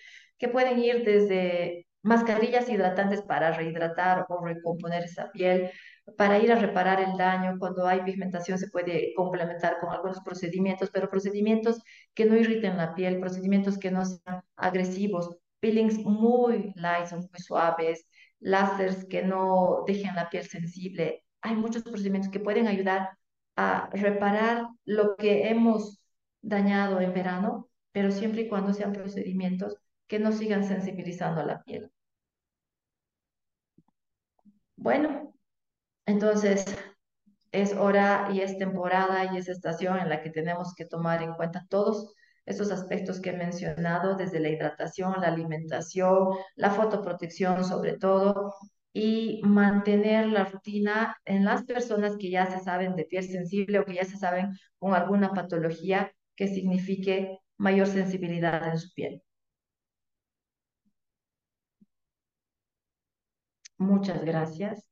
que 0.40 0.48
pueden 0.48 0.80
ir 0.80 1.04
desde 1.04 1.86
mascarillas 2.02 2.68
hidratantes 2.68 3.22
para 3.22 3.52
rehidratar 3.52 4.26
o 4.28 4.44
recomponer 4.44 5.04
esa 5.04 5.30
piel, 5.30 5.70
para 6.16 6.38
ir 6.38 6.50
a 6.50 6.56
reparar 6.56 7.00
el 7.00 7.16
daño. 7.16 7.56
Cuando 7.58 7.86
hay 7.86 8.02
pigmentación 8.02 8.58
se 8.58 8.70
puede 8.70 9.12
complementar 9.14 9.78
con 9.80 9.90
algunos 9.90 10.20
procedimientos, 10.20 10.90
pero 10.92 11.10
procedimientos 11.10 11.82
que 12.14 12.24
no 12.24 12.36
irriten 12.36 12.78
la 12.78 12.94
piel, 12.94 13.20
procedimientos 13.20 13.78
que 13.78 13.90
no 13.90 14.04
sean 14.04 14.42
agresivos, 14.56 15.36
peelings 15.60 15.98
muy 15.98 16.72
light, 16.76 17.12
muy 17.12 17.38
suaves, 17.38 18.06
láseres 18.40 19.04
que 19.06 19.22
no 19.22 19.84
dejen 19.86 20.14
la 20.14 20.30
piel 20.30 20.44
sensible. 20.48 21.24
Hay 21.42 21.54
muchos 21.54 21.82
procedimientos 21.82 22.30
que 22.30 22.40
pueden 22.40 22.66
ayudar 22.66 23.10
a 23.56 23.90
reparar 23.92 24.68
lo 24.84 25.16
que 25.16 25.48
hemos 25.48 26.00
dañado 26.40 27.00
en 27.00 27.12
verano, 27.12 27.68
pero 27.92 28.10
siempre 28.10 28.42
y 28.42 28.48
cuando 28.48 28.72
sean 28.72 28.92
procedimientos 28.92 29.76
que 30.10 30.18
no 30.18 30.32
sigan 30.32 30.64
sensibilizando 30.64 31.40
a 31.40 31.44
la 31.46 31.62
piel. 31.62 31.90
Bueno, 34.76 35.32
entonces 36.06 36.64
es 37.52 37.74
hora 37.74 38.28
y 38.32 38.40
es 38.40 38.58
temporada 38.58 39.32
y 39.32 39.38
es 39.38 39.48
estación 39.48 39.98
en 40.00 40.08
la 40.08 40.20
que 40.22 40.30
tenemos 40.30 40.74
que 40.74 40.84
tomar 40.86 41.22
en 41.22 41.34
cuenta 41.34 41.64
todos 41.68 42.12
esos 42.44 42.72
aspectos 42.72 43.20
que 43.20 43.30
he 43.30 43.36
mencionado, 43.36 44.16
desde 44.16 44.40
la 44.40 44.48
hidratación, 44.48 45.14
la 45.20 45.28
alimentación, 45.28 46.30
la 46.56 46.70
fotoprotección 46.72 47.64
sobre 47.64 47.96
todo, 47.96 48.54
y 48.92 49.40
mantener 49.44 50.26
la 50.26 50.44
rutina 50.44 51.16
en 51.24 51.44
las 51.44 51.64
personas 51.64 52.16
que 52.16 52.30
ya 52.30 52.46
se 52.46 52.58
saben 52.60 52.96
de 52.96 53.04
piel 53.04 53.24
sensible 53.24 53.78
o 53.78 53.84
que 53.84 53.94
ya 53.94 54.04
se 54.04 54.16
saben 54.16 54.50
con 54.78 54.94
alguna 54.94 55.32
patología 55.32 56.12
que 56.34 56.48
signifique 56.48 57.38
mayor 57.58 57.86
sensibilidad 57.86 58.66
en 58.68 58.78
su 58.78 58.92
piel. 58.94 59.22
Muchas 63.80 64.24
gracias. 64.24 64.86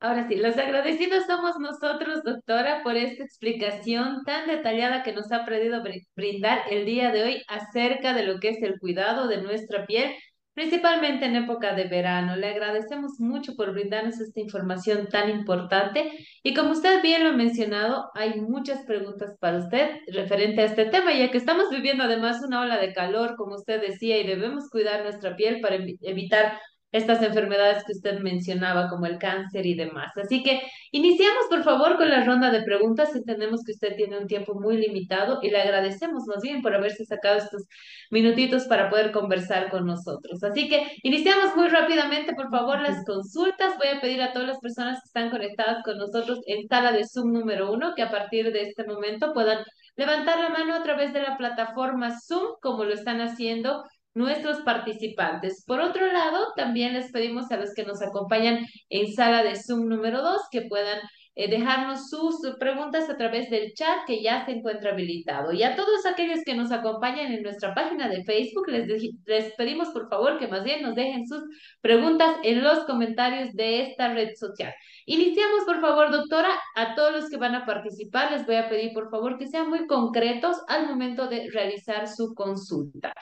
Ahora 0.00 0.28
sí, 0.28 0.36
los 0.36 0.56
agradecidos 0.58 1.24
somos 1.26 1.58
nosotros, 1.58 2.22
doctora, 2.24 2.82
por 2.82 2.94
esta 2.96 3.24
explicación 3.24 4.22
tan 4.24 4.46
detallada 4.46 5.02
que 5.02 5.12
nos 5.14 5.32
ha 5.32 5.46
podido 5.46 5.82
brindar 6.14 6.60
el 6.70 6.84
día 6.84 7.10
de 7.10 7.22
hoy 7.22 7.42
acerca 7.48 8.12
de 8.12 8.24
lo 8.24 8.38
que 8.38 8.50
es 8.50 8.62
el 8.62 8.78
cuidado 8.78 9.28
de 9.28 9.40
nuestra 9.40 9.86
piel 9.86 10.14
principalmente 10.54 11.26
en 11.26 11.36
época 11.36 11.74
de 11.74 11.84
verano. 11.84 12.36
Le 12.36 12.48
agradecemos 12.48 13.18
mucho 13.18 13.54
por 13.56 13.72
brindarnos 13.72 14.20
esta 14.20 14.40
información 14.40 15.08
tan 15.08 15.28
importante 15.28 16.12
y 16.42 16.54
como 16.54 16.70
usted 16.70 17.02
bien 17.02 17.24
lo 17.24 17.30
ha 17.30 17.32
mencionado, 17.32 18.10
hay 18.14 18.40
muchas 18.40 18.84
preguntas 18.86 19.36
para 19.40 19.58
usted 19.58 19.98
referente 20.08 20.62
a 20.62 20.66
este 20.66 20.86
tema, 20.86 21.12
ya 21.12 21.30
que 21.30 21.38
estamos 21.38 21.70
viviendo 21.70 22.04
además 22.04 22.40
una 22.46 22.62
ola 22.62 22.78
de 22.78 22.92
calor, 22.92 23.34
como 23.36 23.56
usted 23.56 23.80
decía, 23.80 24.18
y 24.18 24.26
debemos 24.26 24.70
cuidar 24.70 25.02
nuestra 25.02 25.36
piel 25.36 25.60
para 25.60 25.76
evitar 25.76 26.58
estas 26.94 27.20
enfermedades 27.22 27.82
que 27.84 27.92
usted 27.92 28.20
mencionaba, 28.20 28.88
como 28.88 29.06
el 29.06 29.18
cáncer 29.18 29.66
y 29.66 29.74
demás. 29.74 30.12
Así 30.16 30.44
que 30.44 30.62
iniciamos, 30.92 31.46
por 31.50 31.64
favor, 31.64 31.96
con 31.96 32.08
la 32.08 32.24
ronda 32.24 32.52
de 32.52 32.62
preguntas. 32.62 33.16
Entendemos 33.16 33.64
que 33.64 33.72
usted 33.72 33.96
tiene 33.96 34.16
un 34.16 34.28
tiempo 34.28 34.54
muy 34.54 34.76
limitado 34.76 35.40
y 35.42 35.50
le 35.50 35.60
agradecemos 35.60 36.22
más 36.28 36.40
bien 36.40 36.62
por 36.62 36.72
haberse 36.72 37.04
sacado 37.04 37.38
estos 37.38 37.64
minutitos 38.12 38.66
para 38.66 38.90
poder 38.90 39.10
conversar 39.10 39.70
con 39.70 39.86
nosotros. 39.86 40.44
Así 40.44 40.68
que 40.68 40.86
iniciamos 41.02 41.56
muy 41.56 41.66
rápidamente, 41.66 42.32
por 42.32 42.48
favor, 42.48 42.80
las 42.80 43.04
consultas. 43.04 43.76
Voy 43.76 43.88
a 43.88 44.00
pedir 44.00 44.22
a 44.22 44.32
todas 44.32 44.46
las 44.46 44.60
personas 44.60 45.00
que 45.00 45.06
están 45.06 45.30
conectadas 45.30 45.82
con 45.82 45.98
nosotros 45.98 46.42
en 46.46 46.68
sala 46.68 46.92
de 46.92 47.04
Zoom 47.08 47.32
número 47.32 47.72
uno 47.72 47.94
que 47.96 48.02
a 48.02 48.10
partir 48.12 48.52
de 48.52 48.62
este 48.62 48.84
momento 48.84 49.32
puedan 49.34 49.64
levantar 49.96 50.38
la 50.38 50.50
mano 50.50 50.74
a 50.74 50.82
través 50.84 51.12
de 51.12 51.22
la 51.22 51.36
plataforma 51.36 52.16
Zoom, 52.20 52.54
como 52.62 52.84
lo 52.84 52.94
están 52.94 53.20
haciendo 53.20 53.82
nuestros 54.14 54.60
participantes. 54.60 55.64
Por 55.66 55.80
otro 55.80 56.06
lado, 56.12 56.46
también 56.56 56.94
les 56.94 57.10
pedimos 57.12 57.50
a 57.50 57.56
los 57.56 57.74
que 57.74 57.84
nos 57.84 58.00
acompañan 58.02 58.64
en 58.88 59.12
sala 59.12 59.42
de 59.42 59.56
Zoom 59.56 59.88
número 59.88 60.22
2 60.22 60.40
que 60.50 60.62
puedan 60.62 61.00
eh, 61.36 61.50
dejarnos 61.50 62.08
sus 62.10 62.36
preguntas 62.60 63.10
a 63.10 63.16
través 63.16 63.50
del 63.50 63.74
chat 63.74 64.06
que 64.06 64.22
ya 64.22 64.44
se 64.44 64.52
encuentra 64.52 64.92
habilitado. 64.92 65.52
Y 65.52 65.64
a 65.64 65.74
todos 65.74 66.06
aquellos 66.06 66.44
que 66.44 66.54
nos 66.54 66.70
acompañan 66.70 67.32
en 67.32 67.42
nuestra 67.42 67.74
página 67.74 68.08
de 68.08 68.22
Facebook, 68.22 68.68
les, 68.68 68.86
les 69.26 69.52
pedimos 69.54 69.88
por 69.88 70.08
favor 70.08 70.38
que 70.38 70.46
más 70.46 70.62
bien 70.62 70.82
nos 70.82 70.94
dejen 70.94 71.26
sus 71.26 71.42
preguntas 71.80 72.36
en 72.44 72.62
los 72.62 72.84
comentarios 72.84 73.52
de 73.54 73.82
esta 73.82 74.14
red 74.14 74.30
social. 74.36 74.72
Iniciamos, 75.06 75.64
por 75.66 75.80
favor, 75.80 76.12
doctora. 76.12 76.50
A 76.76 76.94
todos 76.94 77.12
los 77.12 77.28
que 77.28 77.36
van 77.36 77.56
a 77.56 77.66
participar, 77.66 78.30
les 78.30 78.46
voy 78.46 78.54
a 78.54 78.68
pedir, 78.68 78.92
por 78.92 79.10
favor, 79.10 79.36
que 79.36 79.48
sean 79.48 79.68
muy 79.68 79.88
concretos 79.88 80.58
al 80.68 80.86
momento 80.86 81.26
de 81.26 81.50
realizar 81.52 82.06
su 82.06 82.32
consulta. 82.34 83.12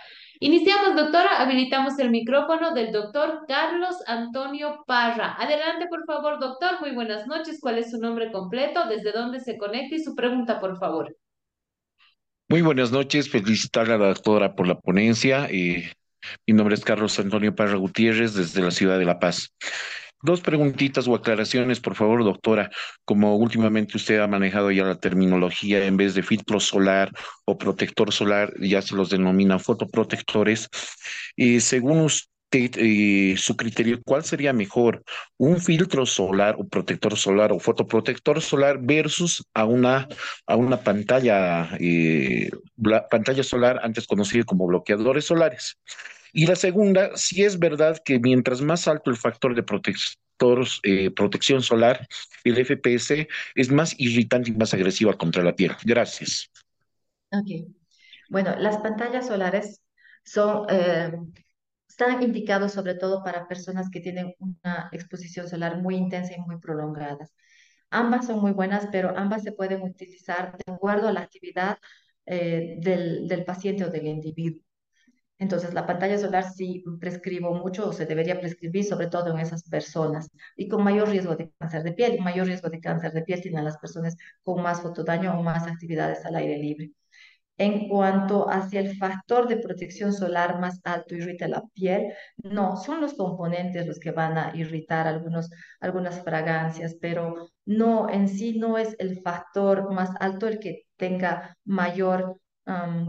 Iniciamos, 0.42 0.96
doctora. 0.96 1.40
Habilitamos 1.40 1.96
el 2.00 2.10
micrófono 2.10 2.74
del 2.74 2.90
doctor 2.90 3.44
Carlos 3.46 3.94
Antonio 4.08 4.82
Parra. 4.88 5.36
Adelante, 5.38 5.86
por 5.88 6.04
favor, 6.04 6.40
doctor. 6.40 6.80
Muy 6.80 6.90
buenas 6.90 7.28
noches. 7.28 7.60
¿Cuál 7.60 7.78
es 7.78 7.92
su 7.92 7.98
nombre 7.98 8.32
completo? 8.32 8.88
¿Desde 8.88 9.12
dónde 9.12 9.38
se 9.38 9.56
conecta? 9.56 9.94
Y 9.94 10.02
su 10.02 10.16
pregunta, 10.16 10.58
por 10.58 10.76
favor. 10.80 11.16
Muy 12.48 12.60
buenas 12.60 12.90
noches. 12.90 13.30
Felicitar 13.30 13.88
a 13.88 13.96
la 13.96 14.08
doctora 14.08 14.56
por 14.56 14.66
la 14.66 14.80
ponencia. 14.80 15.46
Eh, 15.48 15.92
mi 16.44 16.54
nombre 16.54 16.74
es 16.74 16.84
Carlos 16.84 17.16
Antonio 17.20 17.54
Parra 17.54 17.76
Gutiérrez, 17.76 18.34
desde 18.34 18.62
la 18.62 18.72
ciudad 18.72 18.98
de 18.98 19.04
La 19.04 19.20
Paz. 19.20 19.54
Dos 20.24 20.40
preguntitas 20.40 21.08
o 21.08 21.16
aclaraciones, 21.16 21.80
por 21.80 21.96
favor, 21.96 22.22
doctora. 22.22 22.70
Como 23.04 23.36
últimamente 23.36 23.96
usted 23.96 24.20
ha 24.20 24.28
manejado 24.28 24.70
ya 24.70 24.84
la 24.84 25.00
terminología, 25.00 25.84
en 25.84 25.96
vez 25.96 26.14
de 26.14 26.22
filtro 26.22 26.60
solar 26.60 27.10
o 27.44 27.58
protector 27.58 28.12
solar, 28.12 28.52
ya 28.60 28.80
se 28.82 28.94
los 28.94 29.10
denomina 29.10 29.58
fotoprotectores. 29.58 30.68
Y 31.34 31.58
según 31.58 32.02
usted, 32.02 32.22
eh, 32.52 33.34
su 33.36 33.56
criterio, 33.56 34.00
¿cuál 34.04 34.22
sería 34.22 34.52
mejor? 34.52 35.02
¿Un 35.38 35.60
filtro 35.60 36.06
solar 36.06 36.54
o 36.56 36.68
protector 36.68 37.16
solar 37.16 37.50
o 37.50 37.58
fotoprotector 37.58 38.40
solar 38.40 38.78
versus 38.80 39.44
a 39.54 39.64
una, 39.64 40.06
a 40.46 40.54
una 40.54 40.76
pantalla, 40.84 41.76
eh, 41.80 42.48
pantalla 43.10 43.42
solar 43.42 43.80
antes 43.82 44.06
conocida 44.06 44.44
como 44.44 44.68
bloqueadores 44.68 45.24
solares? 45.24 45.78
Y 46.32 46.46
la 46.46 46.56
segunda, 46.56 47.10
si 47.16 47.44
es 47.44 47.58
verdad 47.58 47.98
que 48.04 48.18
mientras 48.18 48.60
más 48.62 48.88
alto 48.88 49.10
el 49.10 49.16
factor 49.16 49.54
de 49.54 49.62
eh, 50.82 51.10
protección 51.10 51.62
solar, 51.62 52.06
el 52.44 52.58
FPS 52.58 53.28
es 53.54 53.70
más 53.70 53.94
irritante 53.98 54.50
y 54.50 54.54
más 54.54 54.74
agresiva 54.74 55.16
contra 55.16 55.42
la 55.44 55.54
piel. 55.54 55.72
Gracias. 55.84 56.50
Ok. 57.30 57.72
Bueno, 58.28 58.54
las 58.58 58.78
pantallas 58.78 59.26
solares 59.26 59.80
son, 60.24 60.66
eh, 60.70 61.12
están 61.88 62.22
indicados 62.22 62.72
sobre 62.72 62.94
todo 62.94 63.22
para 63.22 63.46
personas 63.48 63.90
que 63.90 64.00
tienen 64.00 64.34
una 64.38 64.88
exposición 64.92 65.48
solar 65.48 65.80
muy 65.80 65.96
intensa 65.96 66.34
y 66.34 66.40
muy 66.40 66.58
prolongada. 66.58 67.28
Ambas 67.90 68.26
son 68.26 68.40
muy 68.40 68.52
buenas, 68.52 68.88
pero 68.90 69.16
ambas 69.16 69.42
se 69.42 69.52
pueden 69.52 69.82
utilizar 69.82 70.56
de 70.56 70.72
acuerdo 70.72 71.08
a 71.08 71.12
la 71.12 71.20
actividad 71.20 71.78
eh, 72.26 72.76
del, 72.80 73.28
del 73.28 73.44
paciente 73.44 73.84
o 73.84 73.90
del 73.90 74.06
individuo. 74.06 74.62
Entonces, 75.42 75.74
la 75.74 75.86
pantalla 75.86 76.18
solar 76.18 76.44
sí 76.52 76.84
prescribo 77.00 77.52
mucho 77.52 77.88
o 77.88 77.92
se 77.92 78.06
debería 78.06 78.38
prescribir, 78.40 78.84
sobre 78.84 79.08
todo 79.08 79.32
en 79.32 79.40
esas 79.40 79.64
personas 79.64 80.30
y 80.56 80.68
con 80.68 80.84
mayor 80.84 81.08
riesgo 81.08 81.34
de 81.34 81.50
cáncer 81.58 81.82
de 81.82 81.92
piel. 81.92 82.14
Y 82.14 82.20
mayor 82.20 82.46
riesgo 82.46 82.70
de 82.70 82.80
cáncer 82.80 83.12
de 83.12 83.22
piel 83.22 83.42
tienen 83.42 83.64
las 83.64 83.76
personas 83.78 84.16
con 84.44 84.62
más 84.62 84.80
fotodaño 84.80 85.36
o 85.36 85.42
más 85.42 85.66
actividades 85.66 86.24
al 86.24 86.36
aire 86.36 86.58
libre. 86.58 86.92
En 87.58 87.88
cuanto 87.88 88.48
hacia 88.48 88.80
el 88.80 88.96
factor 88.96 89.48
de 89.48 89.56
protección 89.56 90.12
solar 90.12 90.60
más 90.60 90.80
alto 90.84 91.16
irrita 91.16 91.48
la 91.48 91.62
piel, 91.74 92.12
no, 92.36 92.76
son 92.76 93.00
los 93.00 93.14
componentes 93.14 93.86
los 93.86 93.98
que 93.98 94.12
van 94.12 94.38
a 94.38 94.52
irritar 94.56 95.08
algunos, 95.08 95.50
algunas 95.80 96.22
fragancias, 96.22 96.96
pero 97.00 97.48
no, 97.64 98.08
en 98.08 98.28
sí 98.28 98.58
no 98.60 98.78
es 98.78 98.94
el 99.00 99.20
factor 99.22 99.92
más 99.92 100.10
alto 100.20 100.46
el 100.46 100.60
que 100.60 100.86
tenga 100.96 101.56
mayor 101.64 102.38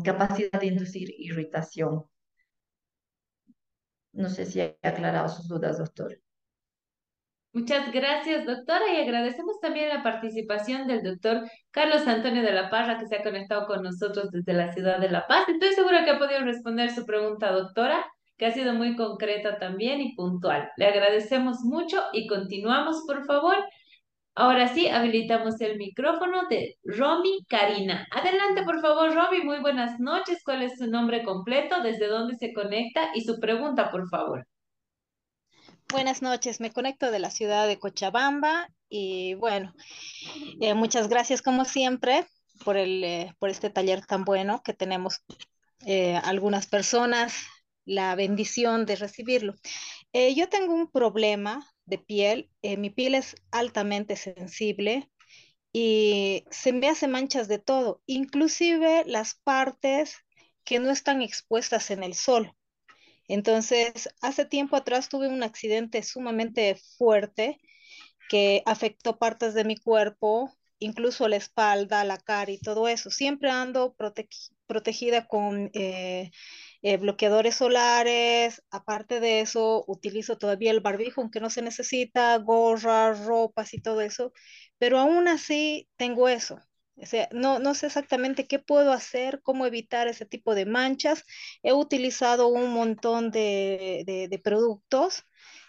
capacidad 0.03 0.59
de 0.59 0.65
inducir 0.67 1.09
irritación. 1.17 2.05
No 4.13 4.29
sé 4.29 4.45
si 4.45 4.61
he 4.61 4.77
aclarado 4.83 5.27
sus 5.29 5.47
dudas, 5.47 5.77
doctor. 5.77 6.19
Muchas 7.51 7.91
gracias, 7.91 8.47
doctora, 8.47 8.91
y 8.91 8.99
agradecemos 8.99 9.59
también 9.59 9.89
la 9.89 10.01
participación 10.01 10.87
del 10.87 11.03
doctor 11.03 11.43
Carlos 11.69 12.07
Antonio 12.07 12.41
de 12.41 12.51
la 12.51 12.71
Parra, 12.71 12.97
que 12.97 13.05
se 13.05 13.15
ha 13.15 13.23
conectado 13.23 13.67
con 13.67 13.83
nosotros 13.83 14.31
desde 14.31 14.53
la 14.53 14.73
ciudad 14.73 14.99
de 14.99 15.09
La 15.09 15.27
Paz. 15.27 15.47
Estoy 15.47 15.73
segura 15.73 16.03
que 16.03 16.11
ha 16.11 16.17
podido 16.17 16.41
responder 16.41 16.89
su 16.89 17.05
pregunta, 17.05 17.51
doctora, 17.51 18.05
que 18.37 18.47
ha 18.47 18.51
sido 18.51 18.73
muy 18.73 18.95
concreta 18.95 19.59
también 19.59 20.01
y 20.01 20.15
puntual. 20.15 20.69
Le 20.77 20.87
agradecemos 20.87 21.59
mucho 21.63 22.01
y 22.11 22.25
continuamos, 22.25 23.03
por 23.05 23.23
favor. 23.25 23.55
Ahora 24.35 24.67
sí, 24.73 24.87
habilitamos 24.87 25.61
el 25.61 25.77
micrófono 25.77 26.47
de 26.49 26.77
Romy 26.83 27.45
Karina. 27.47 28.07
Adelante, 28.09 28.63
por 28.63 28.81
favor, 28.81 29.13
Romy. 29.13 29.41
Muy 29.43 29.59
buenas 29.59 29.99
noches. 29.99 30.39
¿Cuál 30.43 30.63
es 30.63 30.79
su 30.79 30.87
nombre 30.87 31.23
completo? 31.23 31.83
¿Desde 31.83 32.07
dónde 32.07 32.35
se 32.37 32.51
conecta? 32.51 33.11
Y 33.13 33.21
su 33.21 33.39
pregunta, 33.39 33.91
por 33.91 34.09
favor. 34.09 34.47
Buenas 35.93 36.23
noches, 36.23 36.59
me 36.59 36.71
conecto 36.73 37.11
de 37.11 37.19
la 37.19 37.29
ciudad 37.29 37.67
de 37.67 37.77
Cochabamba 37.77 38.67
y 38.89 39.35
bueno, 39.35 39.75
eh, 40.59 40.73
muchas 40.73 41.07
gracias 41.07 41.43
como 41.43 41.65
siempre 41.65 42.25
por, 42.65 42.77
el, 42.77 43.03
eh, 43.03 43.35
por 43.37 43.51
este 43.51 43.69
taller 43.69 44.03
tan 44.03 44.23
bueno 44.23 44.63
que 44.63 44.73
tenemos 44.73 45.21
eh, 45.85 46.15
algunas 46.23 46.65
personas, 46.65 47.35
la 47.85 48.15
bendición 48.15 48.87
de 48.87 48.95
recibirlo. 48.95 49.53
yo 50.13 50.49
tengo 50.49 50.73
un 50.73 50.89
problema 50.89 51.63
de 51.85 51.97
piel, 51.97 52.49
mi 52.61 52.89
piel 52.89 53.15
es 53.15 53.35
altamente 53.51 54.15
sensible 54.15 55.09
y 55.73 56.45
se 56.51 56.71
me 56.71 56.87
hace 56.87 57.07
manchas 57.07 57.47
de 57.47 57.59
todo, 57.59 58.01
inclusive 58.05 59.03
las 59.07 59.35
partes 59.35 60.17
que 60.63 60.79
no 60.79 60.91
están 60.91 61.21
expuestas 61.21 61.91
en 61.91 62.03
el 62.03 62.13
sol. 62.13 62.53
Entonces, 63.27 64.09
hace 64.21 64.45
tiempo 64.45 64.75
atrás 64.75 65.09
tuve 65.09 65.27
un 65.27 65.43
accidente 65.43 66.03
sumamente 66.03 66.75
fuerte 66.97 67.59
que 68.29 68.61
afectó 68.65 69.17
partes 69.17 69.53
de 69.53 69.63
mi 69.63 69.77
cuerpo, 69.77 70.51
incluso 70.79 71.27
la 71.27 71.37
espalda, 71.37 72.03
la 72.03 72.17
cara 72.17 72.51
y 72.51 72.59
todo 72.59 72.87
eso. 72.87 73.09
Siempre 73.09 73.49
ando 73.49 73.95
protegida 74.67 75.27
con 75.27 75.71
eh, 75.73 76.31
eh, 76.83 76.97
bloqueadores 76.97 77.55
solares. 77.55 78.63
Aparte 78.71 79.19
de 79.19 79.41
eso, 79.41 79.83
utilizo 79.87 80.37
todavía 80.37 80.71
el 80.71 80.81
barbijo, 80.81 81.21
aunque 81.21 81.39
no 81.41 81.49
se 81.49 81.61
necesita, 81.63 82.37
gorras, 82.37 83.25
ropas 83.25 83.73
y 83.73 83.81
todo 83.81 84.01
eso. 84.01 84.33
Pero 84.77 84.99
aún 84.99 85.27
así 85.27 85.89
tengo 85.97 86.29
eso. 86.29 86.59
O 86.97 87.05
sea, 87.07 87.27
no, 87.31 87.57
no 87.59 87.73
sé 87.73 87.87
exactamente 87.87 88.47
qué 88.47 88.59
puedo 88.59 88.91
hacer, 88.93 89.41
cómo 89.41 89.65
evitar 89.65 90.07
ese 90.07 90.25
tipo 90.27 90.53
de 90.55 90.65
manchas. 90.67 91.23
He 91.63 91.73
utilizado 91.73 92.47
un 92.49 92.69
montón 92.71 93.31
de, 93.31 94.03
de, 94.29 94.39
productos 94.39 95.23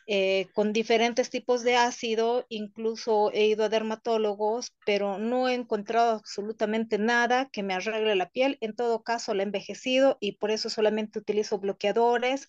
eh, 0.06 0.48
con 0.54 0.72
diferentes 0.72 1.30
tipos 1.30 1.62
de 1.62 1.76
ácido, 1.76 2.46
incluso 2.48 3.30
he 3.32 3.46
ido 3.46 3.64
a 3.64 3.68
dermatólogos, 3.68 4.74
pero 4.84 5.18
no 5.18 5.48
he 5.48 5.54
encontrado 5.54 6.10
absolutamente 6.12 6.98
nada 6.98 7.48
que 7.50 7.62
me 7.62 7.74
arregle 7.74 8.14
la 8.16 8.28
piel. 8.30 8.58
En 8.60 8.74
todo 8.74 9.02
caso, 9.02 9.34
la 9.34 9.42
he 9.42 9.46
envejecido 9.46 10.16
y 10.20 10.32
por 10.38 10.50
eso 10.50 10.70
solamente 10.70 11.18
utilizo 11.18 11.58
bloqueadores 11.58 12.48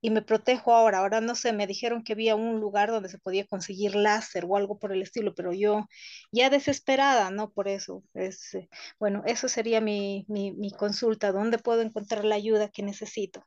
y 0.00 0.10
me 0.10 0.22
protejo 0.22 0.74
ahora. 0.74 0.98
Ahora 0.98 1.20
no 1.20 1.34
sé, 1.34 1.52
me 1.52 1.66
dijeron 1.66 2.04
que 2.04 2.12
había 2.12 2.36
un 2.36 2.60
lugar 2.60 2.90
donde 2.90 3.08
se 3.08 3.18
podía 3.18 3.46
conseguir 3.46 3.94
láser 3.96 4.44
o 4.46 4.56
algo 4.56 4.78
por 4.78 4.92
el 4.92 5.02
estilo, 5.02 5.34
pero 5.34 5.52
yo 5.52 5.86
ya 6.32 6.50
desesperada, 6.50 7.30
¿no? 7.30 7.50
Por 7.52 7.68
eso. 7.68 8.04
Es, 8.14 8.54
eh, 8.54 8.68
bueno, 8.98 9.22
eso 9.26 9.48
sería 9.48 9.80
mi, 9.80 10.24
mi, 10.28 10.52
mi 10.52 10.70
consulta. 10.72 11.32
¿Dónde 11.32 11.58
puedo 11.58 11.80
encontrar 11.82 12.24
la 12.24 12.34
ayuda 12.36 12.68
que 12.70 12.82
necesito? 12.82 13.44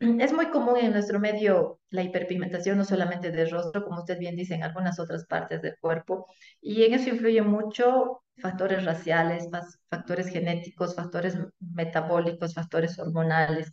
Es 0.00 0.32
muy 0.32 0.50
común 0.50 0.78
en 0.78 0.92
nuestro 0.92 1.20
medio 1.20 1.78
la 1.90 2.02
hiperpigmentación, 2.02 2.78
no 2.78 2.84
solamente 2.84 3.30
del 3.30 3.50
rostro, 3.50 3.84
como 3.84 4.00
usted 4.00 4.18
bien 4.18 4.34
dice, 4.34 4.54
en 4.54 4.62
algunas 4.62 4.98
otras 4.98 5.26
partes 5.26 5.60
del 5.60 5.76
cuerpo. 5.78 6.26
Y 6.60 6.84
en 6.84 6.94
eso 6.94 7.10
influye 7.10 7.42
mucho 7.42 8.22
factores 8.38 8.84
raciales, 8.86 9.48
factores 9.90 10.28
genéticos, 10.28 10.94
factores 10.96 11.36
metabólicos, 11.60 12.54
factores 12.54 12.98
hormonales. 12.98 13.72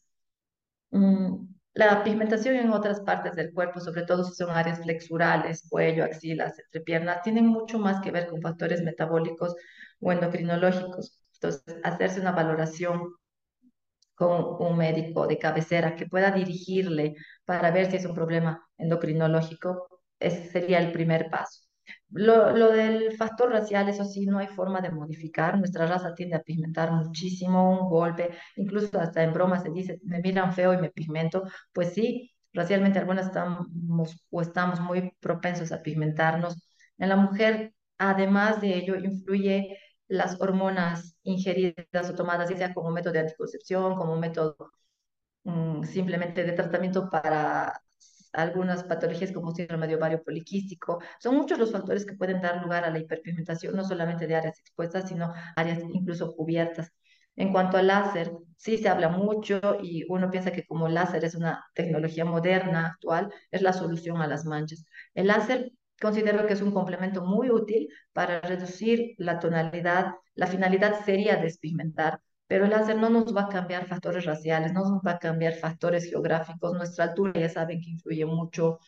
Mm, 0.92 1.48
la 1.76 2.04
pigmentación 2.04 2.56
en 2.56 2.72
otras 2.72 3.00
partes 3.02 3.36
del 3.36 3.54
cuerpo, 3.54 3.80
sobre 3.80 4.04
todo 4.04 4.24
si 4.26 4.34
son 4.36 4.50
áreas 4.52 4.82
flexurales, 4.82 5.68
cuello, 5.70 6.04
axilas, 6.04 6.60
entrepiernas, 6.60 7.22
tienen 7.22 7.48
mucho 7.48 7.80
más 7.80 8.02
que 8.02 8.12
ver 8.12 8.28
con 8.28 8.42
factores 8.42 8.84
metabólicos 8.84 9.56
o 10.02 10.12
endocrinológicos. 10.12 11.20
Entonces, 11.36 11.78
hacerse 11.84 12.20
una 12.22 12.32
valoración 12.32 13.14
con 14.18 14.58
un 14.60 14.78
médico 14.78 15.28
de 15.28 15.38
cabecera 15.38 15.96
que 15.96 16.08
pueda 16.08 16.32
dirigirle 16.32 17.16
para 17.46 17.72
ver 17.72 17.90
si 17.92 17.98
es 17.98 18.06
un 18.06 18.16
problema 18.16 18.68
endocrinológico, 18.78 20.02
ese 20.20 20.50
sería 20.50 20.80
el 20.80 20.92
primer 20.92 21.30
paso. 21.30 21.62
Lo, 22.10 22.56
lo, 22.58 22.72
del 22.72 23.12
factor 23.16 23.52
racial, 23.52 23.90
eso 23.90 24.06
sí, 24.06 24.26
no 24.26 24.40
hay 24.40 24.48
forma 24.48 24.82
de 24.82 24.92
modificar. 24.92 25.58
Nuestra 25.58 25.86
raza 25.86 26.16
tiende 26.16 26.36
a 26.36 26.42
pigmentar 26.42 26.92
muchísimo, 26.92 27.80
un 27.80 27.90
golpe, 27.90 28.32
incluso 28.56 29.00
hasta 29.00 29.24
en 29.24 29.34
broma 29.34 29.60
se 29.60 29.70
dice, 29.72 30.00
me 30.04 30.20
miran 30.20 30.54
feo 30.54 30.74
y 30.74 30.78
me 30.78 30.90
pigmento. 30.90 31.44
Pues 31.72 31.94
sí, 31.94 32.32
racialmente 32.54 33.00
algunas 33.00 33.28
estamos 33.28 33.68
o 34.32 34.42
estamos 34.42 34.80
muy 34.80 35.12
propensos 35.20 35.72
a 35.72 35.82
pigmentarnos. 35.84 36.56
En 36.98 37.10
la 37.10 37.16
mujer, 37.18 37.74
además 38.00 38.62
de 38.62 38.76
ello, 38.76 38.96
influye 38.96 39.78
las 40.08 40.40
hormonas 40.42 41.16
ingeridas 41.24 42.10
o 42.10 42.16
tomadas, 42.16 42.50
ya 42.50 42.58
sea 42.58 42.74
como 42.74 42.92
método 42.92 43.14
de 43.14 43.20
anticoncepción, 43.20 43.96
como 43.96 44.18
método 44.18 44.56
mm, 45.44 45.84
simplemente 45.84 46.44
de 46.44 46.54
tratamiento 46.54 47.10
para 47.10 47.82
algunas 48.34 48.84
patologías 48.84 49.32
como 49.32 49.52
síndrome 49.54 49.88
de 49.88 49.96
ovario 49.96 50.24
poliquístico. 50.24 51.00
Son 51.20 51.36
muchos 51.36 51.58
los 51.60 51.72
factores 51.72 52.06
que 52.06 52.16
pueden 52.16 52.42
dar 52.42 52.62
lugar 52.64 52.84
a 52.86 52.92
la 52.92 53.00
hiperpigmentación, 53.00 53.76
no 53.76 53.84
solamente 53.84 54.28
de 54.28 54.36
áreas 54.36 54.60
expuestas, 54.60 55.10
sino 55.10 55.34
áreas 55.56 55.80
incluso 55.94 56.36
cubiertas. 56.36 56.92
En 57.36 57.52
cuanto 57.52 57.78
al 57.78 57.88
láser, 57.88 58.32
sí 58.58 58.78
se 58.78 58.90
habla 58.90 59.10
mucho 59.10 59.60
y 59.82 60.06
uno 60.10 60.32
piensa 60.32 60.52
que 60.52 60.66
como 60.66 60.88
láser 60.88 61.24
es 61.24 61.36
una 61.36 61.64
tecnología 61.74 62.26
moderna, 62.26 62.88
actual, 62.88 63.32
es 63.52 63.62
la 63.62 63.74
solución 63.74 64.22
a 64.22 64.28
las 64.28 64.46
manchas. 64.46 64.84
El 65.14 65.28
láser 65.28 65.72
considero 66.02 66.46
que 66.48 66.54
es 66.54 66.62
un 66.62 66.72
complemento 66.72 67.24
muy 67.24 67.50
útil 67.50 67.90
para 68.14 68.42
reducir 68.42 69.16
la 69.18 69.40
tonalidad. 69.40 70.14
La 70.36 70.48
finalidad 70.48 71.04
sería 71.06 71.38
despigmentar, 71.38 72.22
pero 72.48 72.66
el 72.66 72.72
láser 72.72 72.98
no 72.98 73.10
nos 73.10 73.36
va 73.36 73.44
a 73.44 73.50
cambiar 73.50 73.88
factores 73.88 74.26
raciales, 74.26 74.74
no 74.74 74.82
nos 74.82 75.02
va 75.06 75.14
a 75.14 75.20
cambiar 75.20 75.54
factores 75.54 76.06
geográficos, 76.10 76.74
nuestra 76.74 77.06
altura 77.06 77.34
ya 77.40 77.50
saben 77.50 77.82
que 77.82 77.92
influye 77.92 78.26
mucho, 78.26 78.80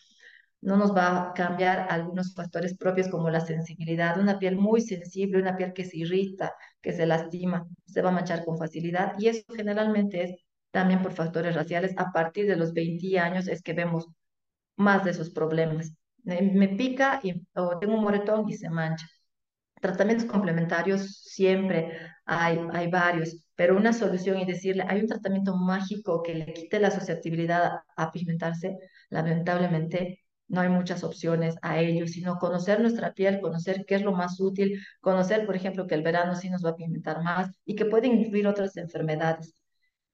no 0.61 0.77
nos 0.77 0.95
va 0.95 1.29
a 1.29 1.33
cambiar 1.33 1.87
algunos 1.89 2.33
factores 2.33 2.75
propios 2.75 3.07
como 3.07 3.29
la 3.29 3.39
sensibilidad, 3.41 4.19
una 4.19 4.39
piel 4.39 4.57
muy 4.57 4.81
sensible, 4.81 5.41
una 5.41 5.55
piel 5.57 5.73
que 5.73 5.85
se 5.85 5.97
irrita, 5.97 6.53
que 6.81 6.91
se 6.93 7.05
lastima, 7.05 7.65
se 7.85 8.01
va 8.01 8.09
a 8.09 8.13
manchar 8.13 8.43
con 8.45 8.57
facilidad 8.57 9.13
y 9.17 9.27
eso 9.29 9.43
generalmente 9.55 10.23
es 10.23 10.35
también 10.71 11.01
por 11.01 11.13
factores 11.13 11.55
raciales. 11.55 11.93
A 11.97 12.11
partir 12.11 12.45
de 12.47 12.55
los 12.55 12.73
20 12.73 13.19
años 13.19 13.47
es 13.47 13.61
que 13.61 13.73
vemos 13.73 14.07
más 14.77 15.03
de 15.05 15.11
esos 15.11 15.29
problemas. 15.31 15.93
Me, 16.29 16.69
pica 16.69 17.19
y, 17.23 17.33
o 17.55 17.79
tengo 17.79 17.95
un 17.95 18.03
moretón 18.03 18.47
y 18.49 18.53
se 18.53 18.69
mancha. 18.69 19.07
Tratamientos 19.81 20.27
complementarios 20.27 21.21
siempre 21.23 21.97
hay, 22.25 22.59
hay 22.73 22.87
varios, 22.89 23.37
pero 23.55 23.77
una 23.77 23.93
solución 23.93 24.39
y 24.39 24.45
decirle, 24.45 24.85
hay 24.87 25.01
un 25.01 25.07
tratamiento 25.07 25.55
mágico 25.55 26.21
que 26.21 26.35
le 26.35 26.53
quite 26.53 26.79
la 26.79 26.91
susceptibilidad 26.91 27.81
a 27.95 28.11
pigmentarse, 28.11 28.77
lamentablemente 29.09 30.23
no 30.49 30.61
hay 30.61 30.69
muchas 30.69 31.03
opciones 31.03 31.55
a 31.61 31.79
ello, 31.79 32.07
sino 32.07 32.37
conocer 32.39 32.81
nuestra 32.81 33.13
piel, 33.13 33.39
conocer 33.39 33.85
qué 33.87 33.95
es 33.95 34.01
lo 34.01 34.11
más 34.11 34.39
útil, 34.39 34.83
conocer, 34.99 35.45
por 35.45 35.55
ejemplo, 35.55 35.87
que 35.87 35.95
el 35.95 36.01
verano 36.03 36.35
sí 36.35 36.49
nos 36.49 36.65
va 36.65 36.71
a 36.71 36.75
pigmentar 36.75 37.23
más 37.23 37.51
y 37.65 37.75
que 37.75 37.85
pueden 37.85 38.19
incluir 38.19 38.47
otras 38.47 38.75
enfermedades. 38.77 39.53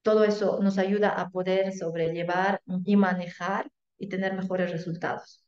Todo 0.01 0.23
eso 0.25 0.59
nos 0.61 0.77
ayuda 0.77 1.09
a 1.09 1.29
poder 1.29 1.73
sobrellevar 1.73 2.61
y 2.85 2.95
manejar 2.97 3.71
y 3.97 4.09
tener 4.09 4.33
mejores 4.33 4.71
resultados. 4.71 5.44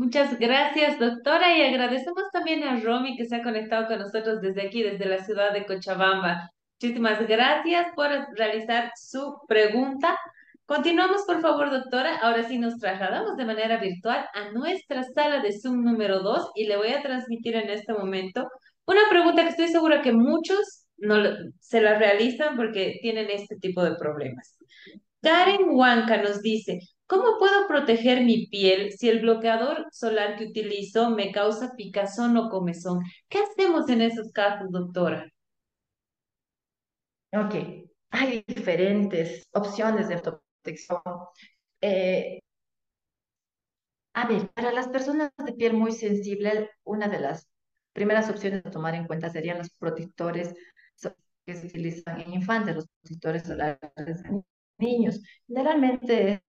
Muchas 0.00 0.38
gracias, 0.38 0.98
doctora, 0.98 1.58
y 1.58 1.60
agradecemos 1.60 2.22
también 2.32 2.64
a 2.64 2.80
Romy 2.80 3.18
que 3.18 3.26
se 3.26 3.36
ha 3.36 3.42
conectado 3.42 3.86
con 3.86 3.98
nosotros 3.98 4.40
desde 4.40 4.66
aquí, 4.66 4.82
desde 4.82 5.04
la 5.04 5.22
ciudad 5.22 5.52
de 5.52 5.66
Cochabamba. 5.66 6.50
Muchísimas 6.80 7.28
gracias 7.28 7.88
por 7.94 8.08
realizar 8.34 8.92
su 8.96 9.36
pregunta. 9.46 10.18
Continuamos, 10.64 11.24
por 11.26 11.42
favor, 11.42 11.70
doctora. 11.70 12.16
Ahora 12.16 12.44
sí 12.44 12.58
nos 12.58 12.78
trasladamos 12.78 13.36
de 13.36 13.44
manera 13.44 13.76
virtual 13.76 14.24
a 14.32 14.50
nuestra 14.52 15.02
sala 15.02 15.42
de 15.42 15.52
Zoom 15.52 15.84
número 15.84 16.20
2 16.20 16.52
y 16.54 16.64
le 16.64 16.78
voy 16.78 16.92
a 16.92 17.02
transmitir 17.02 17.56
en 17.56 17.68
este 17.68 17.92
momento 17.92 18.48
Una 18.86 19.02
pregunta 19.10 19.42
que 19.42 19.50
estoy 19.50 19.68
segura 19.68 20.00
que 20.00 20.12
muchos 20.12 20.86
no 20.96 21.16
se 21.58 21.82
la 21.82 21.98
realizan 21.98 22.56
porque 22.56 23.00
tienen 23.02 23.28
este 23.28 23.56
tipo 23.56 23.84
de 23.84 23.96
problemas. 23.96 24.56
Karen 25.20 25.68
Huanca 25.68 26.16
nos 26.22 26.40
dice, 26.40 26.78
¿cómo 27.10 27.38
puedo 27.40 27.66
proteger 27.66 28.22
mi 28.22 28.46
piel 28.46 28.92
si 28.92 29.08
el 29.08 29.20
bloqueador 29.20 29.88
solar 29.90 30.36
que 30.36 30.44
utilizo 30.44 31.10
me 31.10 31.32
causa 31.32 31.74
picazón 31.76 32.36
o 32.36 32.48
comezón? 32.48 33.02
¿Qué 33.28 33.38
hacemos 33.40 33.88
en 33.88 34.02
esos 34.02 34.30
casos, 34.30 34.70
doctora? 34.70 35.28
Ok, 37.32 37.54
hay 38.10 38.44
diferentes 38.46 39.44
opciones 39.52 40.08
de 40.08 40.18
protección. 40.18 41.00
Eh, 41.80 42.38
a 44.14 44.28
ver, 44.28 44.48
para 44.50 44.70
las 44.70 44.86
personas 44.88 45.32
de 45.44 45.52
piel 45.54 45.74
muy 45.74 45.90
sensible, 45.90 46.70
una 46.84 47.08
de 47.08 47.18
las 47.18 47.48
primeras 47.92 48.30
opciones 48.30 48.64
a 48.64 48.70
tomar 48.70 48.94
en 48.94 49.08
cuenta 49.08 49.30
serían 49.30 49.58
los 49.58 49.70
protectores 49.70 50.54
que 51.44 51.56
se 51.56 51.66
utilizan 51.66 52.20
en 52.20 52.34
infantes, 52.34 52.76
los 52.76 52.86
protectores 53.02 53.42
solares 53.42 54.24
en 54.24 54.44
niños. 54.78 55.20
Generalmente 55.48 56.42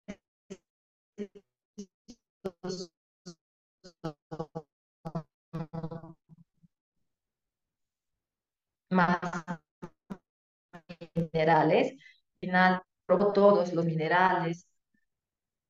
más 8.89 9.19
minerales. 11.15 11.91
Al 11.91 11.97
final 12.39 12.81
probó 13.05 13.31
todos 13.33 13.73
los 13.73 13.85
minerales, 13.85 14.67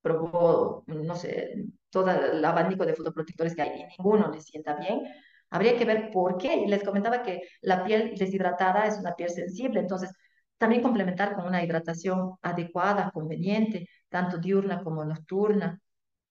probó, 0.01 0.83
no 0.87 1.15
sé, 1.15 1.65
todo 1.89 2.09
el 2.11 2.43
abanico 2.43 2.85
de 2.85 2.95
fotoprotectores 2.95 3.55
que 3.55 3.61
hay 3.61 3.81
y 3.81 3.85
ninguno 3.97 4.31
le 4.31 4.41
sienta 4.41 4.75
bien. 4.75 5.01
Habría 5.49 5.77
que 5.77 5.85
ver 5.85 6.09
por 6.11 6.37
qué. 6.37 6.65
Les 6.67 6.83
comentaba 6.83 7.21
que 7.23 7.41
la 7.61 7.83
piel 7.83 8.15
deshidratada 8.17 8.87
es 8.87 8.97
una 8.99 9.15
piel 9.15 9.29
sensible, 9.29 9.79
entonces 9.79 10.11
también 10.57 10.81
complementar 10.81 11.35
con 11.35 11.45
una 11.47 11.63
hidratación 11.63 12.35
adecuada, 12.41 13.11
conveniente, 13.13 13.87
tanto 14.11 14.37
diurna 14.37 14.83
como 14.83 15.03
nocturna. 15.05 15.79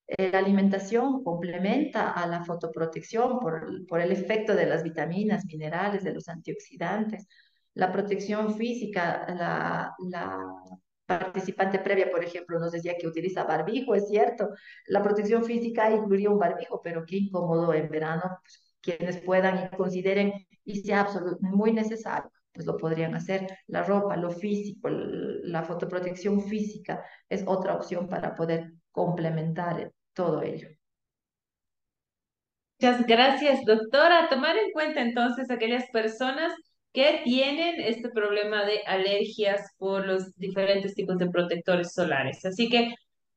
Eh, 0.07 0.31
la 0.33 0.39
alimentación 0.39 1.25
complementa 1.25 2.13
a 2.13 2.27
la 2.27 2.45
fotoprotección 2.45 3.41
por, 3.41 3.87
por 3.87 4.01
el 4.01 4.13
efecto 4.13 4.55
de 4.55 4.67
las 4.67 4.83
vitaminas, 4.83 5.45
minerales, 5.47 6.05
de 6.05 6.15
los 6.15 6.29
antioxidantes. 6.29 7.27
La 7.75 7.93
protección 7.93 8.57
física, 8.57 9.27
la, 9.35 9.95
la 10.11 10.39
participante 11.07 11.79
previa, 11.81 12.11
por 12.11 12.25
ejemplo, 12.25 12.59
nos 12.61 12.73
decía 12.73 12.97
que 12.99 13.07
utiliza 13.09 13.45
barbijo, 13.45 13.95
es 13.95 14.09
cierto. 14.09 14.51
La 14.87 15.03
protección 15.03 15.45
física 15.45 15.91
incluiría 15.91 16.31
un 16.31 16.39
barbijo, 16.39 16.81
pero 16.83 17.05
qué 17.07 17.17
incómodo 17.17 17.75
en 17.75 17.89
verano. 17.89 18.39
Pues, 18.43 18.71
quienes 18.81 19.19
puedan 19.19 19.67
y 19.67 19.77
consideren 19.77 20.33
y 20.65 20.81
sea 20.83 21.09
muy 21.41 21.73
necesario, 21.73 22.31
pues 22.53 22.67
lo 22.67 22.77
podrían 22.77 23.15
hacer. 23.15 23.47
La 23.67 23.83
ropa, 23.83 24.17
lo 24.17 24.31
físico, 24.31 24.89
la 24.91 25.63
fotoprotección 25.63 26.43
física 26.43 27.05
es 27.29 27.45
otra 27.47 27.75
opción 27.75 28.09
para 28.09 28.35
poder 28.35 28.73
complementar 28.91 29.93
todo 30.15 30.43
ello. 30.43 30.69
Muchas 32.81 33.07
gracias, 33.07 33.65
doctora. 33.65 34.29
Tomar 34.31 34.57
en 34.57 34.71
cuenta 34.73 35.03
entonces 35.03 35.51
aquellas 35.51 35.85
personas 35.91 36.53
que 36.93 37.21
tienen 37.25 37.81
este 37.81 38.09
problema 38.11 38.65
de 38.65 38.81
alergias 38.87 39.63
por 39.79 40.07
los 40.07 40.35
diferentes 40.37 40.95
tipos 40.95 41.19
de 41.19 41.31
protectores 41.31 41.93
solares. 41.93 42.45
Así 42.45 42.69
que 42.69 42.95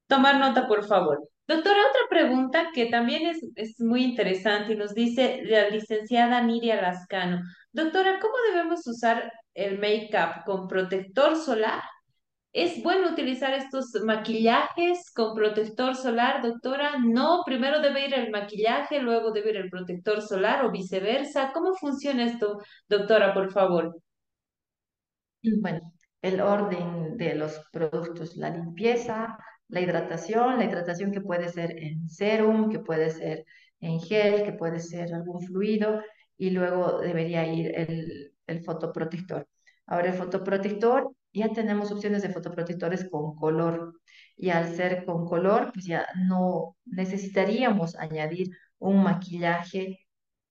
tomar 0.07 0.39
nota, 0.39 0.67
por 0.67 0.85
favor. 0.87 1.19
Doctora, 1.47 1.77
otra 1.89 2.01
pregunta 2.09 2.69
que 2.73 2.85
también 2.85 3.27
es, 3.27 3.39
es 3.55 3.79
muy 3.79 4.03
interesante 4.03 4.73
y 4.73 4.77
nos 4.77 4.93
dice 4.93 5.41
la 5.43 5.69
licenciada 5.69 6.41
Niria 6.41 6.81
Lascano. 6.81 7.41
Doctora, 7.71 8.19
¿cómo 8.21 8.33
debemos 8.49 8.85
usar 8.87 9.31
el 9.53 9.77
make-up 9.79 10.45
con 10.45 10.67
protector 10.67 11.35
solar 11.35 11.81
¿Es 12.53 12.83
bueno 12.83 13.09
utilizar 13.09 13.51
estos 13.55 13.91
maquillajes 14.05 15.11
con 15.11 15.33
protector 15.33 15.95
solar, 15.95 16.43
doctora? 16.43 16.99
No, 16.99 17.41
primero 17.43 17.81
debe 17.81 18.05
ir 18.05 18.13
el 18.13 18.29
maquillaje, 18.29 18.99
luego 19.01 19.31
debe 19.31 19.49
ir 19.49 19.57
el 19.57 19.71
protector 19.71 20.21
solar 20.21 20.63
o 20.63 20.69
viceversa. 20.69 21.51
¿Cómo 21.51 21.73
funciona 21.73 22.25
esto, 22.25 22.61
doctora, 22.87 23.33
por 23.33 23.51
favor? 23.51 23.95
Bueno, 25.61 25.93
el 26.21 26.41
orden 26.41 27.17
de 27.17 27.33
los 27.33 27.59
productos, 27.71 28.37
la 28.37 28.51
limpieza, 28.51 29.35
la 29.73 29.81
hidratación, 29.81 30.59
la 30.59 30.65
hidratación 30.65 31.11
que 31.11 31.21
puede 31.21 31.49
ser 31.49 31.77
en 31.77 32.07
serum, 32.09 32.69
que 32.69 32.79
puede 32.79 33.09
ser 33.09 33.45
en 33.79 33.99
gel, 33.99 34.43
que 34.43 34.53
puede 34.53 34.79
ser 34.79 35.13
algún 35.13 35.41
fluido, 35.41 36.01
y 36.37 36.51
luego 36.51 36.99
debería 36.99 37.45
ir 37.47 37.73
el, 37.75 38.33
el 38.47 38.63
fotoprotector. 38.63 39.47
Ahora 39.87 40.09
el 40.09 40.13
fotoprotector 40.13 41.11
ya 41.33 41.49
tenemos 41.49 41.91
opciones 41.91 42.21
de 42.21 42.29
fotoprotectores 42.29 43.09
con 43.09 43.35
color 43.35 43.99
y 44.37 44.51
al 44.51 44.75
ser 44.75 45.05
con 45.05 45.25
color, 45.25 45.71
pues 45.73 45.85
ya 45.85 46.07
no 46.27 46.75
necesitaríamos 46.85 47.95
añadir 47.95 48.49
un 48.79 49.01
maquillaje 49.03 49.99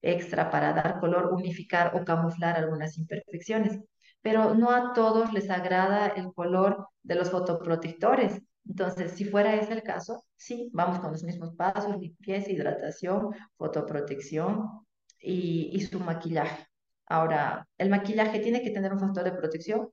extra 0.02 0.50
para 0.50 0.72
dar 0.72 0.98
color, 1.00 1.32
unificar 1.32 1.94
o 1.94 2.04
camuflar 2.04 2.56
algunas 2.56 2.98
imperfecciones. 2.98 3.78
Pero 4.20 4.54
no 4.54 4.70
a 4.70 4.92
todos 4.92 5.32
les 5.32 5.48
agrada 5.50 6.08
el 6.08 6.32
color 6.34 6.88
de 7.02 7.14
los 7.14 7.30
fotoprotectores. 7.30 8.40
Entonces, 8.68 9.12
si 9.12 9.24
fuera 9.24 9.54
ese 9.56 9.72
el 9.72 9.82
caso, 9.82 10.24
sí, 10.36 10.70
vamos 10.72 11.00
con 11.00 11.12
los 11.12 11.24
mismos 11.24 11.54
pasos, 11.56 11.96
limpieza, 11.98 12.50
hidratación, 12.50 13.30
fotoprotección 13.56 14.86
y, 15.18 15.70
y 15.72 15.80
su 15.80 16.00
maquillaje. 16.00 16.66
Ahora, 17.06 17.66
el 17.78 17.90
maquillaje 17.90 18.40
tiene 18.40 18.62
que 18.62 18.70
tener 18.70 18.92
un 18.92 19.00
factor 19.00 19.24
de 19.24 19.32
protección 19.32 19.90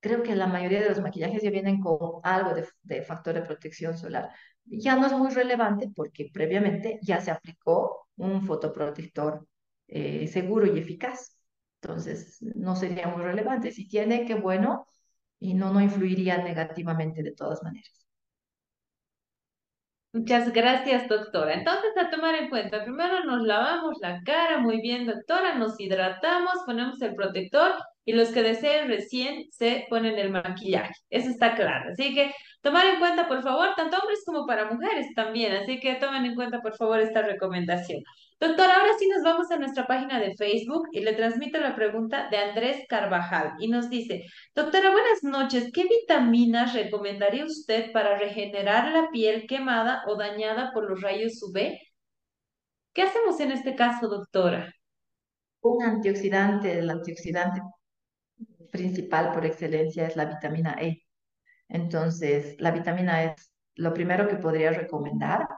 creo 0.00 0.22
que 0.22 0.34
la 0.36 0.46
mayoría 0.46 0.80
de 0.82 0.90
los 0.90 1.00
maquillajes 1.00 1.42
ya 1.42 1.50
vienen 1.50 1.80
con 1.80 2.20
algo 2.22 2.54
de, 2.82 3.02
factor 3.02 3.34
de 3.34 3.42
protección 3.42 3.96
solar. 3.96 4.30
Ya 4.64 4.96
no 4.96 5.06
es 5.06 5.12
muy 5.12 5.30
relevante 5.30 5.90
porque 5.94 6.30
previamente 6.32 6.98
ya 7.02 7.20
se 7.20 7.30
aplicó 7.30 8.08
un 8.16 8.42
fotoprotector 8.46 9.46
eh, 9.88 10.28
seguro 10.28 10.66
y 10.66 10.78
eficaz. 10.78 11.36
Entonces, 11.80 12.38
no 12.40 12.76
sería 12.76 13.08
muy 13.08 13.22
relevante. 13.22 13.70
Si 13.72 13.88
tiene, 13.88 14.24
qué 14.26 14.34
bueno, 14.34 14.86
y 15.40 15.54
no, 15.54 15.72
no 15.72 15.80
influiría 15.80 16.38
negativamente 16.38 17.22
de 17.22 17.32
todas 17.32 17.62
maneras. 17.62 18.08
Muchas 20.12 20.52
gracias, 20.52 21.06
doctora. 21.08 21.52
Entonces, 21.54 21.90
a 21.98 22.10
tomar 22.10 22.34
en 22.34 22.48
cuenta, 22.48 22.82
primero 22.82 23.24
nos 23.24 23.42
lavamos 23.46 23.94
la 24.00 24.20
cara 24.24 24.58
muy 24.58 24.80
bien, 24.80 25.06
doctora, 25.06 25.54
nos 25.54 25.78
hidratamos, 25.78 26.54
ponemos 26.64 27.00
el 27.02 27.14
protector 27.14 27.72
y 28.06 28.12
los 28.14 28.30
que 28.30 28.42
deseen 28.42 28.88
recién 28.88 29.44
se 29.50 29.86
ponen 29.90 30.18
el 30.18 30.30
maquillaje. 30.30 30.94
Eso 31.10 31.28
está 31.28 31.54
claro. 31.54 31.90
Así 31.92 32.14
que 32.14 32.32
tomar 32.62 32.86
en 32.86 32.98
cuenta, 32.98 33.28
por 33.28 33.42
favor, 33.42 33.74
tanto 33.76 33.98
hombres 33.98 34.22
como 34.24 34.46
para 34.46 34.70
mujeres 34.70 35.08
también. 35.14 35.52
Así 35.54 35.78
que 35.78 35.96
tomen 35.96 36.24
en 36.24 36.34
cuenta, 36.34 36.60
por 36.62 36.74
favor, 36.76 37.00
esta 37.00 37.20
recomendación. 37.22 38.02
Doctora, 38.40 38.76
ahora 38.76 38.92
sí 38.96 39.08
nos 39.08 39.24
vamos 39.24 39.50
a 39.50 39.56
nuestra 39.56 39.84
página 39.88 40.20
de 40.20 40.36
Facebook 40.36 40.88
y 40.92 41.00
le 41.00 41.12
transmito 41.14 41.58
la 41.58 41.74
pregunta 41.74 42.28
de 42.30 42.36
Andrés 42.36 42.84
Carvajal 42.88 43.54
y 43.58 43.66
nos 43.66 43.90
dice, 43.90 44.26
doctora, 44.54 44.92
buenas 44.92 45.24
noches, 45.24 45.72
¿qué 45.74 45.84
vitaminas 45.84 46.72
recomendaría 46.72 47.44
usted 47.44 47.90
para 47.90 48.16
regenerar 48.16 48.92
la 48.92 49.10
piel 49.10 49.46
quemada 49.48 50.04
o 50.06 50.14
dañada 50.14 50.70
por 50.72 50.88
los 50.88 51.00
rayos 51.00 51.42
UV? 51.42 51.78
¿Qué 52.92 53.02
hacemos 53.02 53.40
en 53.40 53.50
este 53.50 53.74
caso, 53.74 54.06
doctora? 54.06 54.72
Un 55.62 55.82
antioxidante, 55.84 56.78
el 56.78 56.88
antioxidante 56.90 57.60
principal 58.70 59.32
por 59.32 59.46
excelencia 59.46 60.06
es 60.06 60.14
la 60.14 60.26
vitamina 60.26 60.76
E. 60.80 61.02
Entonces, 61.68 62.54
la 62.60 62.70
vitamina 62.70 63.24
E 63.24 63.34
es 63.36 63.50
lo 63.74 63.92
primero 63.92 64.28
que 64.28 64.36
podría 64.36 64.70
recomendar. 64.70 65.48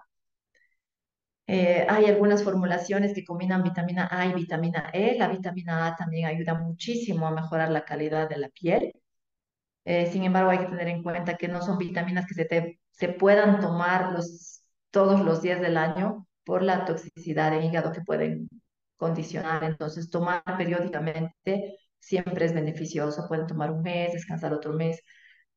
Eh, 1.52 1.84
hay 1.88 2.04
algunas 2.04 2.44
formulaciones 2.44 3.12
que 3.12 3.24
combinan 3.24 3.64
vitamina 3.64 4.08
A 4.08 4.24
y 4.26 4.34
vitamina 4.34 4.88
E. 4.92 5.16
La 5.18 5.26
vitamina 5.26 5.88
A 5.88 5.96
también 5.96 6.26
ayuda 6.26 6.54
muchísimo 6.54 7.26
a 7.26 7.32
mejorar 7.32 7.70
la 7.70 7.84
calidad 7.84 8.28
de 8.28 8.38
la 8.38 8.48
piel. 8.50 8.92
Eh, 9.84 10.06
sin 10.12 10.22
embargo, 10.24 10.50
hay 10.50 10.58
que 10.58 10.66
tener 10.66 10.86
en 10.88 11.02
cuenta 11.02 11.36
que 11.36 11.48
no 11.48 11.60
son 11.60 11.76
vitaminas 11.78 12.26
que 12.26 12.34
se, 12.34 12.80
se 12.92 13.08
puedan 13.08 13.60
tomar 13.60 14.12
los, 14.12 14.62
todos 14.92 15.20
los 15.22 15.42
días 15.42 15.60
del 15.60 15.76
año 15.76 16.28
por 16.44 16.62
la 16.62 16.84
toxicidad 16.84 17.50
de 17.50 17.66
hígado 17.66 17.90
que 17.92 18.02
pueden 18.02 18.48
condicionar. 18.96 19.64
Entonces, 19.64 20.08
tomar 20.08 20.44
periódicamente 20.56 21.78
siempre 21.98 22.44
es 22.44 22.54
beneficioso. 22.54 23.26
Pueden 23.26 23.48
tomar 23.48 23.72
un 23.72 23.82
mes, 23.82 24.12
descansar 24.12 24.52
otro 24.54 24.72
mes. 24.72 25.02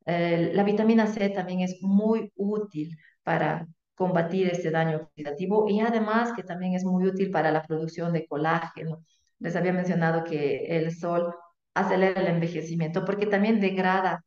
La 0.05 0.63
vitamina 0.63 1.05
C 1.07 1.29
también 1.29 1.61
es 1.61 1.77
muy 1.81 2.31
útil 2.35 2.97
para 3.21 3.67
combatir 3.95 4.49
este 4.49 4.71
daño 4.71 4.97
oxidativo 4.97 5.67
y 5.69 5.79
además 5.81 6.33
que 6.35 6.43
también 6.43 6.73
es 6.73 6.83
muy 6.85 7.05
útil 7.07 7.31
para 7.31 7.51
la 7.51 7.63
producción 7.63 8.13
de 8.13 8.25
colágeno. 8.27 9.05
Les 9.39 9.55
había 9.55 9.73
mencionado 9.73 10.23
que 10.23 10.65
el 10.77 10.95
sol 10.95 11.33
acelera 11.73 12.21
el 12.21 12.27
envejecimiento 12.27 13.05
porque 13.05 13.25
también 13.27 13.59
degrada 13.59 14.23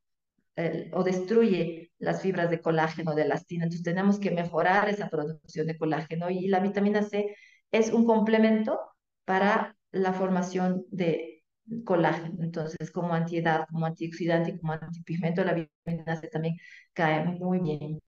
o 0.93 1.05
destruye 1.05 1.91
las 1.99 2.23
fibras 2.23 2.51
de 2.51 2.61
colágeno 2.61 3.14
de 3.14 3.23
la 3.23 3.27
elastina. 3.27 3.64
Entonces 3.64 3.85
tenemos 3.85 4.19
que 4.19 4.31
mejorar 4.31 4.89
esa 4.89 5.09
producción 5.09 5.67
de 5.67 5.77
colágeno 5.79 6.31
y 6.31 6.49
la 6.49 6.61
vitamina 6.61 7.03
C 7.03 7.35
es 7.71 7.93
un 7.93 8.07
complemento 8.07 8.81
para 9.25 9.77
la 9.91 10.12
formación 10.12 10.85
de 10.91 11.43
colágeno. 11.85 12.43
Entonces, 12.43 12.91
como 12.91 13.14
antiedad, 13.14 13.67
como 13.71 13.87
antioxidante 13.87 14.59
como 14.59 14.73
antipigmento, 14.73 15.45
la 15.45 15.55
vitamina 15.55 16.17
C 16.17 16.29
también 16.29 16.57
cae 16.93 17.25
muy 17.25 17.61
bien 17.61 18.01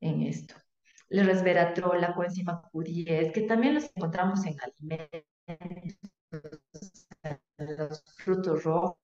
en 0.00 0.22
esto. 0.22 0.54
El 1.08 1.26
resveratrol, 1.26 2.00
la 2.00 2.14
coenzima 2.14 2.62
Q10, 2.72 3.32
que 3.32 3.42
también 3.42 3.74
los 3.74 3.84
encontramos 3.94 4.44
en 4.46 4.56
alimentos, 4.60 5.22
en 7.58 7.76
los 7.76 8.02
frutos 8.16 8.64
rojos, 8.64 8.96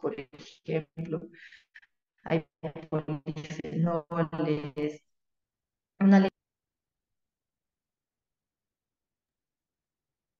por 0.00 0.14
ejemplo. 0.18 1.20
Hay 2.24 2.46
polifenoles, 2.88 5.02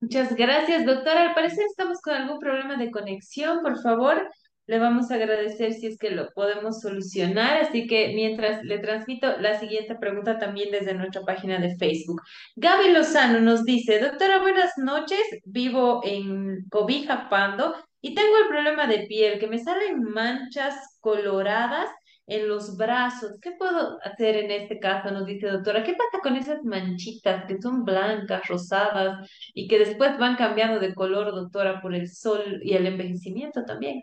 Muchas 0.00 0.34
gracias, 0.36 0.84
doctora. 0.84 1.28
Al 1.28 1.34
parecer 1.34 1.64
estamos 1.64 2.00
con 2.02 2.14
algún 2.14 2.38
problema 2.38 2.76
de 2.76 2.90
conexión. 2.90 3.62
Por 3.62 3.80
favor, 3.80 4.28
le 4.66 4.78
vamos 4.78 5.10
a 5.10 5.16
agradecer 5.16 5.72
si 5.72 5.86
es 5.86 5.98
que 5.98 6.10
lo 6.10 6.30
podemos 6.32 6.80
solucionar. 6.80 7.58
Así 7.62 7.86
que 7.86 8.12
mientras 8.14 8.62
le 8.64 8.78
transmito 8.78 9.38
la 9.38 9.58
siguiente 9.60 9.94
pregunta 9.96 10.38
también 10.38 10.70
desde 10.70 10.94
nuestra 10.94 11.22
página 11.22 11.58
de 11.58 11.76
Facebook. 11.76 12.22
Gaby 12.56 12.92
Lozano 12.92 13.40
nos 13.40 13.64
dice, 13.64 13.98
doctora, 13.98 14.40
buenas 14.40 14.72
noches. 14.78 15.20
Vivo 15.44 16.00
en 16.04 16.64
Cobija, 16.70 17.28
Pando, 17.28 17.74
y 18.00 18.14
tengo 18.14 18.36
el 18.42 18.48
problema 18.48 18.86
de 18.86 19.06
piel, 19.06 19.38
que 19.38 19.46
me 19.46 19.58
salen 19.58 20.02
manchas 20.02 20.98
coloradas 21.00 21.88
en 22.26 22.48
los 22.48 22.76
brazos. 22.76 23.38
¿Qué 23.40 23.52
puedo 23.52 23.98
hacer 24.02 24.36
en 24.36 24.50
este 24.50 24.78
caso? 24.78 25.10
Nos 25.10 25.26
dice 25.26 25.46
doctora. 25.48 25.82
¿Qué 25.84 25.92
pasa 25.92 26.22
con 26.22 26.36
esas 26.36 26.62
manchitas 26.64 27.44
que 27.46 27.60
son 27.60 27.84
blancas, 27.84 28.46
rosadas 28.48 29.30
y 29.54 29.68
que 29.68 29.78
después 29.78 30.18
van 30.18 30.36
cambiando 30.36 30.80
de 30.80 30.94
color, 30.94 31.32
doctora, 31.34 31.80
por 31.80 31.94
el 31.94 32.10
sol 32.10 32.60
y 32.62 32.74
el 32.74 32.86
envejecimiento 32.86 33.64
también? 33.64 34.02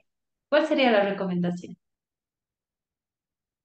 ¿Cuál 0.52 0.68
sería 0.68 0.91
la 0.91 1.04
recomendación? 1.06 1.78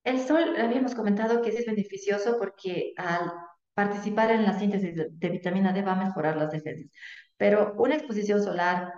El 0.04 0.20
sol, 0.20 0.54
habíamos 0.58 0.94
comentado 0.94 1.42
que 1.42 1.50
es 1.50 1.66
beneficioso 1.66 2.36
porque 2.38 2.92
al 2.96 3.32
participar 3.74 4.30
en 4.30 4.44
la 4.44 4.58
síntesis 4.58 4.94
de, 4.94 5.28
vitamina 5.28 5.72
D 5.72 5.82
va 5.82 5.92
a 5.94 6.04
mejorar 6.04 6.36
las 6.36 6.52
defensas. 6.52 6.90
Pero 7.36 7.74
una 7.78 7.96
exposición 7.96 8.42
solar 8.42 8.92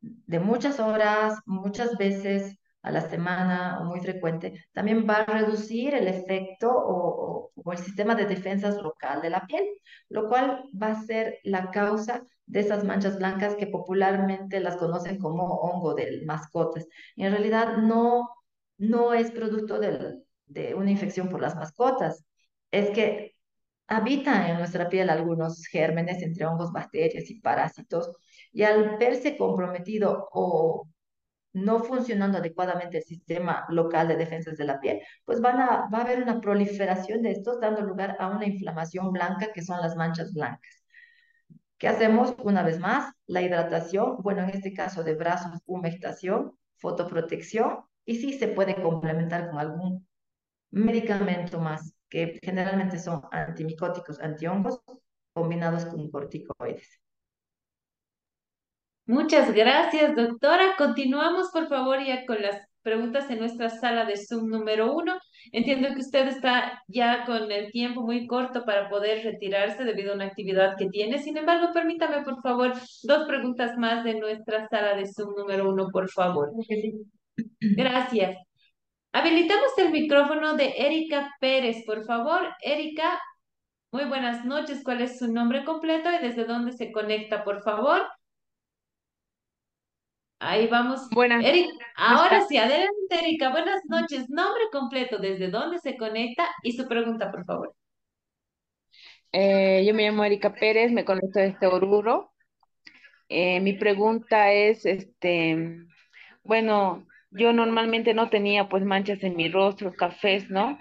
de 0.00 0.40
muchas 0.40 0.80
horas, 0.80 1.38
muchas 1.46 1.98
veces, 1.98 2.58
a 2.82 2.90
la 2.90 3.02
semana 3.02 3.80
o 3.80 3.84
muy 3.84 4.00
frecuente, 4.00 4.64
también 4.72 5.06
va 5.08 5.16
a 5.16 5.26
reducir 5.26 5.94
el 5.94 6.08
efecto 6.08 6.70
o, 6.70 7.52
o, 7.54 7.72
el 7.72 7.78
sistema 7.78 8.14
de 8.14 8.24
defensas 8.26 8.76
local 8.82 9.20
de 9.22 9.30
la 9.30 9.46
piel, 9.46 9.66
lo 10.08 10.28
cual 10.28 10.64
va 10.80 10.88
a 10.92 11.02
ser 11.02 11.38
la 11.44 11.70
causa 11.70 12.22
de 12.46 12.60
esas 12.60 12.84
manchas 12.84 13.18
blancas 13.18 13.56
que 13.56 13.66
popularmente 13.66 14.60
las 14.60 14.76
conocen 14.76 15.18
como 15.18 15.44
hongo 15.44 15.94
de 15.94 16.22
mascotas. 16.26 16.86
Y 17.16 17.24
en 17.24 17.32
realidad 17.32 17.78
no, 17.78 18.30
no 18.78 19.14
es 19.14 19.30
producto 19.30 19.78
de, 19.80 20.22
de 20.46 20.74
una 20.74 20.90
infección 20.90 21.28
por 21.28 21.40
las 21.40 21.56
mascotas, 21.56 22.24
es 22.70 22.90
que 22.90 23.32
habitan 23.88 24.46
en 24.50 24.58
nuestra 24.58 24.88
piel 24.88 25.10
algunos 25.10 25.66
gérmenes 25.66 26.22
entre 26.22 26.46
hongos, 26.46 26.72
bacterias 26.72 27.30
y 27.30 27.40
parásitos, 27.40 28.12
y 28.52 28.62
al 28.62 28.98
verse 28.98 29.36
comprometido 29.36 30.28
o 30.32 30.88
no 31.52 31.80
funcionando 31.82 32.38
adecuadamente 32.38 32.98
el 32.98 33.04
sistema 33.04 33.64
local 33.70 34.08
de 34.08 34.16
defensas 34.16 34.56
de 34.58 34.64
la 34.64 34.80
piel, 34.80 35.00
pues 35.24 35.40
van 35.40 35.60
a, 35.60 35.88
va 35.92 35.98
a 35.98 36.02
haber 36.02 36.22
una 36.22 36.40
proliferación 36.40 37.22
de 37.22 37.32
estos, 37.32 37.60
dando 37.60 37.80
lugar 37.82 38.16
a 38.20 38.28
una 38.28 38.46
inflamación 38.46 39.12
blanca, 39.12 39.52
que 39.52 39.62
son 39.62 39.80
las 39.80 39.96
manchas 39.96 40.32
blancas. 40.34 40.84
¿Qué 41.78 41.88
hacemos? 41.88 42.34
Una 42.42 42.62
vez 42.62 42.78
más, 42.78 43.12
la 43.26 43.42
hidratación, 43.42 44.16
bueno, 44.22 44.42
en 44.42 44.50
este 44.50 44.72
caso 44.72 45.04
de 45.04 45.14
brazos, 45.14 45.60
humectación, 45.66 46.56
fotoprotección, 46.76 47.80
y 48.04 48.16
sí 48.16 48.38
se 48.38 48.48
puede 48.48 48.80
complementar 48.80 49.50
con 49.50 49.58
algún 49.58 50.06
medicamento 50.70 51.60
más, 51.60 51.94
que 52.08 52.38
generalmente 52.42 52.98
son 52.98 53.22
antimicóticos, 53.30 54.20
antihongos, 54.20 54.80
combinados 55.34 55.84
con 55.84 56.10
corticoides. 56.10 57.00
Muchas 59.04 59.52
gracias, 59.52 60.16
doctora. 60.16 60.76
Continuamos, 60.78 61.50
por 61.52 61.68
favor, 61.68 62.02
ya 62.04 62.26
con 62.26 62.40
las 62.42 62.60
preguntas 62.82 63.30
en 63.30 63.40
nuestra 63.40 63.70
sala 63.70 64.04
de 64.04 64.16
Zoom 64.16 64.48
número 64.48 64.94
uno. 64.94 65.18
Entiendo 65.52 65.88
que 65.94 66.00
usted 66.00 66.28
está 66.28 66.82
ya 66.88 67.24
con 67.24 67.50
el 67.50 67.70
tiempo 67.72 68.02
muy 68.02 68.26
corto 68.26 68.64
para 68.64 68.88
poder 68.88 69.24
retirarse 69.24 69.84
debido 69.84 70.12
a 70.12 70.16
una 70.16 70.26
actividad 70.26 70.76
que 70.76 70.88
tiene. 70.88 71.18
Sin 71.18 71.36
embargo, 71.36 71.72
permítame, 71.72 72.22
por 72.22 72.40
favor, 72.42 72.72
dos 73.02 73.26
preguntas 73.26 73.76
más 73.78 74.04
de 74.04 74.14
nuestra 74.14 74.68
sala 74.68 74.94
de 74.94 75.06
Zoom 75.06 75.34
número 75.36 75.68
uno, 75.70 75.88
por 75.92 76.10
favor. 76.10 76.50
Gracias. 77.60 78.36
Habilitamos 79.12 79.70
el 79.78 79.90
micrófono 79.90 80.56
de 80.56 80.74
Erika 80.76 81.34
Pérez, 81.40 81.84
por 81.86 82.04
favor. 82.04 82.48
Erika, 82.60 83.18
muy 83.90 84.04
buenas 84.04 84.44
noches. 84.44 84.82
¿Cuál 84.84 85.00
es 85.00 85.18
su 85.18 85.32
nombre 85.32 85.64
completo 85.64 86.10
y 86.12 86.18
desde 86.18 86.44
dónde 86.44 86.72
se 86.72 86.92
conecta, 86.92 87.42
por 87.42 87.62
favor? 87.62 88.02
Ahí 90.38 90.66
vamos. 90.66 91.08
Buenas. 91.10 91.44
Erika, 91.44 91.72
ahora 91.96 92.42
sí, 92.42 92.58
adelante, 92.58 92.90
Erika. 93.10 93.50
Buenas 93.50 93.82
noches. 93.88 94.28
Nombre 94.28 94.64
completo, 94.70 95.18
desde 95.18 95.48
dónde 95.48 95.78
se 95.78 95.96
conecta 95.96 96.46
y 96.62 96.72
su 96.72 96.86
pregunta, 96.86 97.30
por 97.30 97.44
favor. 97.44 97.74
Eh, 99.32 99.84
yo 99.86 99.94
me 99.94 100.04
llamo 100.04 100.24
Erika 100.24 100.54
Pérez, 100.54 100.92
me 100.92 101.04
conecto 101.04 101.38
desde 101.38 101.66
Oruro. 101.66 102.32
Eh, 103.28 103.60
mi 103.60 103.72
pregunta 103.72 104.52
es, 104.52 104.86
este, 104.86 105.84
bueno, 106.44 107.06
yo 107.30 107.52
normalmente 107.52 108.14
no 108.14 108.30
tenía 108.30 108.68
pues 108.68 108.84
manchas 108.84 109.22
en 109.24 109.36
mi 109.36 109.48
rostro, 109.48 109.92
cafés, 109.94 110.48
¿no? 110.50 110.78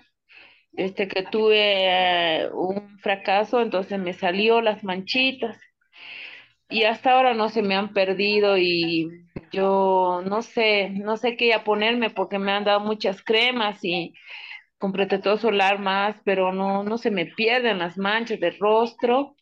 Este 0.73 1.07
que 1.07 1.23
tuve 1.23 2.43
eh, 2.43 2.49
un 2.53 2.99
fracaso, 2.99 3.61
entonces 3.61 3.99
me 3.99 4.13
salió 4.13 4.61
las 4.61 4.83
manchitas 4.83 5.57
y 6.69 6.83
hasta 6.83 7.11
ahora 7.11 7.33
no 7.33 7.49
se 7.49 7.61
me 7.61 7.75
han 7.75 7.93
perdido 7.93 8.57
y 8.57 9.24
yo 9.55 10.21
no 10.25 10.41
sé, 10.41 10.89
no 10.91 11.17
sé 11.17 11.37
qué 11.37 11.47
ya 11.49 11.63
ponerme 11.63 12.09
porque 12.09 12.39
me 12.39 12.51
han 12.51 12.65
dado 12.65 12.81
muchas 12.81 13.23
cremas 13.23 13.79
y 13.83 14.13
con 14.77 14.91
protector 14.93 15.39
solar 15.39 15.79
más, 15.79 16.17
pero 16.25 16.53
no, 16.53 16.83
no 16.83 16.97
se 16.97 17.11
me 17.11 17.25
pierden 17.27 17.79
las 17.79 17.97
manchas 17.97 18.39
del 18.39 18.59
rostro 18.59 19.35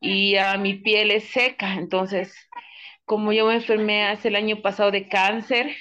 y 0.00 0.36
a 0.36 0.56
mi 0.58 0.74
piel 0.74 1.10
es 1.10 1.24
seca. 1.30 1.74
Entonces, 1.74 2.34
como 3.04 3.32
yo 3.32 3.46
me 3.46 3.56
enfermé 3.56 4.04
hace 4.04 4.28
el 4.28 4.36
año 4.36 4.62
pasado 4.62 4.90
de 4.90 5.08
cáncer, 5.08 5.74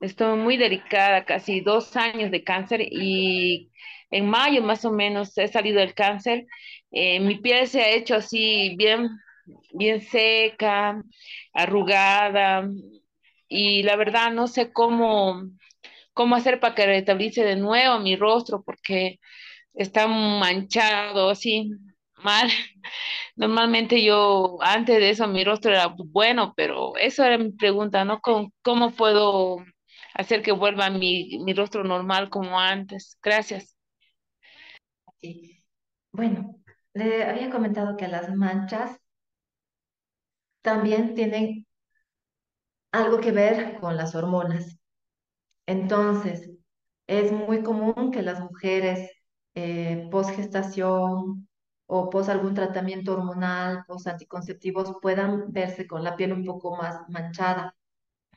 estoy 0.00 0.38
muy 0.38 0.56
delicada, 0.56 1.24
casi 1.24 1.60
dos 1.60 1.96
años 1.96 2.30
de 2.30 2.44
cáncer 2.44 2.80
y 2.82 3.72
en 4.10 4.28
mayo 4.30 4.62
más 4.62 4.84
o 4.84 4.92
menos 4.92 5.36
he 5.38 5.48
salido 5.48 5.80
del 5.80 5.94
cáncer. 5.94 6.46
Eh, 6.92 7.20
mi 7.20 7.36
piel 7.36 7.66
se 7.68 7.82
ha 7.82 7.90
hecho 7.90 8.16
así 8.16 8.74
bien 8.76 9.08
bien 9.72 10.00
seca, 10.00 11.02
arrugada, 11.52 12.68
y 13.48 13.82
la 13.82 13.96
verdad 13.96 14.32
no 14.32 14.48
sé 14.48 14.72
cómo, 14.72 15.42
cómo 16.14 16.36
hacer 16.36 16.60
para 16.60 16.74
que 16.74 16.86
restablece 16.86 17.44
de 17.44 17.56
nuevo 17.56 17.98
mi 18.00 18.16
rostro, 18.16 18.62
porque 18.64 19.20
está 19.74 20.06
manchado, 20.06 21.30
así, 21.30 21.70
mal. 22.16 22.48
Normalmente 23.36 24.02
yo, 24.04 24.58
antes 24.60 24.98
de 24.98 25.10
eso, 25.10 25.26
mi 25.28 25.44
rostro 25.44 25.72
era 25.72 25.88
bueno, 25.88 26.54
pero 26.56 26.96
eso 26.96 27.24
era 27.24 27.38
mi 27.38 27.52
pregunta, 27.52 28.04
¿no? 28.04 28.20
¿Cómo, 28.20 28.90
puedo 28.92 29.58
hacer 30.14 30.42
que 30.42 30.52
vuelva 30.52 30.90
mi, 30.90 31.38
mi 31.44 31.52
rostro 31.54 31.84
normal 31.84 32.30
como 32.30 32.58
antes? 32.60 33.18
Gracias. 33.22 33.76
Bueno, 36.12 36.56
le 36.92 37.24
había 37.24 37.50
comentado 37.50 37.96
que 37.96 38.08
las 38.08 38.34
manchas 38.34 39.00
también 40.64 41.14
tienen 41.14 41.66
algo 42.92 43.20
que 43.20 43.32
ver 43.32 43.78
con 43.80 43.96
las 43.96 44.14
hormonas. 44.14 44.78
Entonces, 45.66 46.50
es 47.06 47.32
muy 47.32 47.62
común 47.62 48.10
que 48.12 48.22
las 48.22 48.40
mujeres 48.40 49.10
eh, 49.54 50.08
post-gestación 50.10 51.48
o 51.86 52.10
post 52.10 52.30
algún 52.30 52.54
tratamiento 52.54 53.12
hormonal, 53.14 53.84
post 53.86 54.06
anticonceptivos, 54.08 54.96
puedan 55.02 55.52
verse 55.52 55.86
con 55.86 56.04
la 56.04 56.16
piel 56.16 56.32
un 56.32 56.44
poco 56.44 56.76
más 56.76 57.08
manchada 57.10 57.76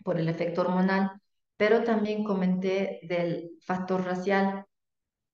por 0.04 0.20
el 0.20 0.30
efecto 0.30 0.62
hormonal. 0.62 1.12
Pero 1.58 1.84
también 1.84 2.24
comenté 2.26 3.02
del 3.04 3.52
factor 3.66 4.04
racial. 4.06 4.66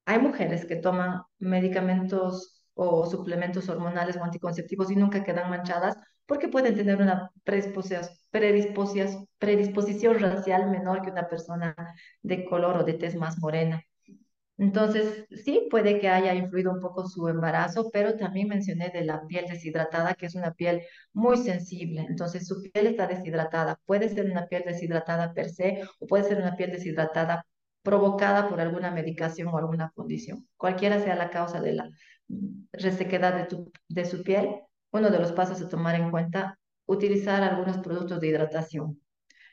Hay 0.05 0.19
mujeres 0.19 0.65
que 0.65 0.77
toman 0.77 1.23
medicamentos 1.39 2.63
o 2.75 3.05
suplementos 3.07 3.69
hormonales 3.69 4.17
o 4.17 4.23
anticonceptivos 4.23 4.91
y 4.91 4.95
nunca 4.95 5.23
quedan 5.23 5.49
manchadas 5.49 5.97
porque 6.25 6.47
pueden 6.47 6.75
tener 6.75 7.01
una 7.01 7.31
predisposición, 7.43 9.27
racial 10.19 10.69
menor 10.69 11.01
que 11.01 11.11
una 11.11 11.27
persona 11.27 11.75
de 12.21 12.45
color 12.45 12.77
o 12.77 12.83
de 12.83 12.93
tez 12.93 13.15
más 13.15 13.39
morena. 13.39 13.83
Entonces, 14.57 15.25
sí, 15.43 15.67
puede 15.69 15.99
que 15.99 16.09
haya 16.09 16.33
influido 16.35 16.71
un 16.71 16.79
poco 16.79 17.07
su 17.07 17.27
embarazo, 17.27 17.89
pero 17.91 18.15
también 18.15 18.47
mencioné 18.47 18.89
de 18.89 19.03
la 19.03 19.25
piel 19.27 19.47
deshidratada, 19.47 20.13
que 20.13 20.27
es 20.27 20.35
una 20.35 20.53
piel 20.53 20.83
muy 21.11 21.37
sensible. 21.37 22.05
Entonces, 22.07 22.47
su 22.47 22.61
piel 22.61 22.87
está 22.87 23.07
deshidratada. 23.07 23.79
Puede 23.85 24.09
ser 24.09 24.29
una 24.29 24.47
piel 24.47 24.63
deshidratada 24.65 25.33
per 25.33 25.49
se 25.49 25.81
o 25.99 26.07
puede 26.07 26.23
ser 26.25 26.37
una 26.37 26.55
piel 26.55 26.71
deshidratada 26.71 27.45
provocada 27.81 28.47
por 28.47 28.61
alguna 28.61 28.91
medicación 28.91 29.47
o 29.49 29.57
alguna 29.57 29.91
condición. 29.95 30.47
Cualquiera 30.55 30.99
sea 30.99 31.15
la 31.15 31.31
causa 31.31 31.59
de 31.59 31.73
la 31.73 31.89
resequedad 32.71 33.47
de 33.89 34.05
su 34.05 34.23
piel, 34.23 34.61
uno 34.93 35.09
de 35.11 35.19
los 35.19 35.33
pasos 35.33 35.61
a 35.61 35.69
tomar 35.69 35.95
en 35.95 36.11
cuenta, 36.11 36.59
utilizar 36.85 37.43
algunos 37.43 37.79
productos 37.79 38.19
de 38.21 38.27
hidratación. 38.29 39.01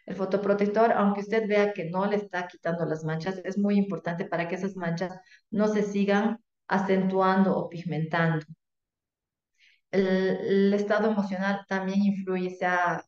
El 0.07 0.17
fotoprotector, 0.17 0.93
aunque 0.93 1.21
usted 1.23 1.49
vea 1.49 1.73
que 1.73 1.91
no 1.91 2.07
le 2.07 2.17
está 2.17 2.49
quitando 2.49 2.85
las 2.87 3.05
manchas, 3.05 3.41
es 3.45 3.59
muy 3.59 3.77
importante 3.79 4.25
para 4.27 4.49
que 4.49 4.57
esas 4.57 4.77
manchas 4.77 5.19
no 5.51 5.69
se 5.69 5.83
sigan 5.83 6.39
acentuando 6.69 7.57
o 7.57 7.69
pigmentando. 7.71 8.47
El, 9.91 10.07
el 10.07 10.75
estado 10.75 11.11
emocional 11.11 11.65
también 11.69 12.03
influye, 12.03 12.51
se 12.51 12.67
ha 12.67 13.03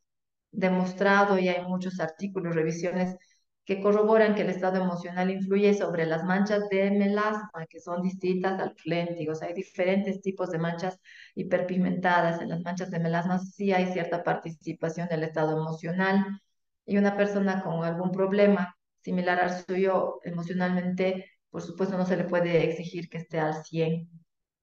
demostrado 0.53 1.39
y 1.39 1.49
hay 1.49 1.65
muchos 1.67 2.01
artículos, 2.01 2.55
revisiones 2.55 3.17
que 3.65 3.81
corroboran 3.81 4.35
que 4.35 4.43
el 4.43 4.51
estado 4.51 4.83
emocional 4.83 5.31
influye 5.31 5.75
sobre 5.75 6.07
las 6.07 6.25
manchas 6.25 6.69
de 6.69 6.91
melasma, 6.91 7.67
que 7.69 7.81
son 7.81 8.03
distintas 8.03 8.61
al 8.61 8.75
léntigos. 8.85 9.43
Hay 9.43 9.55
diferentes 9.55 10.21
tipos 10.21 10.51
de 10.51 10.59
manchas 10.59 10.99
hiperpigmentadas. 11.35 12.41
En 12.41 12.49
las 12.49 12.61
manchas 12.63 12.91
de 12.91 12.99
melasma 12.99 13.39
sí 13.39 13.73
hay 13.73 13.87
cierta 13.93 14.25
participación 14.25 15.09
del 15.09 15.23
estado 15.25 15.57
emocional 15.57 16.41
y 16.87 16.97
una 16.99 17.17
persona 17.17 17.63
con 17.63 17.85
algún 17.85 18.11
problema 18.11 18.77
similar 19.01 19.41
al 19.41 19.65
suyo 19.65 20.21
emocionalmente, 20.25 21.31
por 21.51 21.63
supuesto 21.63 21.97
no 21.97 22.07
se 22.07 22.17
le 22.17 22.25
puede 22.25 22.65
exigir 22.69 23.09
que 23.09 23.19
esté 23.19 23.39
al 23.41 23.65
100. 23.65 24.09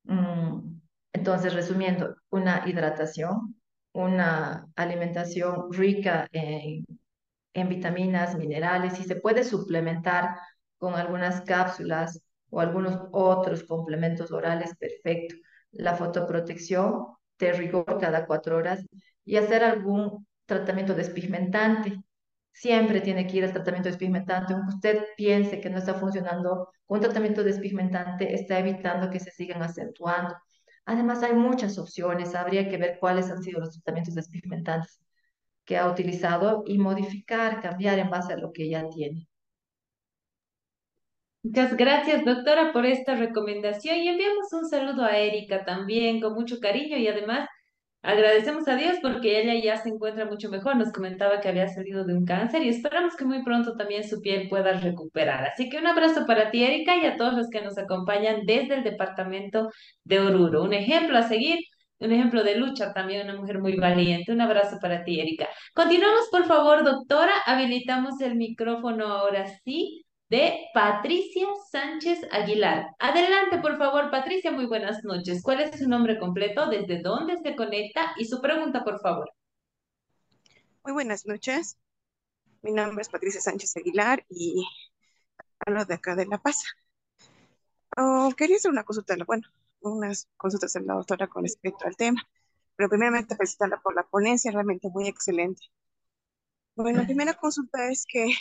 Mm, 0.04 0.80
entonces, 1.14 1.54
resumiendo, 1.54 2.16
una 2.30 2.64
hidratación, 2.68 3.56
una 3.93 4.68
alimentación 4.76 5.72
rica 5.72 6.28
en, 6.32 6.86
en 7.60 7.70
vitaminas, 7.70 8.36
minerales 8.36 8.99
y 8.99 9.03
se 9.03 9.16
puede 9.16 9.43
suplementar 9.43 10.36
con 10.78 10.95
algunas 10.95 11.41
cápsulas 11.41 12.22
o 12.49 12.60
algunos 12.62 13.07
otros 13.12 13.64
complementos 13.64 14.32
orales, 14.32 14.76
perfecto. 14.78 15.36
La 15.72 15.95
fotoprotección 15.95 17.05
de 17.38 17.53
rigor 17.53 17.99
cada 17.99 18.26
cuatro 18.26 18.57
horas 18.57 18.86
y 19.26 19.38
hacer 19.38 19.64
algún 19.64 20.28
tratamiento 20.45 20.93
despigmentante 20.95 21.99
siempre 22.51 23.01
tiene 23.01 23.28
que 23.28 23.38
ir 23.38 23.45
al 23.45 23.53
tratamiento 23.53 23.89
despigmentante. 23.89 24.53
Aunque 24.53 24.76
usted 24.76 25.05
piense 25.16 25.62
que 25.62 25.70
no 25.70 25.78
está 25.78 25.93
funcionando, 25.93 26.72
un 26.88 26.99
tratamiento 26.99 27.43
despigmentante 27.43 28.34
está 28.34 28.60
evitando 28.60 29.10
que 29.10 29.20
se 29.20 29.32
sigan 29.32 29.62
acentuando. 29.62 30.36
Además, 30.86 31.22
hay 31.24 31.34
muchas 31.34 31.78
opciones. 31.78 32.36
Habría 32.36 32.68
que 32.68 32.78
ver 32.78 32.97
cuáles 32.99 33.30
han 33.30 33.43
sido 33.43 33.60
los 33.60 33.72
tratamientos 33.72 34.16
despigmentantes 34.16 34.99
que 35.70 35.78
ha 35.78 35.88
utilizado 35.88 36.64
y 36.66 36.80
modificar, 36.80 37.62
cambiar 37.62 38.00
en 38.00 38.10
base 38.10 38.34
a 38.34 38.38
lo 38.38 38.52
que 38.52 38.68
ya 38.68 38.90
tiene. 38.90 39.28
Muchas 41.44 41.78
gracias, 41.78 42.26
doctora, 42.26 42.74
por 42.74 42.88
esta 42.88 43.14
recomendación 43.14 43.98
y 43.98 44.08
enviamos 44.08 44.52
un 44.52 44.68
saludo 44.68 45.04
a 45.06 45.16
Erika 45.20 45.64
también 45.66 46.22
con 46.22 46.34
mucho 46.34 46.60
cariño 46.60 46.98
y 46.98 47.08
además 47.08 47.48
Agradecemos 48.02 48.66
a 48.70 48.78
Dios 48.78 48.98
porque 49.02 49.42
ella 49.42 49.62
ya 49.62 49.76
se 49.76 49.90
encuentra 49.90 50.26
mucho 50.26 50.50
mejor. 50.50 50.78
Nos 50.78 50.94
comentaba 50.94 51.42
que 51.42 51.50
había 51.50 51.68
salido 51.68 52.06
de 52.06 52.14
un 52.14 52.26
cáncer 52.26 52.64
y 52.64 52.70
esperamos 52.70 53.16
que 53.18 53.26
muy 53.26 53.44
pronto 53.44 53.76
también 53.76 54.08
su 54.08 54.22
piel 54.22 54.48
pueda 54.48 54.72
recuperar. 54.72 55.46
Así 55.46 55.70
que 55.70 55.80
un 55.80 55.88
abrazo 55.88 56.26
para 56.26 56.50
ti, 56.50 56.64
Erika, 56.64 56.96
y 56.96 57.06
a 57.06 57.18
todos 57.18 57.34
los 57.34 57.50
que 57.50 57.62
nos 57.62 57.78
acompañan 57.78 58.46
desde 58.46 58.76
el 58.76 58.84
departamento 58.84 59.70
de 60.06 60.20
Oruro. 60.22 60.64
Un 60.64 60.74
ejemplo 60.74 61.18
a 61.18 61.24
seguir, 61.24 61.60
un 62.00 62.12
ejemplo 62.12 62.43
de 62.43 62.56
lucha 62.56 62.93
también, 62.93 63.30
una 63.30 63.39
mujer 63.39 63.60
muy 63.60 63.76
valiente. 63.76 64.32
Un 64.32 64.41
abrazo 64.41 64.78
para 64.82 65.04
ti, 65.04 65.20
Erika. 65.20 65.50
Continuamos, 65.74 66.30
por 66.32 66.45
favor, 66.45 66.84
doctora. 66.84 67.34
Habilitamos 67.45 68.20
el 68.22 68.36
micrófono 68.36 69.08
ahora 69.08 69.47
sí 69.64 70.06
de 70.30 70.68
Patricia 70.74 71.47
Sánchez 71.72 72.22
Aguilar. 72.32 72.88
Adelante, 73.00 73.58
por 73.60 73.78
favor, 73.78 74.12
Patricia, 74.12 74.52
muy 74.52 74.66
buenas 74.66 75.04
noches. 75.04 75.41
¿Cuál 75.43 75.62
es 75.62 75.78
su 75.78 75.89
nombre 75.89 76.20
completo? 76.20 76.70
¿Desde 76.70 77.02
dónde 77.02 77.38
se 77.43 77.56
conecta? 77.56 78.14
Y 78.18 78.26
su 78.26 78.39
pregunta, 78.39 78.84
por 78.84 79.00
favor. 79.02 79.32
Muy 80.84 80.93
buenas 80.93 81.26
noches. 81.26 81.78
Mi 82.62 82.72
nombre 82.72 83.02
es 83.02 83.10
Patricia 83.10 83.41
Sánchez 83.41 83.76
Aguilar 83.78 84.26
y 84.30 84.66
hablo 85.66 85.84
de 85.86 85.95
acá 85.95 86.16
de 86.16 86.26
La 86.26 86.38
Paz. 86.38 86.64
Oh, 87.97 88.32
quería 88.38 88.58
hacer 88.58 88.72
una 88.72 88.84
consulta, 88.84 89.16
bueno, 89.26 89.47
unas 89.82 90.28
consultas 90.38 90.76
en 90.76 90.88
la 90.88 90.96
doctora 90.96 91.28
con 91.28 91.44
respecto 91.44 91.86
al 91.86 91.96
tema, 91.96 92.22
pero 92.76 92.90
primeramente 92.90 93.36
felicitarla 93.36 93.82
por 93.82 93.96
la 93.96 94.04
ponencia, 94.04 94.52
realmente 94.52 94.90
muy 94.90 95.08
excelente. 95.08 95.62
Bueno, 96.76 97.00
la 97.00 97.06
primera 97.06 97.34
consulta 97.34 97.90
es 97.90 98.06
que 98.08 98.34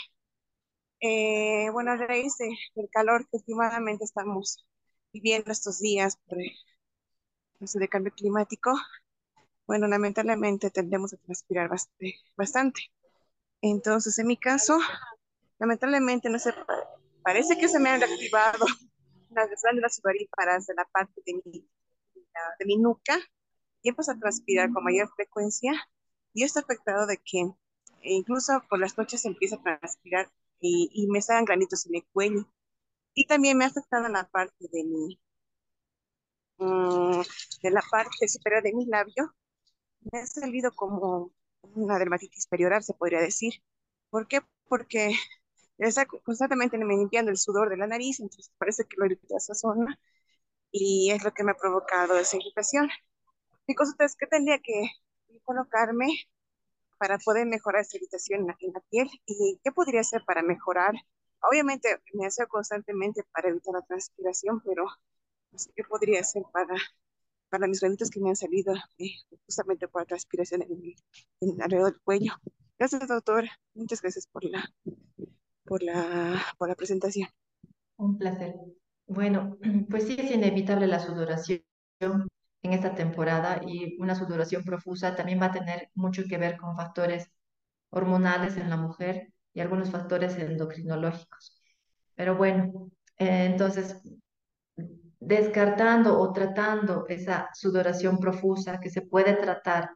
eh, 1.01 1.71
bueno, 1.71 1.93
a 1.93 1.97
raíz 1.97 2.37
del 2.39 2.89
calor 2.91 3.23
que 3.29 3.37
últimamente 3.37 4.05
estamos 4.05 4.65
viviendo 5.13 5.53
estos 5.53 5.79
días 5.79 6.19
por 6.27 6.39
el 6.41 7.89
cambio 7.89 8.13
climático, 8.13 8.75
bueno, 9.67 9.87
lamentablemente 9.87 10.71
tendemos 10.71 11.13
a 11.13 11.19
transpirar 11.19 11.71
bastante. 12.37 12.83
Entonces, 13.61 14.19
en 14.19 14.27
mi 14.27 14.37
caso, 14.37 14.79
lamentablemente, 15.59 16.31
no 16.31 16.39
sé, 16.39 16.55
parece 17.23 17.59
que 17.59 17.69
se 17.69 17.79
me 17.79 17.91
han 17.91 18.01
reactivado 18.01 18.67
las 19.31 19.63
glándulas 19.63 19.97
sudoríparas 19.97 20.67
de 20.67 20.75
la 20.75 20.85
parte 20.87 21.23
de 21.25 21.35
mi, 21.45 21.69
de 22.59 22.67
mi 22.67 22.77
nuca 22.77 23.19
y 23.83 23.89
empiezo 23.89 24.13
a 24.13 24.19
transpirar 24.19 24.73
con 24.73 24.85
mayor 24.85 25.09
frecuencia 25.15 25.73
y 26.33 26.45
esto 26.45 26.61
afectado 26.61 27.07
de 27.07 27.19
que 27.19 27.51
incluso 28.03 28.63
por 28.69 28.79
las 28.79 28.97
noches 28.97 29.25
empieza 29.25 29.57
a 29.57 29.63
transpirar 29.63 30.31
y, 30.61 31.07
me 31.09 31.23
salen 31.23 31.45
granitos 31.45 31.87
en 31.87 31.97
el 31.97 32.05
cuello. 32.13 32.47
Y 33.15 33.27
también 33.27 33.57
me 33.59 33.65
ha 33.65 33.69
afectado 33.69 34.07
en 34.07 34.13
la 34.13 34.29
parte 34.29 34.69
de 34.73 34.85
mi, 34.85 35.21
mm, 36.59 37.23
de 37.63 37.71
la 37.71 37.83
parte 37.91 38.29
superior 38.29 38.63
de 38.63 38.73
mi 38.73 38.87
labio. 38.87 39.35
Me 40.13 40.21
ha 40.21 40.27
salido 40.27 40.73
como 40.73 41.33
una 41.63 41.99
dermatitis 41.99 42.47
perioral, 42.47 42.83
se 42.83 42.95
podría 42.95 43.21
decir. 43.21 43.55
¿Por 44.11 44.29
qué? 44.29 44.41
Porque 44.69 45.13
está 45.79 46.07
constantemente 46.07 46.79
me 46.79 46.97
limpiando 46.97 47.31
el 47.31 47.39
sudor 47.39 47.71
de 47.71 47.77
la 47.77 47.87
nariz, 47.87 48.21
entonces 48.21 48.53
parece 48.59 48.85
que 48.85 48.97
lo 48.99 49.07
irrita 49.07 49.37
esa 49.37 49.55
zona 49.55 49.99
y 50.73 51.11
es 51.13 51.25
lo 51.25 51.33
que 51.33 51.45
me 51.45 51.53
ha 51.53 51.57
provocado 51.57 52.19
esa 52.19 52.37
irritación. 52.37 52.89
Mi 53.67 53.75
cosa 53.75 53.95
es 54.01 54.17
que 54.17 54.27
tendría 54.27 54.59
que 54.59 54.91
colocarme 55.45 56.09
para 56.99 57.19
poder 57.19 57.47
mejorar 57.47 57.83
esa 57.83 57.97
irritación 57.97 58.47
en 58.61 58.73
la, 58.73 58.81
piel 58.91 59.09
y 59.27 59.61
qué 59.63 59.73
podría 59.73 60.01
hacer 60.01 60.25
para 60.27 60.43
mejorar. 60.43 60.95
Obviamente 61.51 62.01
me 62.15 62.27
hace 62.27 62.47
constantemente 62.47 63.25
para 63.33 63.49
evitar 63.49 63.75
la 63.75 63.83
transpiración, 63.83 64.61
pero 64.65 64.85
no 65.53 65.59
sé 65.59 65.71
qué 65.77 65.85
podría 65.85 66.21
hacer 66.21 66.43
para, 66.53 66.75
para 67.51 67.67
mis 67.69 67.81
granitos 67.81 68.11
que 68.11 68.21
me 68.21 68.31
han 68.31 68.37
salido 68.37 68.75
eh, 68.99 69.13
justamente 69.47 69.89
por 69.89 70.03
la 70.03 70.07
transpiración 70.07 70.63
en, 70.63 70.95
en, 71.41 71.63
alrededor 71.63 71.93
del 71.93 72.01
cuello. 72.03 72.33
Gracias, 72.79 73.07
doctor. 73.09 73.45
Muchas 73.75 74.03
gracias 74.03 74.27
por 74.27 74.45
la, 74.45 74.69
por 75.69 75.83
la, 75.83 76.43
por 76.57 76.69
la 76.69 76.75
presentación. 76.75 77.29
Un 77.97 78.17
placer. 78.19 78.55
Bueno, 79.07 79.59
pues 79.91 80.07
sí 80.07 80.17
es 80.19 80.31
inevitable 80.31 80.87
la 80.87 80.99
sudoración 81.01 81.63
en 82.01 82.73
esta 82.73 82.95
temporada 82.95 83.61
y 83.67 83.97
una 84.01 84.15
sudoración 84.15 84.65
profusa 84.65 85.15
también 85.15 85.41
va 85.41 85.47
a 85.47 85.53
tener 85.53 85.91
mucho 85.95 86.23
que 86.29 86.39
ver 86.39 86.57
con 86.57 86.77
factores 86.77 87.31
hormonales 87.91 88.57
en 88.57 88.71
la 88.71 88.77
mujer 88.77 89.33
y 89.53 89.61
algunos 89.61 89.91
factores 89.91 90.37
endocrinológicos. 90.39 91.63
Pero 92.15 92.37
bueno, 92.37 92.91
eh, 93.19 93.47
entonces, 93.47 94.01
descartando 95.21 96.19
o 96.19 96.33
tratando 96.33 97.07
esa 97.09 97.49
sudoración 97.55 98.19
profusa 98.19 98.81
que 98.81 98.91
se 98.91 99.03
puede 99.03 99.35
tratar 99.35 99.91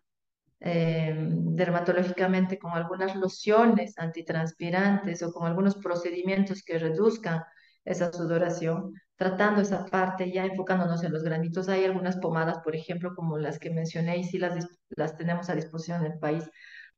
eh, 0.64 1.14
dermatológicamente 1.18 2.58
con 2.58 2.72
algunas 2.72 3.16
lociones 3.16 3.98
antitranspirantes 3.98 5.22
o 5.22 5.32
con 5.32 5.46
algunos 5.46 5.76
procedimientos 5.76 6.62
que 6.62 6.78
reduzcan 6.78 7.42
esa 7.84 8.12
sudoración, 8.12 8.94
tratando 9.16 9.60
esa 9.62 9.84
parte, 9.86 10.30
ya 10.32 10.44
enfocándonos 10.44 11.02
en 11.02 11.12
los 11.12 11.24
granitos. 11.24 11.68
Hay 11.68 11.84
algunas 11.84 12.16
pomadas, 12.18 12.58
por 12.64 12.76
ejemplo, 12.76 13.14
como 13.16 13.38
las 13.38 13.58
que 13.58 13.70
mencioné 13.70 14.18
y 14.18 14.24
sí 14.24 14.38
las, 14.38 14.68
las 14.90 15.16
tenemos 15.16 15.50
a 15.50 15.54
disposición 15.56 16.04
en 16.04 16.12
el 16.12 16.18
país, 16.18 16.48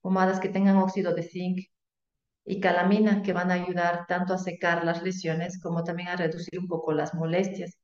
pomadas 0.00 0.40
que 0.40 0.50
tengan 0.50 0.76
óxido 0.76 1.14
de 1.14 1.22
zinc 1.22 1.60
y 2.44 2.60
calamina 2.60 3.22
que 3.22 3.32
van 3.32 3.50
a 3.50 3.54
ayudar 3.54 4.06
tanto 4.08 4.34
a 4.34 4.38
secar 4.38 4.84
las 4.84 5.02
lesiones 5.02 5.60
como 5.60 5.84
también 5.84 6.08
a 6.08 6.16
reducir 6.16 6.58
un 6.58 6.68
poco 6.68 6.92
las 6.92 7.14
molestias. 7.14 7.78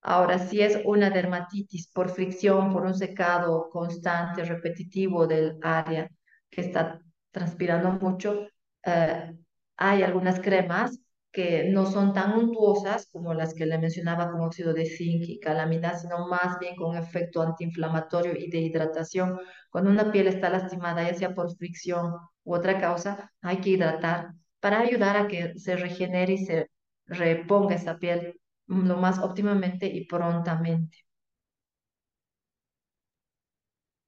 Ahora, 0.00 0.38
si 0.38 0.60
es 0.60 0.80
una 0.84 1.10
dermatitis 1.10 1.90
por 1.92 2.08
fricción, 2.10 2.72
por 2.72 2.86
un 2.86 2.94
secado 2.94 3.68
constante, 3.70 4.44
repetitivo 4.44 5.26
del 5.26 5.58
área 5.62 6.08
que 6.50 6.60
está 6.62 7.00
transpirando 7.30 7.92
mucho, 7.92 8.46
eh, 8.84 9.34
hay 9.76 10.02
algunas 10.02 10.40
cremas 10.40 10.98
que 11.30 11.64
no 11.70 11.86
son 11.86 12.12
tan 12.14 12.32
untuosas 12.38 13.08
como 13.12 13.34
las 13.34 13.54
que 13.54 13.66
le 13.66 13.78
mencionaba 13.78 14.30
con 14.30 14.40
óxido 14.40 14.72
de 14.72 14.86
zinc 14.86 15.22
y 15.28 15.38
calamina, 15.40 15.96
sino 15.98 16.26
más 16.26 16.58
bien 16.58 16.74
con 16.76 16.96
efecto 16.96 17.42
antiinflamatorio 17.42 18.34
y 18.36 18.50
de 18.50 18.58
hidratación. 18.60 19.38
Cuando 19.70 19.90
una 19.90 20.10
piel 20.10 20.26
está 20.28 20.48
lastimada, 20.50 21.02
ya 21.08 21.14
sea 21.14 21.34
por 21.34 21.54
fricción 21.56 22.14
u 22.44 22.54
otra 22.54 22.80
causa, 22.80 23.30
hay 23.42 23.58
que 23.60 23.70
hidratar 23.70 24.32
para 24.60 24.80
ayudar 24.80 25.16
a 25.16 25.28
que 25.28 25.58
se 25.58 25.76
regenere 25.76 26.32
y 26.34 26.44
se 26.46 26.70
reponga 27.06 27.74
esa 27.74 27.98
piel 27.98 28.40
lo 28.68 28.96
más 28.96 29.18
óptimamente 29.18 29.86
y 29.86 30.04
prontamente. 30.06 30.98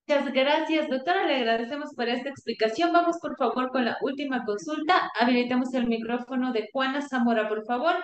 Muchas 0.06 0.32
gracias, 0.32 0.88
doctora. 0.88 1.24
Le 1.26 1.36
agradecemos 1.36 1.94
por 1.94 2.08
esta 2.08 2.28
explicación. 2.28 2.92
Vamos, 2.92 3.18
por 3.20 3.36
favor, 3.36 3.70
con 3.70 3.84
la 3.84 3.96
última 4.02 4.44
consulta. 4.44 5.11
Habilitamos 5.18 5.72
el 5.74 5.86
micrófono 5.86 6.52
de 6.52 6.68
Juana 6.72 7.00
Zamora, 7.00 7.48
por 7.48 7.64
favor. 7.64 7.94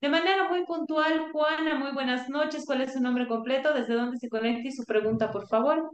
De 0.00 0.08
manera 0.08 0.48
muy 0.48 0.64
puntual, 0.64 1.30
Juana, 1.32 1.74
muy 1.76 1.92
buenas 1.92 2.28
noches. 2.28 2.64
¿Cuál 2.66 2.82
es 2.82 2.92
su 2.94 3.00
nombre 3.00 3.26
completo? 3.28 3.74
¿Desde 3.74 3.94
dónde 3.94 4.18
se 4.18 4.28
conecta 4.28 4.68
y 4.68 4.72
su 4.72 4.84
pregunta, 4.84 5.30
por 5.32 5.48
favor? 5.48 5.90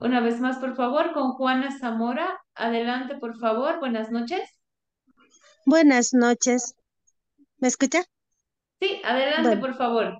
Una 0.00 0.20
vez 0.20 0.40
más, 0.40 0.58
por 0.58 0.74
favor, 0.74 1.12
con 1.12 1.32
Juana 1.34 1.70
Zamora. 1.78 2.40
Adelante, 2.58 3.14
por 3.16 3.38
favor. 3.38 3.78
Buenas 3.78 4.10
noches. 4.10 4.40
Buenas 5.64 6.12
noches. 6.12 6.74
¿Me 7.58 7.68
escucha? 7.68 8.04
Sí, 8.80 9.00
adelante, 9.04 9.56
por 9.58 9.76
favor. 9.76 10.18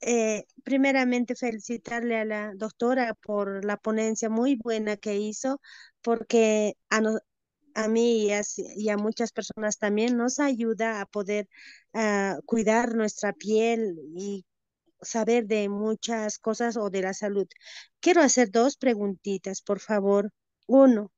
Eh, 0.00 0.44
primeramente 0.64 1.36
felicitarle 1.36 2.18
a 2.18 2.24
la 2.24 2.52
doctora 2.56 3.14
por 3.14 3.64
la 3.64 3.76
ponencia 3.76 4.28
muy 4.28 4.56
buena 4.56 4.96
que 4.96 5.16
hizo, 5.18 5.60
porque 6.00 6.74
a, 6.90 7.00
a 7.74 7.88
mí 7.88 8.28
y 8.76 8.88
a, 8.88 8.96
muchas 8.96 9.30
personas 9.30 9.78
también 9.78 10.16
nos 10.16 10.40
ayuda 10.40 11.00
a 11.00 11.06
poder 11.06 11.48
ah, 11.94 12.38
cuidar 12.46 12.96
nuestra 12.96 13.32
piel 13.32 13.96
y 14.16 14.44
saber 15.00 15.46
de 15.46 15.68
muchas 15.68 16.38
cosas 16.38 16.76
o 16.76 16.90
de 16.90 17.02
la 17.02 17.14
salud. 17.14 17.46
Quiero 18.00 18.22
hacer 18.22 18.50
dos 18.50 18.76
preguntitas, 18.76 19.62
por 19.62 19.78
favor. 19.78 20.32
Uno, 20.74 21.12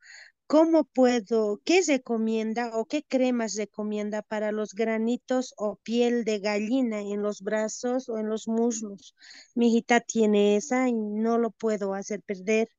¿Cómo 0.49 0.85
puedo, 0.85 1.61
qué 1.67 1.83
recomienda 1.89 2.77
o 2.79 2.87
qué 2.87 3.03
cremas 3.05 3.57
recomienda 3.57 4.23
para 4.23 4.53
los 4.53 4.75
granitos 4.75 5.55
o 5.59 5.77
piel 5.79 6.25
de 6.25 6.39
gallina 6.41 7.01
en 7.03 7.23
los 7.23 7.43
brazos 7.43 8.09
o 8.09 8.19
en 8.19 8.29
los 8.31 8.49
muslos? 8.49 9.17
Mi 9.57 9.69
hijita 9.71 10.01
tiene 10.01 10.57
esa 10.57 10.89
y 10.89 10.95
no 10.95 11.39
lo 11.39 11.51
puedo 11.53 11.95
hacer 11.95 12.23
perder. 12.23 12.71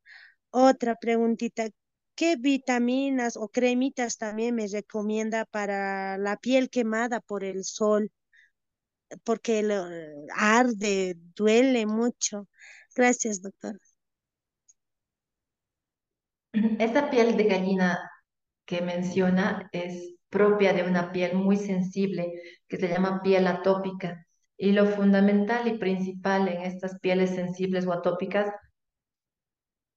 Otra 0.51 0.95
preguntita, 0.95 1.69
¿qué 2.15 2.37
vitaminas 2.37 3.37
o 3.37 3.49
cremitas 3.49 4.17
también 4.17 4.55
me 4.55 4.67
recomienda 4.67 5.45
para 5.45 6.17
la 6.19 6.37
piel 6.37 6.69
quemada 6.71 7.21
por 7.21 7.43
el 7.45 7.65
sol? 7.65 8.11
Porque 9.23 9.53
arde, 10.35 11.15
duele 11.35 11.85
mucho. 11.85 12.47
Gracias, 12.95 13.41
doctor. 13.41 13.79
Esta 16.79 17.09
piel 17.09 17.35
de 17.37 17.43
gallina 17.45 18.11
que 18.65 18.81
menciona 18.81 19.69
es 19.71 20.15
propia 20.29 20.73
de 20.73 20.83
una 20.83 21.11
piel 21.11 21.35
muy 21.35 21.57
sensible 21.57 22.33
que 22.67 22.77
se 22.77 22.87
llama 22.87 23.21
piel 23.21 23.47
atópica. 23.47 24.25
Y 24.57 24.71
lo 24.71 24.85
fundamental 24.85 25.67
y 25.67 25.77
principal 25.77 26.47
en 26.47 26.61
estas 26.61 26.99
pieles 26.99 27.31
sensibles 27.31 27.85
o 27.87 27.93
atópicas 27.93 28.51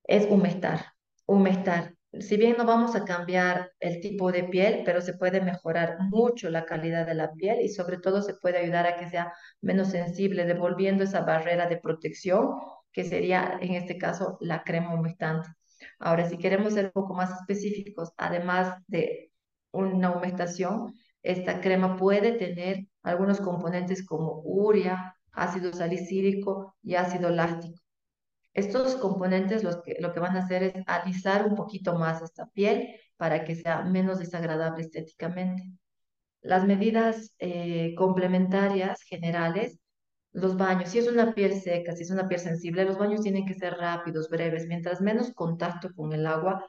es 0.05 0.27
humectar, 0.29 0.87
humectar. 1.27 1.95
Si 2.19 2.37
bien 2.37 2.57
no 2.57 2.65
vamos 2.65 2.97
a 2.97 3.05
cambiar 3.05 3.71
el 3.79 4.01
tipo 4.01 4.33
de 4.33 4.45
piel, 4.45 4.83
pero 4.85 5.01
se 5.01 5.15
puede 5.15 5.41
mejorar 5.41 5.99
mucho 6.01 6.49
la 6.51 6.65
calidad 6.65 7.07
de 7.07 7.15
la 7.15 7.33
piel 7.35 7.61
y 7.61 7.69
sobre 7.69 7.99
todo 7.99 8.23
se 8.23 8.35
puede 8.35 8.59
ayudar 8.59 8.87
a 8.87 8.97
que 8.97 9.09
sea 9.09 9.33
menos 9.61 9.91
sensible, 9.91 10.47
devolviendo 10.47 11.05
esa 11.05 11.21
barrera 11.21 11.69
de 11.69 11.77
protección 11.77 12.55
que 12.91 13.05
sería 13.05 13.59
en 13.61 13.75
este 13.75 13.99
caso 13.99 14.39
la 14.41 14.65
crema 14.65 14.95
humectante. 14.95 15.49
Ahora, 15.99 16.29
si 16.29 16.39
queremos 16.39 16.75
ser 16.75 16.87
un 16.87 16.93
poco 16.93 17.15
más 17.15 17.31
específicos, 17.41 18.13
además 18.17 18.77
de 18.87 19.33
una 19.73 20.13
humectación, 20.13 20.95
esta 21.23 21.61
crema 21.61 21.97
puede 21.97 22.33
tener 22.33 22.87
algunos 23.03 23.41
componentes 23.41 24.07
como 24.07 24.41
urea, 24.45 25.17
ácido 25.33 25.73
salicílico 25.73 26.77
y 26.83 26.95
ácido 26.95 27.31
láctico. 27.31 27.79
Estos 28.55 28.97
componentes 28.97 29.63
lo 29.63 29.83
que 29.83 30.21
van 30.21 30.37
a 30.37 30.41
hacer 30.41 30.63
es 30.65 30.75
alisar 30.87 31.47
un 31.47 31.55
poquito 31.55 31.95
más 31.97 32.23
esta 32.23 32.47
piel 32.47 32.97
para 33.17 33.45
que 33.45 33.55
sea 33.55 33.83
menos 33.83 34.19
desagradable 34.19 34.83
estéticamente. 34.83 35.63
Las 36.41 36.67
medidas 36.67 37.35
eh, 37.39 37.95
complementarias 37.97 39.03
generales 39.03 39.79
los 40.33 40.57
baños, 40.57 40.91
si 40.91 40.99
es 40.99 41.09
una 41.09 41.35
piel 41.35 41.61
seca, 41.61 41.93
si 41.93 42.03
es 42.03 42.11
una 42.11 42.29
piel 42.29 42.41
sensible, 42.41 42.85
los 42.85 42.99
baños 42.99 43.23
tienen 43.23 43.47
que 43.47 43.55
ser 43.55 43.75
rápidos, 43.75 44.29
breves. 44.29 44.67
Mientras 44.67 45.01
menos 45.01 45.33
contacto 45.35 45.91
con 45.95 46.13
el 46.13 46.27
agua, 46.27 46.65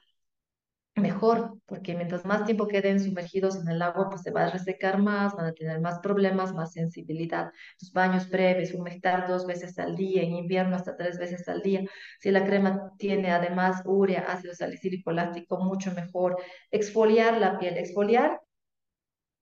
mejor, 0.96 1.58
porque 1.66 1.96
mientras 1.96 2.26
más 2.26 2.46
tiempo 2.46 2.68
queden 2.68 3.00
sumergidos 3.00 3.56
en 3.58 3.68
el 3.70 3.82
agua, 3.82 4.10
pues 4.10 4.22
se 4.22 4.32
va 4.32 4.46
a 4.46 4.50
resecar 4.52 5.00
más, 5.02 5.34
van 5.36 5.48
a 5.48 5.54
tener 5.54 5.80
más 5.82 6.00
problemas, 6.00 6.54
más 6.54 6.74
sensibilidad. 6.74 7.52
Los 7.82 7.92
baños 7.94 8.30
breves, 8.30 8.74
humectar 8.74 9.28
dos 9.28 9.46
veces 9.46 9.78
al 9.80 9.96
día, 9.96 10.24
en 10.24 10.34
invierno 10.34 10.76
hasta 10.76 10.98
tres 10.98 11.18
veces 11.18 11.48
al 11.48 11.62
día. 11.62 11.84
Si 12.20 12.32
la 12.32 12.46
crema 12.46 12.92
tiene 12.98 13.32
además 13.32 13.82
urea, 13.86 14.22
ácido 14.28 14.54
salicílico 14.54 15.12
láctico, 15.12 15.60
mucho 15.60 15.94
mejor. 15.94 16.38
Exfoliar 16.72 17.38
la 17.38 17.58
piel, 17.60 17.78
exfoliar 17.78 18.40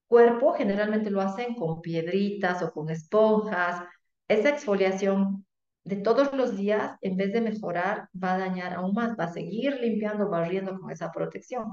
cuerpo 0.07 0.53
generalmente 0.53 1.09
lo 1.09 1.21
hacen 1.21 1.55
con 1.55 1.81
piedritas 1.81 2.61
o 2.63 2.71
con 2.71 2.89
esponjas, 2.89 3.83
esa 4.27 4.49
exfoliación 4.49 5.45
de 5.83 5.95
todos 5.95 6.33
los 6.33 6.57
días, 6.57 6.97
en 7.01 7.15
vez 7.15 7.31
de 7.31 7.39
mejorar, 7.39 8.09
va 8.21 8.35
a 8.35 8.37
dañar 8.37 8.73
aún 8.73 8.93
más, 8.93 9.17
va 9.17 9.25
a 9.25 9.33
seguir 9.33 9.79
limpiando, 9.79 10.29
barriendo 10.29 10.77
con 10.79 10.91
esa 10.91 11.11
protección. 11.11 11.65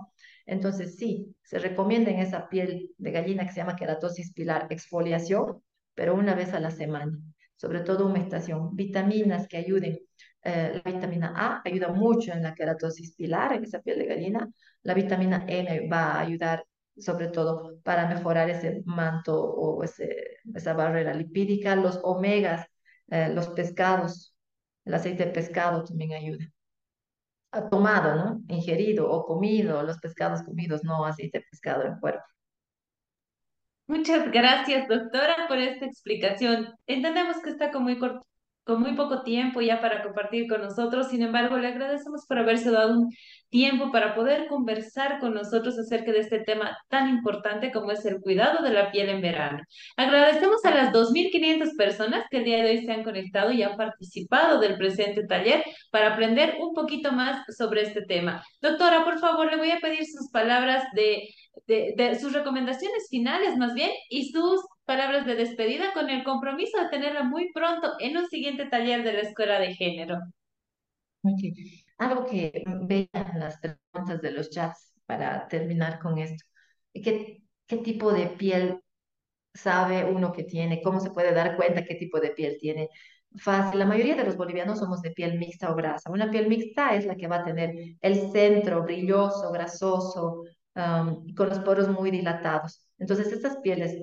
Entonces, 0.46 0.96
sí, 0.96 1.34
se 1.42 1.58
recomienda 1.58 2.12
en 2.12 2.20
esa 2.20 2.48
piel 2.48 2.90
de 2.96 3.10
gallina 3.10 3.44
que 3.44 3.52
se 3.52 3.56
llama 3.56 3.74
queratosis 3.74 4.32
pilar 4.32 4.68
exfoliación, 4.70 5.62
pero 5.94 6.14
una 6.14 6.34
vez 6.34 6.54
a 6.54 6.60
la 6.60 6.70
semana. 6.70 7.18
Sobre 7.56 7.80
todo 7.80 8.06
humectación, 8.06 8.76
vitaminas 8.76 9.48
que 9.48 9.56
ayuden. 9.56 9.98
Eh, 10.42 10.80
la 10.84 10.92
vitamina 10.92 11.32
A 11.34 11.62
ayuda 11.64 11.88
mucho 11.88 12.32
en 12.32 12.42
la 12.42 12.54
queratosis 12.54 13.14
pilar, 13.16 13.54
en 13.54 13.64
esa 13.64 13.80
piel 13.80 13.98
de 13.98 14.06
gallina. 14.06 14.48
La 14.82 14.94
vitamina 14.94 15.44
M 15.48 15.88
va 15.88 16.12
a 16.12 16.20
ayudar 16.20 16.64
sobre 16.96 17.28
todo 17.28 17.80
para 17.82 18.08
mejorar 18.08 18.50
ese 18.50 18.82
manto 18.86 19.42
o 19.42 19.82
ese, 19.82 20.38
esa 20.54 20.74
barrera 20.74 21.14
lipídica. 21.14 21.76
Los 21.76 22.00
omegas, 22.02 22.66
eh, 23.08 23.30
los 23.30 23.48
pescados, 23.48 24.34
el 24.84 24.94
aceite 24.94 25.26
de 25.26 25.32
pescado 25.32 25.84
también 25.84 26.12
ayuda. 26.12 26.46
Ha 27.52 27.68
tomado, 27.68 28.16
¿no? 28.16 28.42
Ingerido 28.48 29.10
o 29.10 29.24
comido, 29.24 29.82
los 29.82 29.98
pescados 29.98 30.42
comidos, 30.42 30.82
no 30.84 31.04
aceite 31.04 31.38
de 31.38 31.44
pescado 31.50 31.84
en 31.84 31.98
cuerpo. 32.00 32.24
Muchas 33.86 34.30
gracias, 34.30 34.88
doctora, 34.88 35.46
por 35.46 35.58
esta 35.58 35.84
explicación. 35.84 36.74
Entendemos 36.86 37.38
que 37.42 37.50
está 37.50 37.70
con 37.70 37.82
muy 37.82 37.98
corto 37.98 38.26
con 38.64 38.80
muy 38.80 38.94
poco 38.94 39.22
tiempo 39.22 39.60
ya 39.60 39.80
para 39.80 40.02
compartir 40.02 40.48
con 40.48 40.62
nosotros. 40.62 41.08
Sin 41.08 41.22
embargo, 41.22 41.56
le 41.58 41.68
agradecemos 41.68 42.26
por 42.26 42.38
haberse 42.38 42.70
dado 42.70 42.98
un 42.98 43.10
tiempo 43.50 43.92
para 43.92 44.14
poder 44.14 44.48
conversar 44.48 45.20
con 45.20 45.34
nosotros 45.34 45.78
acerca 45.78 46.10
de 46.12 46.20
este 46.20 46.40
tema 46.40 46.76
tan 46.88 47.08
importante 47.08 47.70
como 47.70 47.92
es 47.92 48.04
el 48.04 48.20
cuidado 48.20 48.62
de 48.62 48.70
la 48.70 48.90
piel 48.90 49.08
en 49.10 49.20
verano. 49.20 49.58
Agradecemos 49.96 50.64
a 50.64 50.70
las 50.70 50.92
2.500 50.92 51.76
personas 51.76 52.24
que 52.30 52.38
el 52.38 52.44
día 52.44 52.64
de 52.64 52.70
hoy 52.70 52.84
se 52.84 52.92
han 52.92 53.04
conectado 53.04 53.52
y 53.52 53.62
han 53.62 53.76
participado 53.76 54.58
del 54.58 54.76
presente 54.76 55.24
taller 55.26 55.62
para 55.90 56.14
aprender 56.14 56.56
un 56.60 56.74
poquito 56.74 57.12
más 57.12 57.44
sobre 57.56 57.82
este 57.82 58.02
tema. 58.02 58.42
Doctora, 58.60 59.04
por 59.04 59.18
favor, 59.18 59.50
le 59.50 59.56
voy 59.56 59.70
a 59.70 59.78
pedir 59.78 60.04
sus 60.04 60.30
palabras 60.30 60.84
de, 60.94 61.28
de, 61.66 61.94
de 61.96 62.18
sus 62.18 62.32
recomendaciones 62.32 63.08
finales 63.10 63.56
más 63.56 63.74
bien 63.74 63.90
y 64.10 64.30
sus 64.32 64.60
palabras 64.84 65.26
de 65.26 65.34
despedida 65.36 65.92
con 65.92 66.10
el 66.10 66.24
compromiso 66.24 66.78
de 66.80 66.88
tenerla 66.90 67.24
muy 67.24 67.52
pronto 67.52 67.92
en 68.00 68.16
un 68.16 68.28
siguiente 68.28 68.66
taller 68.66 69.02
de 69.04 69.12
la 69.14 69.20
Escuela 69.20 69.58
de 69.60 69.74
Género. 69.74 70.18
Algo 71.98 72.26
que 72.26 72.64
vean 72.82 73.38
las 73.38 73.58
preguntas 73.60 74.20
de 74.22 74.30
los 74.32 74.50
chats 74.50 74.92
para 75.06 75.48
terminar 75.48 75.98
con 76.00 76.18
esto. 76.18 76.44
¿Qué, 76.92 77.42
¿Qué 77.66 77.76
tipo 77.78 78.12
de 78.12 78.26
piel 78.26 78.80
sabe 79.54 80.04
uno 80.04 80.32
que 80.32 80.44
tiene? 80.44 80.82
¿Cómo 80.82 81.00
se 81.00 81.10
puede 81.12 81.32
dar 81.34 81.56
cuenta 81.56 81.84
qué 81.84 81.96
tipo 81.96 82.20
de 82.20 82.30
piel 82.30 82.58
tiene? 82.60 82.90
Fácil, 83.36 83.78
la 83.80 83.86
mayoría 83.86 84.16
de 84.16 84.24
los 84.24 84.36
bolivianos 84.36 84.78
somos 84.80 85.02
de 85.02 85.12
piel 85.12 85.38
mixta 85.38 85.72
o 85.72 85.76
grasa. 85.76 86.10
Una 86.10 86.30
piel 86.30 86.48
mixta 86.48 86.94
es 86.96 87.06
la 87.06 87.16
que 87.16 87.28
va 87.28 87.38
a 87.38 87.44
tener 87.44 87.74
el 88.00 88.32
centro 88.32 88.82
brilloso, 88.84 89.52
grasoso, 89.52 90.44
con 90.74 91.48
los 91.48 91.58
poros 91.60 91.88
muy 91.88 92.10
dilatados. 92.10 92.86
Entonces, 92.98 93.32
estas 93.32 93.56
pieles 93.58 93.96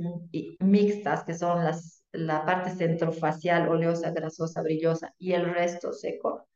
mixtas, 0.59 1.23
que 1.23 1.33
son 1.33 1.65
la 2.13 2.45
parte 2.45 2.71
centrofacial, 2.71 3.67
oleosa, 3.69 4.11
grasosa, 4.11 4.61
brillosa, 4.61 5.13
y 5.17 5.33
el 5.33 5.53
resto 5.53 5.93
seco, 5.93 6.47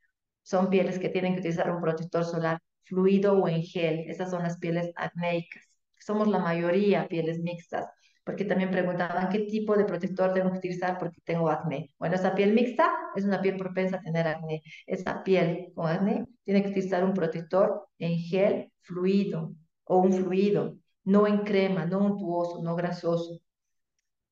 son 0.44 0.70
pieles 0.70 1.00
que 1.00 1.10
tienen 1.10 1.34
que 1.34 1.40
utilizar 1.40 1.72
un 1.72 1.82
protector 1.82 2.24
solar 2.24 2.60
fluido 2.84 3.34
o 3.34 3.48
en 3.48 3.64
gel. 3.64 4.06
Esas 4.10 4.30
son 4.30 4.44
las 4.44 4.58
pieles 4.60 4.92
acnéicas. 4.96 5.64
Somos 6.00 6.28
la 6.28 6.40
mayoría 6.40 7.08
pieles 7.08 7.40
mixtas, 7.40 7.88
porque 8.24 8.46
también 8.46 8.70
preguntaban 8.70 9.30
qué 9.30 9.40
tipo 9.40 9.76
de 9.76 9.86
protector 9.86 10.34
tengo 10.34 10.52
que 10.52 10.60
utilizar 10.60 11.00
porque 11.00 11.20
tengo 11.24 11.50
acné. 11.50 11.90
Bueno, 11.98 12.16
esa 12.16 12.36
piel 12.36 12.54
mixta 12.54 12.92
es 13.16 13.26
una 13.26 13.42
piel 13.42 13.58
propensa 13.58 13.98
a 13.98 14.02
tener 14.02 14.28
acné. 14.28 14.62
Esa 14.86 15.24
piel 15.24 15.72
con 15.74 15.88
acné 15.88 16.26
tiene 16.44 16.62
que 16.62 16.70
utilizar 16.70 17.04
un 17.04 17.14
protector 17.14 17.88
en 17.98 18.20
gel 18.20 18.72
fluido 18.82 19.56
o 19.86 19.98
un 20.00 20.14
fluido, 20.14 20.78
no 21.04 21.28
en 21.28 21.40
crema, 21.40 21.86
no 21.86 22.00
untuoso, 22.00 22.62
no 22.62 22.76
grasoso. 22.76 23.40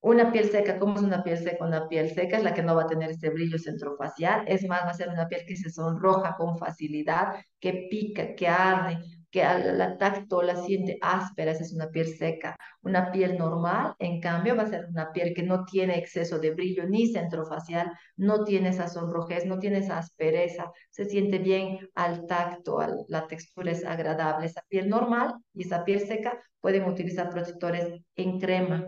Una 0.01 0.31
piel 0.31 0.49
seca, 0.49 0.79
¿cómo 0.79 0.97
es 0.97 1.01
una 1.01 1.23
piel 1.23 1.37
seca? 1.37 1.65
Una 1.65 1.87
piel 1.87 2.13
seca 2.13 2.37
es 2.37 2.43
la 2.43 2.53
que 2.53 2.61
no 2.61 2.75
va 2.75 2.83
a 2.83 2.87
tener 2.87 3.11
ese 3.11 3.29
brillo 3.29 3.57
centrofacial, 3.57 4.43
es 4.47 4.67
más, 4.67 4.81
va 4.83 4.89
a 4.89 4.93
ser 4.93 5.09
una 5.09 5.27
piel 5.27 5.45
que 5.47 5.55
se 5.55 5.69
sonroja 5.69 6.35
con 6.35 6.57
facilidad, 6.57 7.35
que 7.59 7.87
pica, 7.89 8.35
que 8.35 8.47
arde, 8.47 8.99
que 9.33 9.43
al, 9.43 9.97
tacto 9.97 10.43
la 10.43 10.55
siente 10.55 10.99
áspera, 11.01 11.51
esa 11.51 11.63
es 11.63 11.73
una 11.73 11.89
piel 11.89 12.05
seca. 12.05 12.55
Una 12.83 13.11
piel 13.11 13.35
normal, 13.35 13.95
en 13.97 14.21
cambio, 14.21 14.55
va 14.55 14.63
a 14.63 14.69
ser 14.69 14.85
una 14.89 15.11
piel 15.11 15.33
que 15.33 15.41
no 15.41 15.65
tiene 15.65 15.97
exceso 15.97 16.37
de 16.37 16.51
brillo 16.51 16.87
ni 16.87 17.07
centrofacial, 17.11 17.91
no 18.15 18.43
tiene 18.43 18.69
esa 18.69 18.87
sonrojez, 18.87 19.45
no 19.47 19.57
tiene 19.57 19.79
esa 19.79 19.97
aspereza, 19.97 20.71
se 20.91 21.05
siente 21.05 21.39
bien 21.39 21.79
al 21.95 22.27
tacto, 22.27 22.77
la 23.07 23.25
textura 23.25 23.71
es 23.71 23.83
agradable. 23.83 24.45
Esa 24.45 24.61
piel 24.69 24.87
normal 24.87 25.33
y 25.55 25.63
esa 25.63 25.83
piel 25.83 26.01
seca 26.01 26.39
pueden 26.61 26.85
utilizar 26.85 27.29
protectores 27.31 27.91
en 28.15 28.39
crema, 28.39 28.87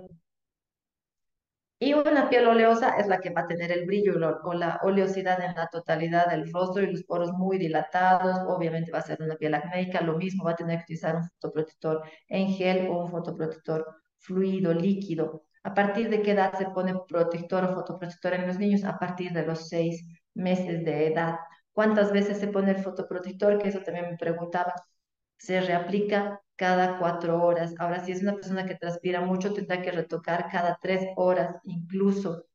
y 1.86 1.94
una 1.94 2.30
piel 2.30 2.48
oleosa 2.48 2.98
es 2.98 3.06
la 3.06 3.20
que 3.20 3.30
va 3.30 3.42
a 3.42 3.48
tener 3.48 3.72
el 3.72 3.86
brillo 3.86 4.14
o 4.44 4.54
la 4.56 4.80
oleosidad 4.82 5.40
en 5.44 5.54
la 5.56 5.68
totalidad 5.68 6.28
del 6.28 6.52
rostro 6.52 6.84
y 6.84 6.92
los 6.92 7.04
poros 7.04 7.32
muy 7.34 7.60
dilatados. 7.60 8.40
Obviamente 8.48 8.92
va 8.92 9.00
a 9.00 9.02
ser 9.04 9.22
una 9.22 9.36
piel 9.36 9.54
acnéica. 9.54 10.02
Lo 10.02 10.18
mismo 10.18 10.44
va 10.46 10.52
a 10.52 10.56
tener 10.56 10.80
que 10.80 10.84
utilizar 10.86 11.16
un 11.16 11.30
fotoprotector 11.30 12.02
en 12.28 12.50
gel 12.50 12.88
o 12.90 13.04
un 13.04 13.12
fotoprotector 13.12 13.86
fluido, 14.18 14.74
líquido. 14.74 15.44
¿A 15.62 15.76
partir 15.76 16.10
de 16.10 16.24
qué 16.24 16.32
edad 16.32 16.58
se 16.58 16.66
pone 16.72 16.96
protector 17.08 17.64
o 17.66 17.76
fotoprotector 17.76 18.34
en 18.34 18.48
los 18.48 18.58
niños? 18.58 18.84
A 18.84 18.98
partir 18.98 19.32
de 19.32 19.46
los 19.46 19.70
seis 19.70 20.04
meses 20.34 20.84
de 20.84 21.08
edad. 21.08 21.36
¿Cuántas 21.72 22.12
veces 22.12 22.40
se 22.40 22.48
pone 22.48 22.72
el 22.72 22.84
fotoprotector? 22.84 23.60
Que 23.60 23.70
eso 23.70 23.82
también 23.82 24.10
me 24.10 24.18
preguntaba. 24.18 24.74
Se 25.38 25.62
reaplica 25.62 26.42
cada 26.56 26.98
cuatro 27.00 27.42
horas. 27.44 27.74
Ahora, 27.80 28.04
si 28.04 28.12
es 28.12 28.22
una 28.22 28.36
persona 28.36 28.66
que 28.66 28.76
transpira 28.76 29.22
mucho, 29.22 29.54
tendrá 29.54 29.82
que 29.82 29.92
retocar 29.92 30.48
cada 30.52 30.78
tres 30.82 31.08
horas 31.16 31.56
incluso. 31.64 32.46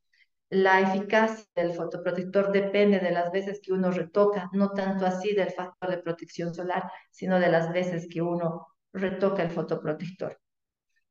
La 0.50 0.80
eficacia 0.80 1.46
del 1.54 1.74
fotoprotector 1.74 2.50
depende 2.52 2.98
de 2.98 3.12
las 3.12 3.30
veces 3.30 3.60
que 3.62 3.72
uno 3.72 3.90
retoca, 3.92 4.50
no 4.52 4.70
tanto 4.72 5.06
así 5.06 5.32
del 5.34 5.50
factor 5.50 5.90
de 5.90 5.98
protección 5.98 6.54
solar, 6.54 6.90
sino 7.10 7.38
de 7.38 7.48
las 7.50 7.72
veces 7.72 8.08
que 8.10 8.20
uno 8.20 8.66
retoca 8.92 9.42
el 9.42 9.50
fotoprotector. 9.50 10.40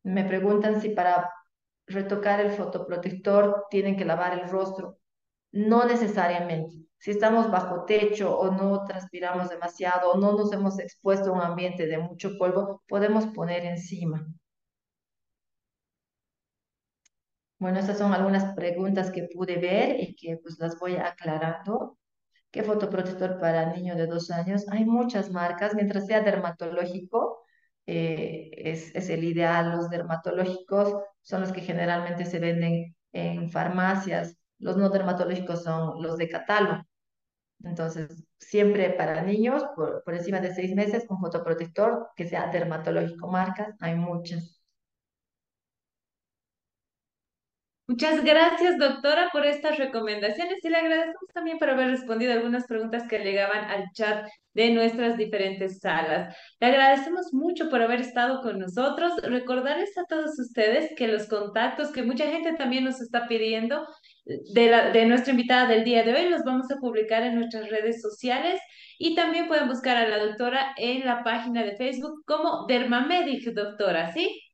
Me 0.04 0.26
preguntan 0.26 0.82
si 0.82 0.90
para 0.90 1.30
retocar 1.88 2.42
el 2.42 2.52
fotoprotector 2.52 3.66
tienen 3.70 3.96
que 3.98 4.06
lavar 4.06 4.38
el 4.40 4.50
rostro. 4.50 4.98
No 5.52 5.86
necesariamente. 5.86 6.89
Si 7.00 7.12
estamos 7.12 7.50
bajo 7.50 7.86
techo 7.86 8.38
o 8.38 8.52
no 8.52 8.86
transpiramos 8.86 9.50
demasiado 9.50 10.12
o 10.12 10.18
no 10.20 10.34
nos 10.34 10.52
hemos 10.54 10.80
expuesto 10.80 11.30
a 11.30 11.34
un 11.34 11.42
ambiente 11.42 11.88
de 11.88 11.98
mucho 11.98 12.38
polvo, 12.38 12.84
podemos 12.88 13.26
poner 13.28 13.66
encima. 13.66 14.28
Bueno, 17.58 17.80
estas 17.80 17.98
son 17.98 18.14
algunas 18.14 18.54
preguntas 18.56 19.12
que 19.12 19.28
pude 19.34 19.58
ver 19.58 20.00
y 20.00 20.16
que 20.16 20.38
pues 20.38 20.58
las 20.60 20.80
voy 20.80 20.96
aclarando. 20.96 21.98
¿Qué 22.52 22.64
fotoprotector 22.64 23.40
para 23.40 23.74
niño 23.74 23.96
de 23.96 24.08
dos 24.08 24.32
años? 24.32 24.66
Hay 24.70 24.86
muchas 24.86 25.32
marcas, 25.32 25.76
mientras 25.76 26.08
sea 26.08 26.22
dermatológico, 26.22 27.44
eh, 27.86 28.52
es, 28.56 28.96
es 28.96 29.10
el 29.10 29.24
ideal. 29.24 29.72
Los 29.78 29.90
dermatológicos 29.90 30.96
son 31.22 31.42
los 31.42 31.52
que 31.52 31.62
generalmente 31.62 32.26
se 32.26 32.40
venden 32.40 32.96
en 33.12 33.50
farmacias 33.52 34.40
los 34.60 34.78
no 34.78 34.90
dermatológicos 34.90 35.64
son 35.64 36.02
los 36.02 36.18
de 36.18 36.30
catálogo. 36.30 36.84
Entonces, 37.64 38.24
siempre 38.38 38.92
para 38.92 39.22
niños, 39.22 39.64
por, 39.76 40.04
por 40.04 40.14
encima 40.16 40.40
de 40.40 40.54
seis 40.54 40.74
meses, 40.76 41.06
un 41.10 41.20
fotoprotector 41.20 42.10
que 42.16 42.28
sea 42.28 42.48
dermatológico. 42.52 43.28
Marcas, 43.28 43.76
hay 43.82 43.96
muchas. 43.96 44.60
Muchas 47.90 48.24
gracias, 48.24 48.78
doctora, 48.78 49.30
por 49.34 49.48
estas 49.48 49.80
recomendaciones 49.80 50.64
y 50.64 50.70
le 50.70 50.78
agradecemos 50.78 51.26
también 51.34 51.58
por 51.58 51.72
haber 51.72 51.90
respondido 51.90 52.34
algunas 52.34 52.68
preguntas 52.68 53.08
que 53.10 53.18
llegaban 53.18 53.66
al 53.66 53.86
chat 53.94 54.28
de 54.54 54.70
nuestras 54.70 55.18
diferentes 55.18 55.80
salas. 55.80 56.38
Le 56.60 56.68
agradecemos 56.68 57.34
mucho 57.34 57.68
por 57.68 57.82
haber 57.82 58.02
estado 58.02 58.42
con 58.44 58.60
nosotros. 58.60 59.14
Recordarles 59.24 59.98
a 59.98 60.04
todos 60.08 60.38
ustedes 60.38 60.92
que 60.96 61.08
los 61.08 61.28
contactos 61.28 61.92
que 61.92 62.04
mucha 62.04 62.28
gente 62.28 62.54
también 62.54 62.84
nos 62.84 63.02
está 63.02 63.28
pidiendo 63.28 63.88
de, 64.54 64.70
la, 64.70 64.92
de 64.92 65.06
nuestra 65.06 65.32
invitada 65.32 65.68
del 65.68 65.84
día 65.84 66.04
de 66.04 66.14
hoy 66.14 66.30
los 66.30 66.44
vamos 66.44 66.70
a 66.72 66.78
publicar 66.78 67.24
en 67.24 67.36
nuestras 67.36 67.70
redes 67.70 68.02
sociales 68.02 68.60
y 68.98 69.16
también 69.16 69.48
pueden 69.48 69.68
buscar 69.68 69.98
a 69.98 70.08
la 70.08 70.20
doctora 70.20 70.74
en 70.78 71.06
la 71.06 71.24
página 71.24 71.64
de 71.64 71.76
Facebook 71.78 72.24
como 72.26 72.66
Dermamedic, 72.68 73.54
doctora, 73.54 74.12
¿sí? 74.14 74.49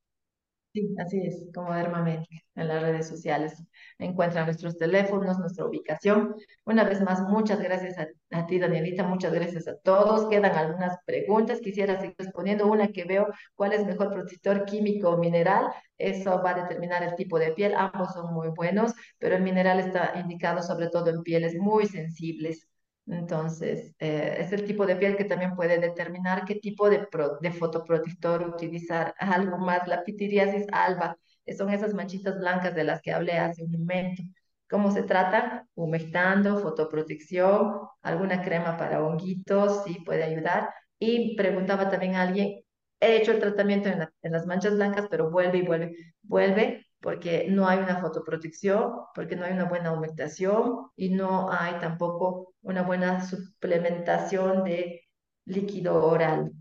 Sí, 0.76 0.93
así 0.99 1.22
es, 1.26 1.45
como 1.53 1.73
Dermamedic 1.73 2.27
en 2.56 2.68
las 2.68 2.81
redes 2.81 3.07
sociales. 3.07 3.64
Encuentran 3.97 4.45
nuestros 4.45 4.77
teléfonos, 4.77 5.39
nuestra 5.39 5.65
ubicación. 5.65 6.35
Una 6.65 6.84
vez 6.84 7.02
más, 7.02 7.22
muchas 7.22 7.61
gracias 7.61 7.95
a, 7.97 8.45
ti, 8.45 8.60
Danielita, 8.60 9.03
muchas 9.03 9.34
gracias 9.34 9.69
a 9.69 9.77
todos. 9.77 10.27
Quedan 10.30 10.53
algunas 10.53 10.97
preguntas, 11.06 11.61
quisiera 11.61 11.97
seguir 11.97 12.15
respondiendo. 12.18 12.68
Una 12.68 12.89
que 12.89 13.06
veo, 13.06 13.27
¿cuál 13.56 13.72
es 13.72 13.85
mejor 13.85 14.11
protector 14.11 14.65
químico 14.65 15.11
o 15.11 15.18
mineral? 15.18 15.68
Eso 15.97 16.41
va 16.43 16.49
a 16.52 16.64
determinar 16.64 17.03
el 17.03 17.15
tipo 17.15 17.39
de 17.39 17.53
piel. 17.53 17.73
Ambos 17.77 18.11
son 18.14 18.34
muy 18.34 18.49
buenos, 18.49 18.93
pero 19.18 19.38
el 19.38 19.43
mineral 19.43 19.80
está 19.80 20.11
indicado 20.19 20.61
sobre 20.61 20.89
todo 20.89 21.10
en 21.10 21.23
pieles 21.23 21.56
muy 21.56 21.85
sensibles. 21.85 22.68
Entonces, 23.07 23.94
eh, 23.99 24.38
es 24.40 24.52
el 24.52 24.65
tipo 24.65 24.86
de 24.86 24.95
piel 24.95 25.15
que 25.15 25.26
también 25.26 25.56
puede 25.56 25.80
determinar 25.80 26.44
qué 26.45 26.56
tipo 26.56 26.90
de, 26.90 27.07
de 27.41 27.52
fotoprotector 27.52 28.48
utilizar. 28.48 29.14
Algo 29.19 29.57
más, 29.57 29.88
la 29.88 30.03
pitiriasis 30.03 30.65
alba, 30.72 31.18
son 31.57 31.69
esas 31.69 31.94
manchitas 31.94 32.38
blancas 32.40 32.73
de 32.76 32.84
las 32.84 33.02
que 33.02 33.11
hablé 33.14 33.34
hace 33.38 33.64
un 33.64 33.72
momento. 33.72 34.23
¿Cómo 34.69 34.91
se 34.91 35.03
trata? 35.03 35.68
Humectando, 35.76 36.57
fotoprotección, 36.60 37.82
alguna 38.02 38.41
crema 38.44 38.77
para 38.77 39.03
honguitos, 39.03 39.84
sí 39.86 39.99
puede 40.06 40.23
ayudar. 40.23 40.69
Y 40.98 41.36
preguntaba 41.36 41.90
también 41.91 42.15
a 42.15 42.23
alguien, 42.23 42.61
he 42.99 43.18
hecho 43.18 43.32
el 43.32 43.40
tratamiento 43.40 43.90
en, 43.90 44.07
en 44.23 44.32
las 44.32 44.48
manchas 44.48 44.73
blancas, 44.76 45.07
pero 45.10 45.30
vuelve 45.30 45.60
y 45.60 45.61
vuelve, 45.61 45.95
vuelve 46.23 46.86
porque 46.99 47.48
no 47.49 47.68
hay 47.68 47.77
una 47.80 47.98
fotoprotección, 48.02 48.91
porque 49.14 49.36
no 49.36 49.45
hay 49.45 49.53
una 49.53 49.65
buena 49.65 49.91
humectación 49.94 50.88
y 50.95 51.10
no 51.10 51.52
hay 51.52 51.80
tampoco 51.80 52.55
una 52.65 52.81
buena 52.81 53.23
suplementación 53.25 54.63
de 54.63 55.03
líquido 55.45 56.03
oral. 56.03 56.51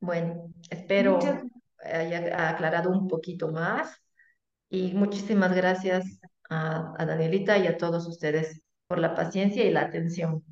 Bueno, 0.00 0.52
espero 0.70 1.18
haya 1.82 2.48
aclarado 2.48 2.90
un 2.90 3.06
poquito 3.08 3.52
más 3.52 3.94
y 4.70 4.94
muchísimas 4.94 5.54
gracias 5.54 6.18
a, 6.48 6.94
a 6.98 7.06
Danielita 7.06 7.58
y 7.58 7.66
a 7.66 7.76
todos 7.76 8.06
ustedes 8.06 8.62
por 8.86 8.98
la 8.98 9.14
paciencia 9.14 9.64
y 9.64 9.70
la 9.70 9.82
atención. 9.82 10.42